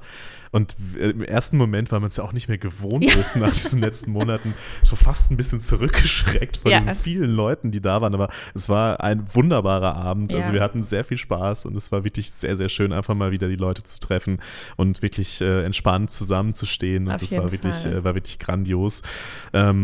Und 0.52 0.76
im 1.00 1.24
ersten 1.24 1.58
Moment, 1.58 1.92
weil 1.92 2.00
man 2.00 2.10
es 2.10 2.18
ja 2.18 2.24
auch 2.24 2.34
nicht 2.34 2.48
mehr 2.48 2.60
gewohnt 2.60 3.04
Ja. 3.04 3.16
ist 3.16 3.36
nach 3.38 3.52
diesen 3.54 3.82
letzten 3.82 4.12
Monaten, 4.12 4.54
so 4.84 4.96
fast 4.96 5.32
ein 5.32 5.38
bisschen 5.38 5.60
zurückgeschreckt 5.60 6.58
von 6.58 6.70
Ja. 6.72 6.78
diesen 6.80 6.94
vielen 6.96 7.32
Leuten, 7.32 7.72
die 7.72 7.82
da 7.82 8.02
waren. 8.02 8.14
Aber 8.14 8.30
es 8.54 8.70
war 8.70 9.02
ein 9.02 9.24
wunderbarer 9.34 9.96
Abend. 9.96 10.34
Also 10.36 10.50
Ja. 10.50 10.54
wir 10.56 10.62
hatten 10.62 10.84
sehr 10.84 11.04
viel 11.04 11.18
Spaß 11.18 11.66
und 11.66 11.76
es 11.76 11.92
war 11.92 12.04
wirklich 12.04 12.32
sehr, 12.32 12.56
sehr 12.56 12.70
schön, 12.70 12.94
einfach 12.94 13.16
mal 13.16 13.32
wieder 13.32 13.48
die 13.48 13.56
Leute 13.56 13.82
zu 13.84 14.00
treffen 14.00 14.40
und 14.76 15.02
wirklich 15.02 15.42
äh, 15.42 15.64
entspannt 15.64 16.12
zusammenzustehen. 16.12 17.08
Und 17.08 17.14
Auf 17.16 17.22
das 17.22 17.32
war 17.36 17.52
wirklich, 17.52 17.86
äh, 17.88 18.04
war 18.04 18.14
wirklich 18.14 18.38
grandios. 18.38 19.02
Ähm, 19.54 19.83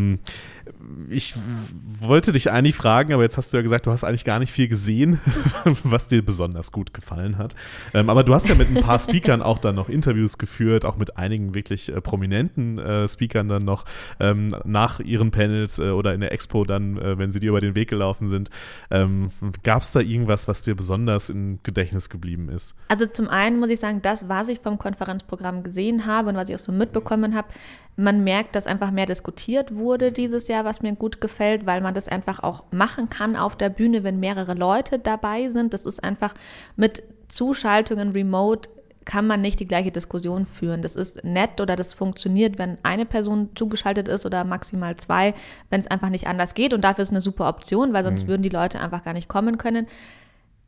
ich 1.10 1.36
w- 1.36 2.08
wollte 2.08 2.32
dich 2.32 2.52
eigentlich 2.52 2.76
fragen, 2.76 3.12
aber 3.14 3.24
jetzt 3.24 3.38
hast 3.38 3.52
du 3.52 3.58
ja 3.58 3.64
gesagt, 3.64 3.88
du 3.88 3.92
hast 3.92 4.04
eigentlich 4.04 4.24
gar 4.24 4.40
nicht 4.40 4.52
viel 4.52 4.68
gesehen, 4.68 5.20
was 5.84 6.08
dir 6.08 6.24
besonders 6.24 6.72
gut 6.72 6.94
gefallen 6.94 7.38
hat. 7.38 7.56
Ähm, 7.94 8.10
aber 8.10 8.24
du 8.24 8.34
hast 8.34 8.48
ja 8.48 8.56
mit 8.56 8.70
ein 8.70 8.84
paar 8.84 9.00
Speakern 9.00 9.42
auch 9.42 9.58
dann 9.58 9.76
noch 9.76 9.90
Interviews 9.90 10.38
geführt, 10.38 10.86
auch 10.86 10.98
mit 10.98 11.18
einigen 11.18 11.56
wirklich 11.56 11.90
äh, 11.92 12.00
prominenten 12.02 12.78
äh, 12.78 13.08
Speakern 13.08 13.48
dann 13.50 13.66
noch 13.66 13.86
ähm, 14.20 14.56
nach 14.64 15.00
ihren 15.00 15.32
Panels 15.32 15.80
äh, 15.80 15.90
oder 15.90 16.14
in 16.14 16.22
der 16.22 16.32
Expo 16.32 16.64
dann, 16.66 16.98
äh, 16.98 17.18
wenn 17.18 17.32
sie 17.32 17.40
dir 17.40 17.50
über 17.50 17.62
den 17.62 17.76
Weg 17.76 17.90
gelaufen 17.90 18.30
sind. 18.30 18.50
Ähm, 18.92 19.30
Gab 19.64 19.82
es 19.82 19.92
da 19.92 20.00
irgendwas, 20.02 20.48
was 20.48 20.62
dir 20.62 20.76
besonders 20.76 21.30
im 21.30 21.60
Gedächtnis 21.64 22.10
geblieben 22.10 22.50
ist? 22.50 22.76
Also 22.88 23.06
zum 23.08 23.28
einen 23.28 23.60
muss 23.60 23.70
ich 23.70 23.80
sagen, 23.80 24.02
das, 24.02 24.30
was 24.30 24.48
ich 24.48 24.60
vom 24.60 24.78
Konferenzprogramm 24.78 25.64
gesehen 25.64 26.06
habe 26.06 26.30
und 26.30 26.36
was 26.36 26.50
ich 26.50 26.56
auch 26.56 26.60
so 26.60 26.72
mitbekommen 26.72 27.36
habe, 27.36 27.48
man 27.96 28.24
merkt, 28.24 28.56
dass 28.56 28.68
einfach 28.68 28.92
mehr 28.92 29.06
diskutiert 29.06 29.76
wurde 29.76 30.12
dieses 30.12 30.48
Jahr, 30.48 30.64
was 30.66 30.82
mir 30.82 30.94
gut 30.96 31.20
gefällt, 31.20 31.66
weil 31.66 31.82
man 31.82 31.94
das 31.94 32.08
einfach 32.08 32.42
auch 32.42 32.64
machen 32.72 33.10
kann 33.10 33.36
auf 33.36 33.58
der 33.58 33.70
Bühne, 33.70 34.04
wenn 34.04 34.20
mehrere 34.20 34.54
Leute 34.54 35.00
dabei 35.00 35.50
sind. 35.50 35.74
Das 35.74 35.86
ist 35.86 36.04
einfach 36.04 36.34
mit 36.76 37.04
Zuschaltungen 37.28 38.12
remote 38.12 38.70
kann 39.06 39.26
man 39.26 39.42
nicht 39.42 39.60
die 39.60 39.68
gleiche 39.68 39.92
Diskussion 39.92 40.46
führen. 40.46 40.84
Das 40.84 40.96
ist 40.96 41.24
nett 41.24 41.60
oder 41.62 41.76
das 41.76 41.96
funktioniert, 41.96 42.60
wenn 42.60 42.78
eine 42.84 43.08
Person 43.08 43.50
zugeschaltet 43.56 44.08
ist 44.08 44.24
oder 44.24 44.44
maximal 44.44 44.98
zwei, 44.98 45.34
wenn 45.72 45.80
es 45.80 45.88
einfach 45.88 46.10
nicht 46.10 46.28
anders 46.28 46.54
geht. 46.54 46.76
Und 46.76 46.82
dafür 46.84 47.02
ist 47.02 47.10
eine 47.10 47.22
super 47.22 47.50
Option, 47.50 47.92
weil 47.92 48.04
sonst 48.04 48.28
würden 48.28 48.44
die 48.44 48.50
Leute 48.50 48.80
einfach 48.80 49.04
gar 49.04 49.14
nicht 49.14 49.28
kommen 49.28 49.58
können 49.58 49.88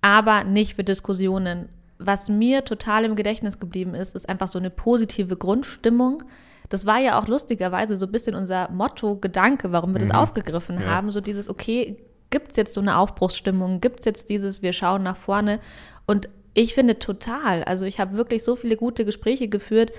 aber 0.01 0.43
nicht 0.43 0.75
für 0.75 0.83
Diskussionen. 0.83 1.69
Was 1.99 2.29
mir 2.29 2.65
total 2.65 3.05
im 3.05 3.15
Gedächtnis 3.15 3.59
geblieben 3.59 3.93
ist, 3.93 4.15
ist 4.15 4.27
einfach 4.27 4.47
so 4.47 4.57
eine 4.57 4.71
positive 4.71 5.37
Grundstimmung. 5.37 6.23
Das 6.71 6.85
war 6.85 6.99
ja 6.99 7.19
auch 7.19 7.27
lustigerweise 7.27 7.97
so 7.97 8.05
ein 8.05 8.11
bisschen 8.11 8.33
unser 8.33 8.69
Motto-Gedanke, 8.71 9.71
warum 9.73 9.93
wir 9.93 9.99
das 9.99 10.09
aufgegriffen 10.11 10.79
Ja. 10.79 10.85
haben. 10.85 11.11
So 11.11 11.19
dieses, 11.19 11.49
okay, 11.49 11.97
gibt 12.29 12.51
es 12.51 12.57
jetzt 12.57 12.73
so 12.73 12.79
eine 12.81 12.97
Aufbruchsstimmung? 12.97 13.81
Gibt 13.81 13.99
es 13.99 14.05
jetzt 14.05 14.29
dieses, 14.29 14.61
wir 14.61 14.71
schauen 14.71 15.03
nach 15.03 15.17
vorne? 15.17 15.59
Und 16.07 16.29
ich 16.53 16.73
finde 16.73 16.97
total. 16.97 17.63
Also 17.65 17.85
ich 17.85 17.99
habe 17.99 18.15
wirklich 18.15 18.43
so 18.43 18.55
viele 18.55 18.77
gute 18.77 19.03
Gespräche 19.03 19.49
geführt. 19.49 19.91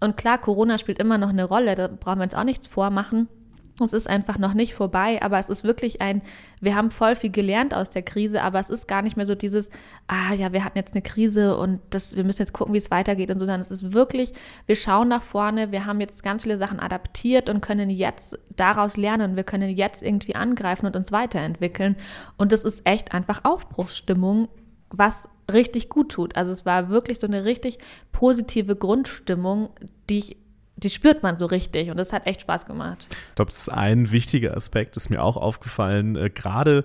Und 0.00 0.16
klar, 0.16 0.38
Corona 0.38 0.78
spielt 0.78 0.98
immer 0.98 1.18
noch 1.18 1.28
eine 1.28 1.44
Rolle, 1.44 1.74
da 1.74 1.88
brauchen 1.88 2.18
wir 2.18 2.24
uns 2.24 2.34
auch 2.34 2.44
nichts 2.44 2.66
vormachen. 2.68 3.28
Es 3.82 3.92
ist 3.92 4.08
einfach 4.08 4.38
noch 4.38 4.54
nicht 4.54 4.74
vorbei, 4.74 5.20
aber 5.20 5.38
es 5.38 5.48
ist 5.48 5.64
wirklich 5.64 6.00
ein, 6.00 6.22
wir 6.60 6.76
haben 6.76 6.92
voll 6.92 7.16
viel 7.16 7.30
gelernt 7.30 7.74
aus 7.74 7.90
der 7.90 8.02
Krise, 8.02 8.42
aber 8.42 8.60
es 8.60 8.70
ist 8.70 8.86
gar 8.86 9.02
nicht 9.02 9.16
mehr 9.16 9.26
so 9.26 9.34
dieses, 9.34 9.68
ah 10.06 10.32
ja, 10.32 10.52
wir 10.52 10.64
hatten 10.64 10.78
jetzt 10.78 10.94
eine 10.94 11.02
Krise 11.02 11.56
und 11.56 11.80
das, 11.90 12.16
wir 12.16 12.22
müssen 12.22 12.42
jetzt 12.42 12.52
gucken, 12.52 12.72
wie 12.72 12.78
es 12.78 12.92
weitergeht 12.92 13.30
und 13.30 13.40
so, 13.40 13.46
sondern 13.46 13.60
es 13.60 13.72
ist 13.72 13.92
wirklich, 13.92 14.32
wir 14.66 14.76
schauen 14.76 15.08
nach 15.08 15.24
vorne, 15.24 15.72
wir 15.72 15.86
haben 15.86 16.00
jetzt 16.00 16.22
ganz 16.22 16.44
viele 16.44 16.56
Sachen 16.56 16.78
adaptiert 16.78 17.50
und 17.50 17.62
können 17.62 17.90
jetzt 17.90 18.38
daraus 18.54 18.96
lernen, 18.96 19.34
wir 19.34 19.44
können 19.44 19.70
jetzt 19.70 20.04
irgendwie 20.04 20.36
angreifen 20.36 20.86
und 20.86 20.94
uns 20.94 21.10
weiterentwickeln 21.10 21.96
und 22.36 22.52
das 22.52 22.64
ist 22.64 22.86
echt 22.86 23.12
einfach 23.12 23.40
Aufbruchsstimmung, 23.44 24.48
was 24.90 25.28
richtig 25.52 25.88
gut 25.88 26.12
tut. 26.12 26.36
Also 26.36 26.52
es 26.52 26.64
war 26.64 26.90
wirklich 26.90 27.18
so 27.18 27.26
eine 27.26 27.44
richtig 27.44 27.78
positive 28.12 28.76
Grundstimmung, 28.76 29.70
die 30.08 30.18
ich 30.18 30.36
die 30.76 30.90
spürt 30.90 31.22
man 31.22 31.38
so 31.38 31.46
richtig 31.46 31.90
und 31.90 31.96
das 31.96 32.12
hat 32.12 32.26
echt 32.26 32.42
Spaß 32.42 32.66
gemacht. 32.66 33.06
Ich 33.10 33.34
glaube, 33.36 33.50
das 33.50 33.60
ist 33.60 33.68
ein 33.68 34.12
wichtiger 34.12 34.56
Aspekt, 34.56 34.96
ist 34.96 35.10
mir 35.10 35.22
auch 35.22 35.36
aufgefallen, 35.36 36.16
äh, 36.16 36.30
gerade 36.30 36.84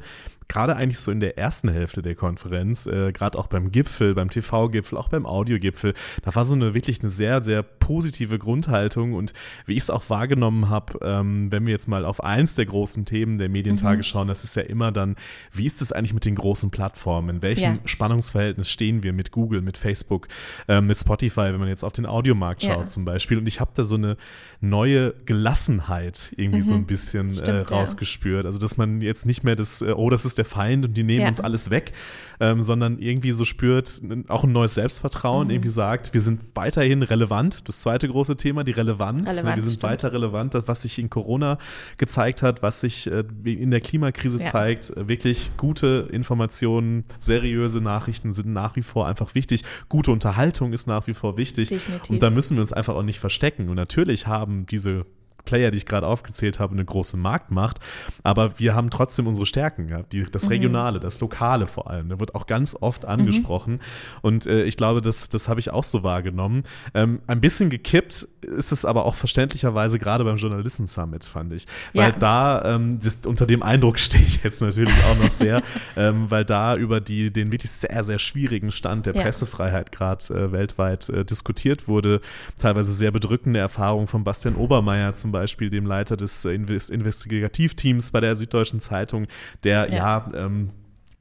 gerade 0.49 0.75
eigentlich 0.75 0.99
so 0.99 1.11
in 1.11 1.19
der 1.19 1.37
ersten 1.37 1.69
Hälfte 1.69 2.01
der 2.01 2.15
Konferenz, 2.15 2.87
äh, 2.87 3.11
gerade 3.13 3.37
auch 3.37 3.47
beim 3.47 3.71
Gipfel, 3.71 4.15
beim 4.15 4.29
TV-Gipfel, 4.29 4.97
auch 4.97 5.07
beim 5.07 5.25
Audiogipfel, 5.25 5.93
da 6.23 6.35
war 6.35 6.43
so 6.43 6.55
eine 6.55 6.73
wirklich 6.73 6.99
eine 6.99 7.09
sehr, 7.09 7.43
sehr 7.43 7.63
positive 7.63 8.39
Grundhaltung 8.39 9.13
und 9.13 9.33
wie 9.67 9.73
ich 9.73 9.83
es 9.83 9.89
auch 9.89 10.09
wahrgenommen 10.09 10.69
habe, 10.69 10.99
ähm, 11.03 11.51
wenn 11.51 11.65
wir 11.65 11.71
jetzt 11.71 11.87
mal 11.87 12.03
auf 12.03 12.23
eins 12.23 12.55
der 12.55 12.65
großen 12.65 13.05
Themen 13.05 13.37
der 13.37 13.47
Medientage 13.47 13.97
mhm. 13.97 14.03
schauen, 14.03 14.27
das 14.27 14.43
ist 14.43 14.55
ja 14.55 14.63
immer 14.63 14.91
dann, 14.91 15.15
wie 15.53 15.65
ist 15.65 15.81
es 15.81 15.91
eigentlich 15.91 16.13
mit 16.13 16.25
den 16.25 16.35
großen 16.35 16.71
Plattformen? 16.71 17.37
In 17.37 17.41
welchem 17.43 17.75
ja. 17.75 17.79
Spannungsverhältnis 17.85 18.69
stehen 18.69 19.03
wir 19.03 19.13
mit 19.13 19.31
Google, 19.31 19.61
mit 19.61 19.77
Facebook, 19.77 20.27
äh, 20.67 20.81
mit 20.81 20.97
Spotify, 20.97 21.51
wenn 21.51 21.59
man 21.59 21.69
jetzt 21.69 21.83
auf 21.83 21.93
den 21.93 22.07
Audiomarkt 22.07 22.63
schaut 22.63 22.79
ja. 22.79 22.87
zum 22.87 23.05
Beispiel? 23.05 23.37
Und 23.37 23.47
ich 23.47 23.59
habe 23.59 23.71
da 23.75 23.83
so 23.83 23.95
eine 23.95 24.17
neue 24.61 25.13
Gelassenheit 25.25 26.33
irgendwie 26.37 26.59
mhm. 26.59 26.63
so 26.63 26.73
ein 26.73 26.85
bisschen 26.85 27.31
Stimmt, 27.31 27.47
äh, 27.47 27.73
rausgespürt. 27.73 28.45
Ja. 28.45 28.47
Also, 28.47 28.57
dass 28.57 28.77
man 28.77 29.01
jetzt 29.01 29.27
nicht 29.27 29.43
mehr 29.43 29.55
das, 29.55 29.81
äh, 29.83 29.91
oh, 29.91 30.09
das 30.09 30.25
ist 30.25 30.38
der 30.39 30.45
Feind 30.45 30.85
und 30.85 30.95
die 30.95 31.03
nehmen 31.03 31.21
ja. 31.21 31.27
uns 31.27 31.39
alles 31.39 31.69
weg, 31.69 31.91
ähm, 32.39 32.61
sondern 32.61 32.97
irgendwie 32.99 33.31
so 33.31 33.45
spürt, 33.45 34.01
auch 34.27 34.43
ein 34.43 34.51
neues 34.51 34.73
Selbstvertrauen, 34.73 35.47
mhm. 35.47 35.53
irgendwie 35.53 35.69
sagt, 35.69 36.13
wir 36.13 36.21
sind 36.21 36.41
weiterhin 36.55 37.03
relevant. 37.03 37.67
Das 37.67 37.81
zweite 37.81 38.07
große 38.07 38.37
Thema, 38.37 38.63
die 38.63 38.71
Relevanz. 38.71 39.27
Relevanz 39.29 39.55
wir 39.55 39.61
sind 39.61 39.71
stimmt. 39.71 39.83
weiter 39.83 40.13
relevant, 40.13 40.53
das, 40.53 40.67
was 40.67 40.81
sich 40.81 40.97
in 40.97 41.09
Corona 41.09 41.57
gezeigt 41.97 42.41
hat, 42.41 42.63
was 42.63 42.79
sich 42.79 43.07
äh, 43.07 43.23
in 43.43 43.71
der 43.71 43.81
Klimakrise 43.81 44.41
ja. 44.41 44.49
zeigt. 44.49 44.89
Äh, 44.89 45.07
wirklich 45.07 45.51
gute 45.57 46.07
Informationen, 46.11 47.03
seriöse 47.19 47.81
Nachrichten 47.81 48.33
sind 48.33 48.53
nach 48.53 48.75
wie 48.75 48.83
vor 48.83 49.07
einfach 49.07 49.35
wichtig. 49.35 49.63
Gute 49.89 50.11
Unterhaltung 50.11 50.73
ist 50.73 50.87
nach 50.87 51.07
wie 51.07 51.13
vor 51.13 51.37
wichtig. 51.37 51.69
Definitiv. 51.69 52.09
Und 52.09 52.23
da 52.23 52.29
müssen 52.29 52.55
wir 52.57 52.61
uns 52.61 52.73
einfach 52.73 52.95
auch 52.95 53.03
nicht 53.03 53.19
verstecken. 53.19 53.69
Und 53.69 53.75
natürlich 53.75 54.27
haben 54.27 54.65
diese 54.65 55.05
Player, 55.49 55.71
die 55.71 55.77
ich 55.77 55.87
gerade 55.87 56.05
aufgezählt 56.05 56.59
habe, 56.59 56.73
eine 56.73 56.85
große 56.85 57.17
Marktmacht. 57.17 57.79
Aber 58.21 58.59
wir 58.59 58.75
haben 58.75 58.91
trotzdem 58.91 59.25
unsere 59.25 59.47
Stärken, 59.47 59.89
ja, 59.89 60.03
die, 60.03 60.23
das 60.31 60.43
mhm. 60.43 60.49
Regionale, 60.49 60.99
das 60.99 61.19
Lokale 61.21 61.65
vor 61.65 61.89
allem. 61.89 62.07
Da 62.09 62.19
wird 62.19 62.35
auch 62.35 62.45
ganz 62.45 62.77
oft 62.79 63.01
mhm. 63.01 63.09
angesprochen. 63.09 63.73
Mhm. 63.73 63.79
Und 64.21 64.45
äh, 64.45 64.63
ich 64.65 64.77
glaube, 64.77 65.01
das, 65.01 65.27
das 65.27 65.49
habe 65.49 65.59
ich 65.59 65.71
auch 65.71 65.83
so 65.83 66.03
wahrgenommen. 66.03 66.63
Ähm, 66.93 67.21
ein 67.25 67.41
bisschen 67.41 67.71
gekippt 67.71 68.27
ist 68.41 68.71
es 68.71 68.85
aber 68.85 69.05
auch 69.05 69.15
verständlicherweise 69.15 69.97
gerade 69.97 70.23
beim 70.23 70.37
Journalisten 70.37 70.85
Summit, 70.85 71.25
fand 71.25 71.51
ich. 71.51 71.65
Weil 71.93 72.11
ja. 72.11 72.15
da, 72.17 72.75
ähm, 72.75 72.99
das, 73.03 73.17
unter 73.25 73.47
dem 73.47 73.63
Eindruck 73.63 73.97
stehe 73.99 74.23
ich 74.23 74.43
jetzt 74.43 74.61
natürlich 74.61 74.93
auch 75.05 75.17
noch 75.17 75.31
sehr, 75.31 75.63
ähm, 75.97 76.27
weil 76.29 76.45
da 76.45 76.75
über 76.75 77.01
die, 77.01 77.33
den 77.33 77.51
wirklich 77.51 77.71
sehr, 77.71 78.03
sehr 78.03 78.19
schwierigen 78.19 78.71
Stand 78.71 79.07
der 79.07 79.15
ja. 79.15 79.23
Pressefreiheit 79.23 79.91
gerade 79.91 80.23
äh, 80.31 80.51
weltweit 80.51 81.09
äh, 81.09 81.25
diskutiert 81.25 81.87
wurde. 81.87 82.21
Teilweise 82.59 82.93
sehr 82.93 83.11
bedrückende 83.11 83.59
Erfahrungen 83.59 84.05
von 84.05 84.23
Bastian 84.23 84.55
Obermeier 84.55 85.13
zum 85.13 85.31
Beispiel, 85.31 85.38
dem 85.69 85.85
Leiter 85.85 86.17
des 86.17 86.45
äh, 86.45 86.53
Investigativteams 86.53 88.11
bei 88.11 88.19
der 88.19 88.35
Süddeutschen 88.35 88.79
Zeitung, 88.79 89.27
der 89.63 89.89
ja, 89.89 89.95
ja 89.95 90.27
ähm, 90.33 90.71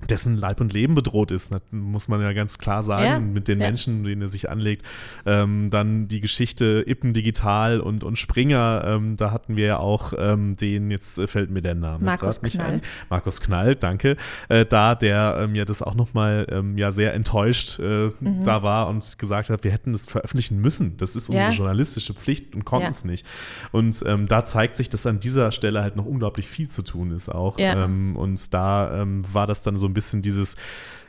dessen 0.06 0.36
Leib 0.36 0.60
und 0.60 0.72
Leben 0.72 0.94
bedroht 0.94 1.32
ist, 1.32 1.52
muss 1.72 2.06
man 2.06 2.20
ja 2.20 2.32
ganz 2.32 2.58
klar 2.58 2.84
sagen, 2.84 3.04
ja, 3.04 3.18
mit 3.18 3.48
den 3.48 3.60
ja. 3.60 3.66
Menschen, 3.66 4.04
denen 4.04 4.22
er 4.22 4.28
sich 4.28 4.48
anlegt. 4.48 4.84
Ähm, 5.26 5.70
dann 5.70 6.06
die 6.06 6.20
Geschichte 6.20 6.84
Ippen 6.86 7.12
Digital 7.12 7.80
und, 7.80 8.04
und 8.04 8.16
Springer, 8.16 8.84
ähm, 8.86 9.16
da 9.16 9.32
hatten 9.32 9.56
wir 9.56 9.66
ja 9.66 9.78
auch 9.78 10.12
ähm, 10.16 10.56
den, 10.56 10.92
jetzt 10.92 11.20
fällt 11.26 11.50
mir 11.50 11.62
der 11.62 11.74
Name 11.74 12.04
Markus 12.04 12.42
nicht 12.42 12.54
Knall. 12.54 12.74
ein. 12.74 12.80
Markus 13.10 13.40
Knall, 13.40 13.74
danke. 13.74 14.16
Äh, 14.48 14.64
da, 14.66 14.94
der 14.94 15.40
ähm, 15.40 15.56
ja 15.56 15.64
das 15.64 15.82
auch 15.82 15.94
nochmal 15.94 16.46
ähm, 16.48 16.78
ja 16.78 16.92
sehr 16.92 17.12
enttäuscht 17.14 17.80
äh, 17.80 18.10
mhm. 18.20 18.44
da 18.44 18.62
war 18.62 18.88
und 18.88 19.18
gesagt 19.18 19.50
hat, 19.50 19.64
wir 19.64 19.72
hätten 19.72 19.92
das 19.92 20.06
veröffentlichen 20.06 20.60
müssen. 20.60 20.96
Das 20.96 21.16
ist 21.16 21.28
unsere 21.28 21.50
ja. 21.50 21.56
journalistische 21.56 22.14
Pflicht 22.14 22.54
und 22.54 22.64
konnten 22.64 22.90
es 22.90 23.04
nicht. 23.04 23.26
Und 23.72 24.00
ähm, 24.06 24.28
da 24.28 24.44
zeigt 24.44 24.76
sich, 24.76 24.88
dass 24.88 25.06
an 25.06 25.18
dieser 25.18 25.50
Stelle 25.50 25.82
halt 25.82 25.96
noch 25.96 26.06
unglaublich 26.06 26.46
viel 26.46 26.68
zu 26.68 26.82
tun 26.82 27.10
ist 27.10 27.28
auch. 27.28 27.58
und 27.58 28.54
da 28.54 29.06
war 29.32 29.46
das 29.46 29.62
dann 29.62 29.76
so 29.76 29.87
ein 29.88 29.94
bisschen 29.94 30.22
dieses, 30.22 30.56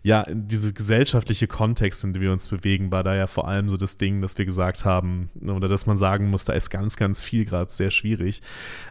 ja, 0.03 0.25
diese 0.29 0.73
gesellschaftliche 0.73 1.47
Kontext, 1.47 2.03
in 2.03 2.13
dem 2.13 2.21
wir 2.21 2.31
uns 2.31 2.47
bewegen, 2.47 2.91
war 2.91 3.03
da 3.03 3.15
ja 3.15 3.27
vor 3.27 3.47
allem 3.47 3.69
so 3.69 3.77
das 3.77 3.97
Ding, 3.97 4.21
dass 4.21 4.37
wir 4.37 4.45
gesagt 4.45 4.85
haben, 4.85 5.29
oder 5.45 5.67
dass 5.67 5.85
man 5.85 5.97
sagen 5.97 6.29
muss, 6.29 6.45
da 6.45 6.53
ist 6.53 6.69
ganz, 6.69 6.95
ganz 6.95 7.21
viel 7.21 7.45
gerade 7.45 7.71
sehr 7.71 7.91
schwierig. 7.91 8.41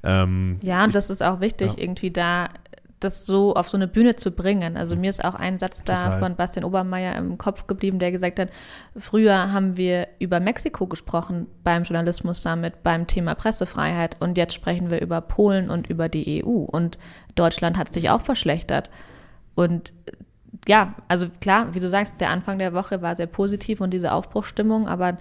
Ähm, 0.03 0.59
ja, 0.62 0.82
und 0.82 0.91
ich, 0.91 0.95
das 0.95 1.11
ist 1.11 1.22
auch 1.22 1.41
wichtig, 1.41 1.72
ja. 1.72 1.78
irgendwie 1.78 2.11
da 2.11 2.49
das 3.01 3.26
so 3.26 3.55
auf 3.55 3.68
so 3.68 3.76
eine 3.76 3.86
Bühne 3.86 4.16
zu 4.16 4.30
bringen. 4.30 4.76
Also 4.76 4.97
mir 4.97 5.11
ist 5.11 5.24
auch 5.24 5.34
ein 5.34 5.59
Satz 5.59 5.84
da 5.84 5.95
Total. 5.95 6.18
von 6.18 6.36
Bastian 6.36 6.64
Obermeier 6.64 7.16
im 7.16 7.39
Kopf 7.39 7.66
geblieben, 7.66 7.99
der 7.99 8.12
gesagt 8.12 8.39
hat, 8.39 8.51
früher 8.97 9.53
haben 9.53 9.76
wir 9.76 10.09
über 10.18 10.41
Mexiko 10.41 10.86
gesprochen 10.86 11.47
beim 11.62 11.84
Journalismus 11.84 12.43
Summit, 12.43 12.82
beim 12.82 13.07
Thema 13.07 13.34
Pressefreiheit 13.34 14.16
und 14.20 14.36
jetzt 14.36 14.55
sprechen 14.55 14.91
wir 14.91 15.01
über 15.01 15.20
Polen 15.20 15.70
und 15.70 15.89
über 15.89 16.09
die 16.09 16.45
EU 16.45 16.51
und 16.51 16.99
Deutschland 17.34 17.78
hat 17.78 17.93
sich 17.93 18.11
auch 18.11 18.20
verschlechtert. 18.20 18.91
Und 19.59 19.92
ja, 20.68 20.94
also 21.09 21.26
klar, 21.40 21.74
wie 21.74 21.80
du 21.80 21.88
sagst, 21.88 22.20
der 22.20 22.30
Anfang 22.30 22.61
der 22.61 22.74
Woche 22.74 23.02
war 23.02 23.16
sehr 23.16 23.26
positiv 23.26 23.80
und 23.80 23.90
diese 23.90 24.12
Aufbruchstimmung, 24.12 24.86
aber 24.86 25.18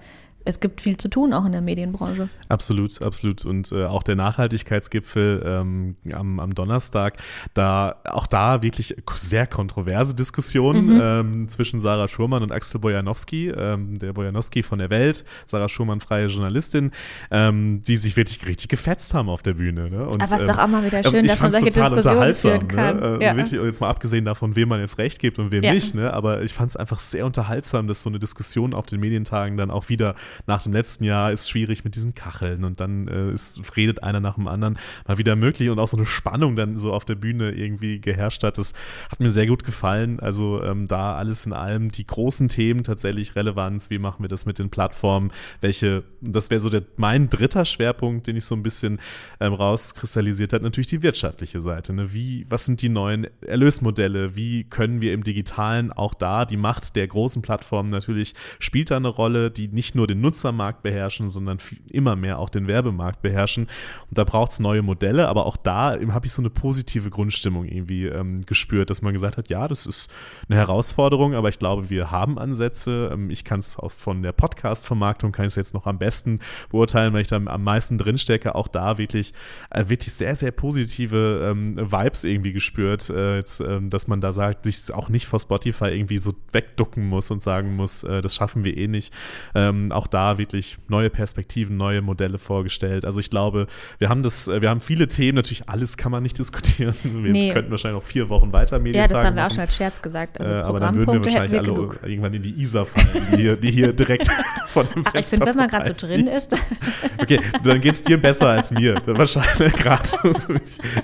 es 0.47 0.59
gibt 0.59 0.81
viel 0.81 0.97
zu 0.97 1.09
tun, 1.09 1.33
auch 1.33 1.45
in 1.45 1.51
der 1.51 1.61
Medienbranche. 1.61 2.29
Absolut, 2.47 3.01
absolut. 3.01 3.43
Und 3.43 3.71
äh, 3.71 3.85
auch 3.85 4.01
der 4.01 4.15
Nachhaltigkeitsgipfel 4.15 5.43
ähm, 5.45 5.95
am, 6.11 6.39
am, 6.39 6.55
Donnerstag, 6.55 7.17
da 7.53 7.97
auch 8.05 8.27
da 8.27 8.61
wirklich 8.61 8.95
sehr 9.15 9.45
kontroverse 9.45 10.15
Diskussionen 10.15 10.95
mhm. 10.95 11.01
ähm, 11.01 11.49
zwischen 11.49 11.79
Sarah 11.79 12.07
Schurmann 12.07 12.43
und 12.43 12.51
Axel 12.51 12.79
Bojanowski, 12.79 13.49
ähm, 13.49 13.99
der 13.99 14.13
Bojanowski 14.13 14.63
von 14.63 14.79
der 14.79 14.89
Welt, 14.89 15.25
Sarah 15.45 15.67
Schurmann, 15.67 15.99
freie 15.99 16.27
Journalistin, 16.27 16.91
ähm, 17.29 17.81
die 17.85 17.97
sich 17.97 18.15
wirklich 18.15 18.45
richtig 18.47 18.69
gefetzt 18.69 19.13
haben 19.13 19.29
auf 19.29 19.41
der 19.41 19.53
Bühne. 19.53 19.89
Ne? 19.89 20.07
Und, 20.07 20.21
Aber 20.21 20.35
es 20.35 20.41
ist 20.41 20.47
doch 20.47 20.57
auch 20.57 20.67
mal 20.67 20.85
wieder 20.85 21.03
schön, 21.03 21.27
dass 21.27 21.41
man 21.41 21.51
solche 21.51 21.71
Diskussionen 21.71 22.35
führen 22.35 22.61
ne? 22.61 22.67
kann. 22.67 22.99
Ne? 22.99 23.01
Also 23.03 23.21
ja. 23.21 23.35
wirklich, 23.35 23.61
jetzt 23.61 23.81
mal 23.81 23.89
abgesehen 23.89 24.23
davon, 24.23 24.55
wem 24.55 24.69
man 24.69 24.79
jetzt 24.79 24.97
recht 24.97 25.19
gibt 25.19 25.39
und 25.39 25.51
wem 25.51 25.63
ja. 25.63 25.73
nicht. 25.73 25.93
Ne? 25.93 26.13
Aber 26.13 26.41
ich 26.41 26.53
fand 26.53 26.69
es 26.69 26.77
einfach 26.77 26.99
sehr 26.99 27.25
unterhaltsam, 27.25 27.87
dass 27.87 28.01
so 28.01 28.09
eine 28.09 28.19
Diskussion 28.19 28.73
auf 28.73 28.85
den 28.85 29.01
Medientagen 29.01 29.57
dann 29.57 29.71
auch 29.71 29.89
wieder 29.89 30.15
nach 30.45 30.63
dem 30.63 30.73
letzten 30.73 31.03
Jahr 31.03 31.31
ist 31.31 31.49
schwierig 31.49 31.83
mit 31.83 31.95
diesen 31.95 32.13
Kacheln 32.13 32.63
und 32.63 32.79
dann 32.79 33.07
äh, 33.07 33.31
ist, 33.31 33.61
redet 33.75 34.03
einer 34.03 34.19
nach 34.19 34.35
dem 34.35 34.47
anderen 34.47 34.77
mal 35.07 35.17
wieder 35.17 35.35
möglich 35.35 35.69
und 35.69 35.79
auch 35.79 35.87
so 35.87 35.97
eine 35.97 36.05
Spannung 36.05 36.55
dann 36.55 36.77
so 36.77 36.93
auf 36.93 37.05
der 37.05 37.15
Bühne 37.15 37.51
irgendwie 37.51 37.99
geherrscht 37.99 38.43
hat. 38.43 38.57
Das 38.57 38.73
hat 39.09 39.19
mir 39.19 39.29
sehr 39.29 39.47
gut 39.47 39.63
gefallen. 39.63 40.19
Also 40.19 40.63
ähm, 40.63 40.87
da 40.87 41.15
alles 41.15 41.45
in 41.45 41.53
allem 41.53 41.91
die 41.91 42.05
großen 42.05 42.49
Themen 42.49 42.83
tatsächlich 42.83 43.35
Relevanz. 43.35 43.89
Wie 43.89 43.99
machen 43.99 44.23
wir 44.23 44.29
das 44.29 44.45
mit 44.45 44.59
den 44.59 44.69
Plattformen? 44.69 45.31
Welche, 45.61 46.03
das 46.21 46.49
wäre 46.49 46.59
so 46.59 46.69
der, 46.69 46.83
mein 46.97 47.29
dritter 47.29 47.65
Schwerpunkt, 47.65 48.27
den 48.27 48.35
ich 48.35 48.45
so 48.45 48.55
ein 48.55 48.63
bisschen 48.63 48.99
ähm, 49.39 49.53
rauskristallisiert 49.53 50.53
hat, 50.53 50.61
natürlich 50.61 50.87
die 50.87 51.03
wirtschaftliche 51.03 51.61
Seite. 51.61 51.93
Ne? 51.93 52.13
Wie, 52.13 52.45
was 52.49 52.65
sind 52.65 52.81
die 52.81 52.89
neuen 52.89 53.27
Erlösmodelle? 53.41 54.35
Wie 54.35 54.63
können 54.65 55.01
wir 55.01 55.13
im 55.13 55.23
Digitalen 55.23 55.91
auch 55.91 56.13
da 56.13 56.45
die 56.45 56.57
Macht 56.57 56.95
der 56.95 57.07
großen 57.07 57.41
Plattformen 57.41 57.89
natürlich 57.89 58.33
spielt 58.59 58.91
da 58.91 58.97
eine 58.97 59.07
Rolle, 59.07 59.51
die 59.51 59.67
nicht 59.67 59.95
nur 59.95 60.07
den 60.07 60.21
Nutzermarkt 60.27 60.83
beherrschen, 60.83 61.29
sondern 61.29 61.59
viel, 61.59 61.79
immer 61.89 62.15
mehr 62.17 62.39
auch 62.39 62.49
den 62.49 62.67
Werbemarkt 62.67 63.21
beherrschen. 63.21 63.67
Und 64.09 64.17
da 64.17 64.25
braucht 64.25 64.51
es 64.51 64.59
neue 64.59 64.81
Modelle, 64.81 65.29
aber 65.29 65.45
auch 65.45 65.55
da 65.55 65.97
habe 66.11 66.25
ich 66.25 66.33
so 66.33 66.41
eine 66.41 66.49
positive 66.49 67.09
Grundstimmung 67.09 67.65
irgendwie 67.65 68.07
ähm, 68.07 68.41
gespürt, 68.41 68.89
dass 68.89 69.01
man 69.01 69.13
gesagt 69.13 69.37
hat, 69.37 69.49
ja, 69.49 69.67
das 69.67 69.85
ist 69.85 70.11
eine 70.49 70.57
Herausforderung, 70.57 71.33
aber 71.33 71.47
ich 71.47 71.59
glaube, 71.59 71.89
wir 71.89 72.11
haben 72.11 72.37
Ansätze. 72.37 73.11
Ähm, 73.13 73.29
ich 73.29 73.45
kann 73.45 73.59
es 73.59 73.77
auch 73.77 73.91
von 73.91 74.21
der 74.21 74.33
Podcast-Vermarktung, 74.33 75.31
kann 75.31 75.45
ich 75.45 75.51
es 75.51 75.55
jetzt 75.55 75.73
noch 75.73 75.87
am 75.87 75.97
besten 75.97 76.39
beurteilen, 76.69 77.13
weil 77.13 77.21
ich 77.21 77.27
da 77.27 77.37
am 77.37 77.63
meisten 77.63 77.97
drinstecke, 77.97 78.53
auch 78.55 78.67
da 78.67 78.97
wirklich, 78.97 79.33
äh, 79.69 79.85
wirklich 79.87 80.13
sehr, 80.13 80.35
sehr 80.35 80.51
positive 80.51 81.49
ähm, 81.49 81.77
Vibes 81.77 82.25
irgendwie 82.25 82.51
gespürt, 82.51 83.09
äh, 83.09 83.37
jetzt, 83.37 83.61
ähm, 83.61 83.89
dass 83.89 84.07
man 84.07 84.19
da 84.19 84.33
sagt, 84.33 84.65
sich 84.65 84.93
auch 84.93 85.07
nicht 85.07 85.27
vor 85.27 85.39
Spotify 85.39 85.85
irgendwie 85.85 86.17
so 86.17 86.33
wegducken 86.51 87.07
muss 87.07 87.31
und 87.31 87.41
sagen 87.41 87.75
muss, 87.75 88.03
äh, 88.03 88.21
das 88.21 88.35
schaffen 88.35 88.63
wir 88.63 88.75
eh 88.75 88.87
nicht. 88.87 89.13
Ähm, 89.55 89.91
auch 89.91 90.07
da 90.07 90.16
da 90.17 90.37
wirklich 90.39 90.77
neue 90.87 91.11
Perspektiven, 91.11 91.77
neue 91.77 92.01
Modelle 92.01 92.39
vorgestellt. 92.39 93.05
Also 93.05 93.19
ich 93.19 93.29
glaube, 93.29 93.67
wir 93.99 94.09
haben 94.09 94.23
das, 94.23 94.47
wir 94.47 94.67
haben 94.69 94.81
viele 94.81 95.07
Themen, 95.07 95.35
natürlich 95.35 95.69
alles 95.69 95.95
kann 95.95 96.11
man 96.11 96.23
nicht 96.23 96.39
diskutieren. 96.39 96.95
Wir 97.03 97.31
Nee. 97.31 97.53
könnten 97.53 97.69
wahrscheinlich 97.69 98.01
noch 98.01 98.07
vier 98.07 98.27
Wochen 98.29 98.51
weiter 98.51 98.77
Ja, 98.77 98.81
Medientage 98.81 99.13
das 99.13 99.23
haben 99.23 99.35
wir 99.35 99.45
auch 99.45 99.51
schon 99.51 99.59
als 99.59 99.75
Scherz 99.75 100.01
gesagt. 100.01 100.39
Also 100.39 100.51
äh, 100.51 100.55
aber 100.55 100.79
dann 100.79 100.95
würden 100.95 101.13
wir 101.13 101.23
wahrscheinlich 101.23 101.51
wir 101.51 101.59
alle 101.59 101.71
genug. 101.71 101.99
irgendwann 102.03 102.33
in 102.33 102.41
die 102.41 102.59
Isar 102.61 102.85
fallen, 102.85 103.07
die 103.31 103.35
hier, 103.37 103.55
die 103.57 103.69
hier 103.71 103.93
direkt 103.93 104.27
von 104.69 104.87
dem 104.95 105.03
Ach, 105.05 105.09
ich 105.09 105.11
Fenster 105.11 105.37
finde, 105.37 105.45
wenn 105.51 105.57
man 105.57 105.67
gerade 105.69 105.85
so 105.87 106.07
drin 106.07 106.27
ist, 106.27 106.55
Okay, 107.21 107.39
dann 107.63 107.79
geht's 107.81 108.01
dir 108.01 108.17
besser 108.19 108.47
als 108.49 108.71
mir. 108.71 109.01
Wahrscheinlich 109.05 109.73
gerade. 109.73 110.09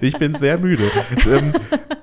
Ich 0.02 0.18
bin 0.18 0.34
sehr 0.36 0.58
müde. 0.58 0.90
Ähm, 1.30 1.54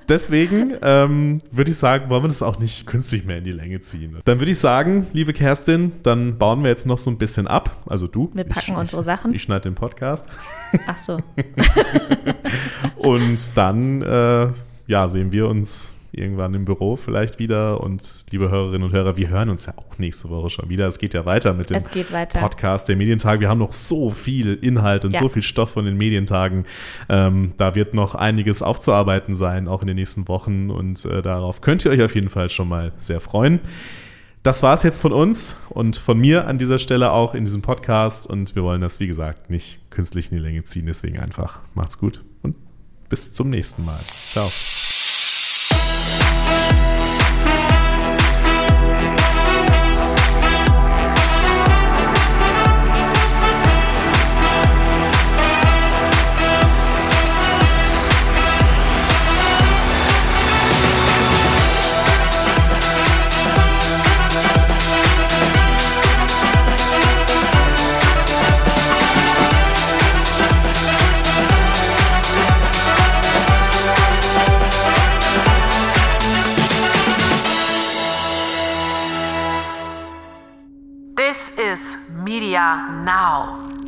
deswegen 0.07 0.73
ähm, 0.81 1.41
würde 1.51 1.71
ich 1.71 1.77
sagen, 1.77 2.09
wollen 2.09 2.23
wir 2.23 2.27
das 2.27 2.41
auch 2.41 2.59
nicht 2.59 2.85
künstlich 2.87 3.25
mehr 3.25 3.37
in 3.37 3.43
die 3.43 3.51
Länge 3.51 3.79
ziehen. 3.81 4.17
Dann 4.25 4.39
würde 4.39 4.51
ich 4.51 4.59
sagen, 4.59 5.07
liebe 5.13 5.33
Kerstin, 5.33 5.91
dann 6.03 6.37
bauen 6.37 6.61
wir 6.63 6.69
jetzt 6.69 6.85
noch 6.85 6.90
so 6.97 7.09
ein 7.09 7.17
bisschen 7.17 7.47
ab. 7.47 7.75
Also 7.87 8.07
du. 8.07 8.29
wir 8.33 8.43
packen 8.43 8.71
ich, 8.71 8.77
unsere 8.77 9.03
Sachen. 9.03 9.33
Ich 9.33 9.43
schneide 9.43 9.61
den 9.61 9.75
Podcast. 9.75 10.29
Ach 10.87 10.97
so. 10.97 11.19
Und 12.97 13.57
dann, 13.57 14.01
äh, 14.01 14.47
ja, 14.87 15.07
sehen 15.07 15.31
wir 15.31 15.47
uns 15.47 15.93
irgendwann 16.11 16.53
im 16.53 16.65
Büro 16.65 16.95
vielleicht 16.95 17.39
wieder. 17.39 17.81
Und 17.81 18.25
liebe 18.31 18.49
Hörerinnen 18.49 18.83
und 18.83 18.91
Hörer, 18.93 19.15
wir 19.17 19.29
hören 19.29 19.49
uns 19.49 19.65
ja 19.65 19.73
auch 19.77 19.97
nächste 19.97 20.29
Woche 20.29 20.49
schon 20.49 20.69
wieder. 20.69 20.87
Es 20.87 20.99
geht 20.99 21.13
ja 21.13 21.25
weiter 21.25 21.53
mit 21.53 21.69
dem 21.69 21.77
weiter. 22.11 22.39
Podcast 22.39 22.89
der 22.89 22.95
Medientage. 22.97 23.39
Wir 23.41 23.49
haben 23.49 23.59
noch 23.59 23.73
so 23.73 24.09
viel 24.09 24.55
Inhalt 24.55 25.05
und 25.05 25.13
Ja. 25.13 25.19
so 25.19 25.29
viel 25.29 25.43
Stoff 25.43 25.71
von 25.71 25.85
den 25.85 25.97
Medientagen. 25.97 26.65
Ähm, 27.09 27.53
da 27.57 27.75
wird 27.75 27.93
noch 27.93 28.15
einiges 28.15 28.61
aufzuarbeiten 28.61 29.35
sein, 29.35 29.67
auch 29.67 29.81
in 29.81 29.87
den 29.87 29.95
nächsten 29.95 30.27
Wochen. 30.27 30.69
Und 30.69 31.05
äh, 31.05 31.21
darauf 31.21 31.61
könnt 31.61 31.85
ihr 31.85 31.91
euch 31.91 32.01
auf 32.03 32.13
jeden 32.15 32.29
Fall 32.29 32.49
schon 32.49 32.67
mal 32.67 32.91
sehr 32.99 33.21
freuen. 33.21 33.59
Das 34.43 34.63
war 34.63 34.73
es 34.73 34.81
jetzt 34.81 34.99
von 34.99 35.13
uns 35.13 35.55
und 35.69 35.97
von 35.97 36.17
mir 36.17 36.47
an 36.47 36.57
dieser 36.57 36.79
Stelle 36.79 37.11
auch 37.11 37.35
in 37.35 37.45
diesem 37.45 37.61
Podcast. 37.61 38.25
Und 38.25 38.55
wir 38.55 38.63
wollen 38.63 38.81
das, 38.81 38.99
wie 38.99 39.05
gesagt, 39.05 39.51
nicht 39.51 39.79
künstlich 39.91 40.31
in 40.31 40.37
die 40.37 40.43
Länge 40.43 40.63
ziehen. 40.63 40.87
Deswegen 40.87 41.19
einfach 41.19 41.59
macht's 41.75 41.99
gut 41.99 42.23
und 42.41 42.55
bis 43.07 43.33
zum 43.33 43.49
nächsten 43.49 43.85
Mal. 43.85 43.99
Ciao. 44.31 44.49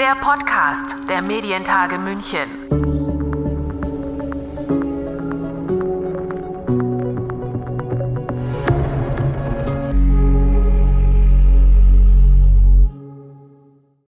Der 0.03 0.15
Podcast 0.15 0.97
der 1.07 1.21
Medientage 1.21 1.97
München. 1.97 2.92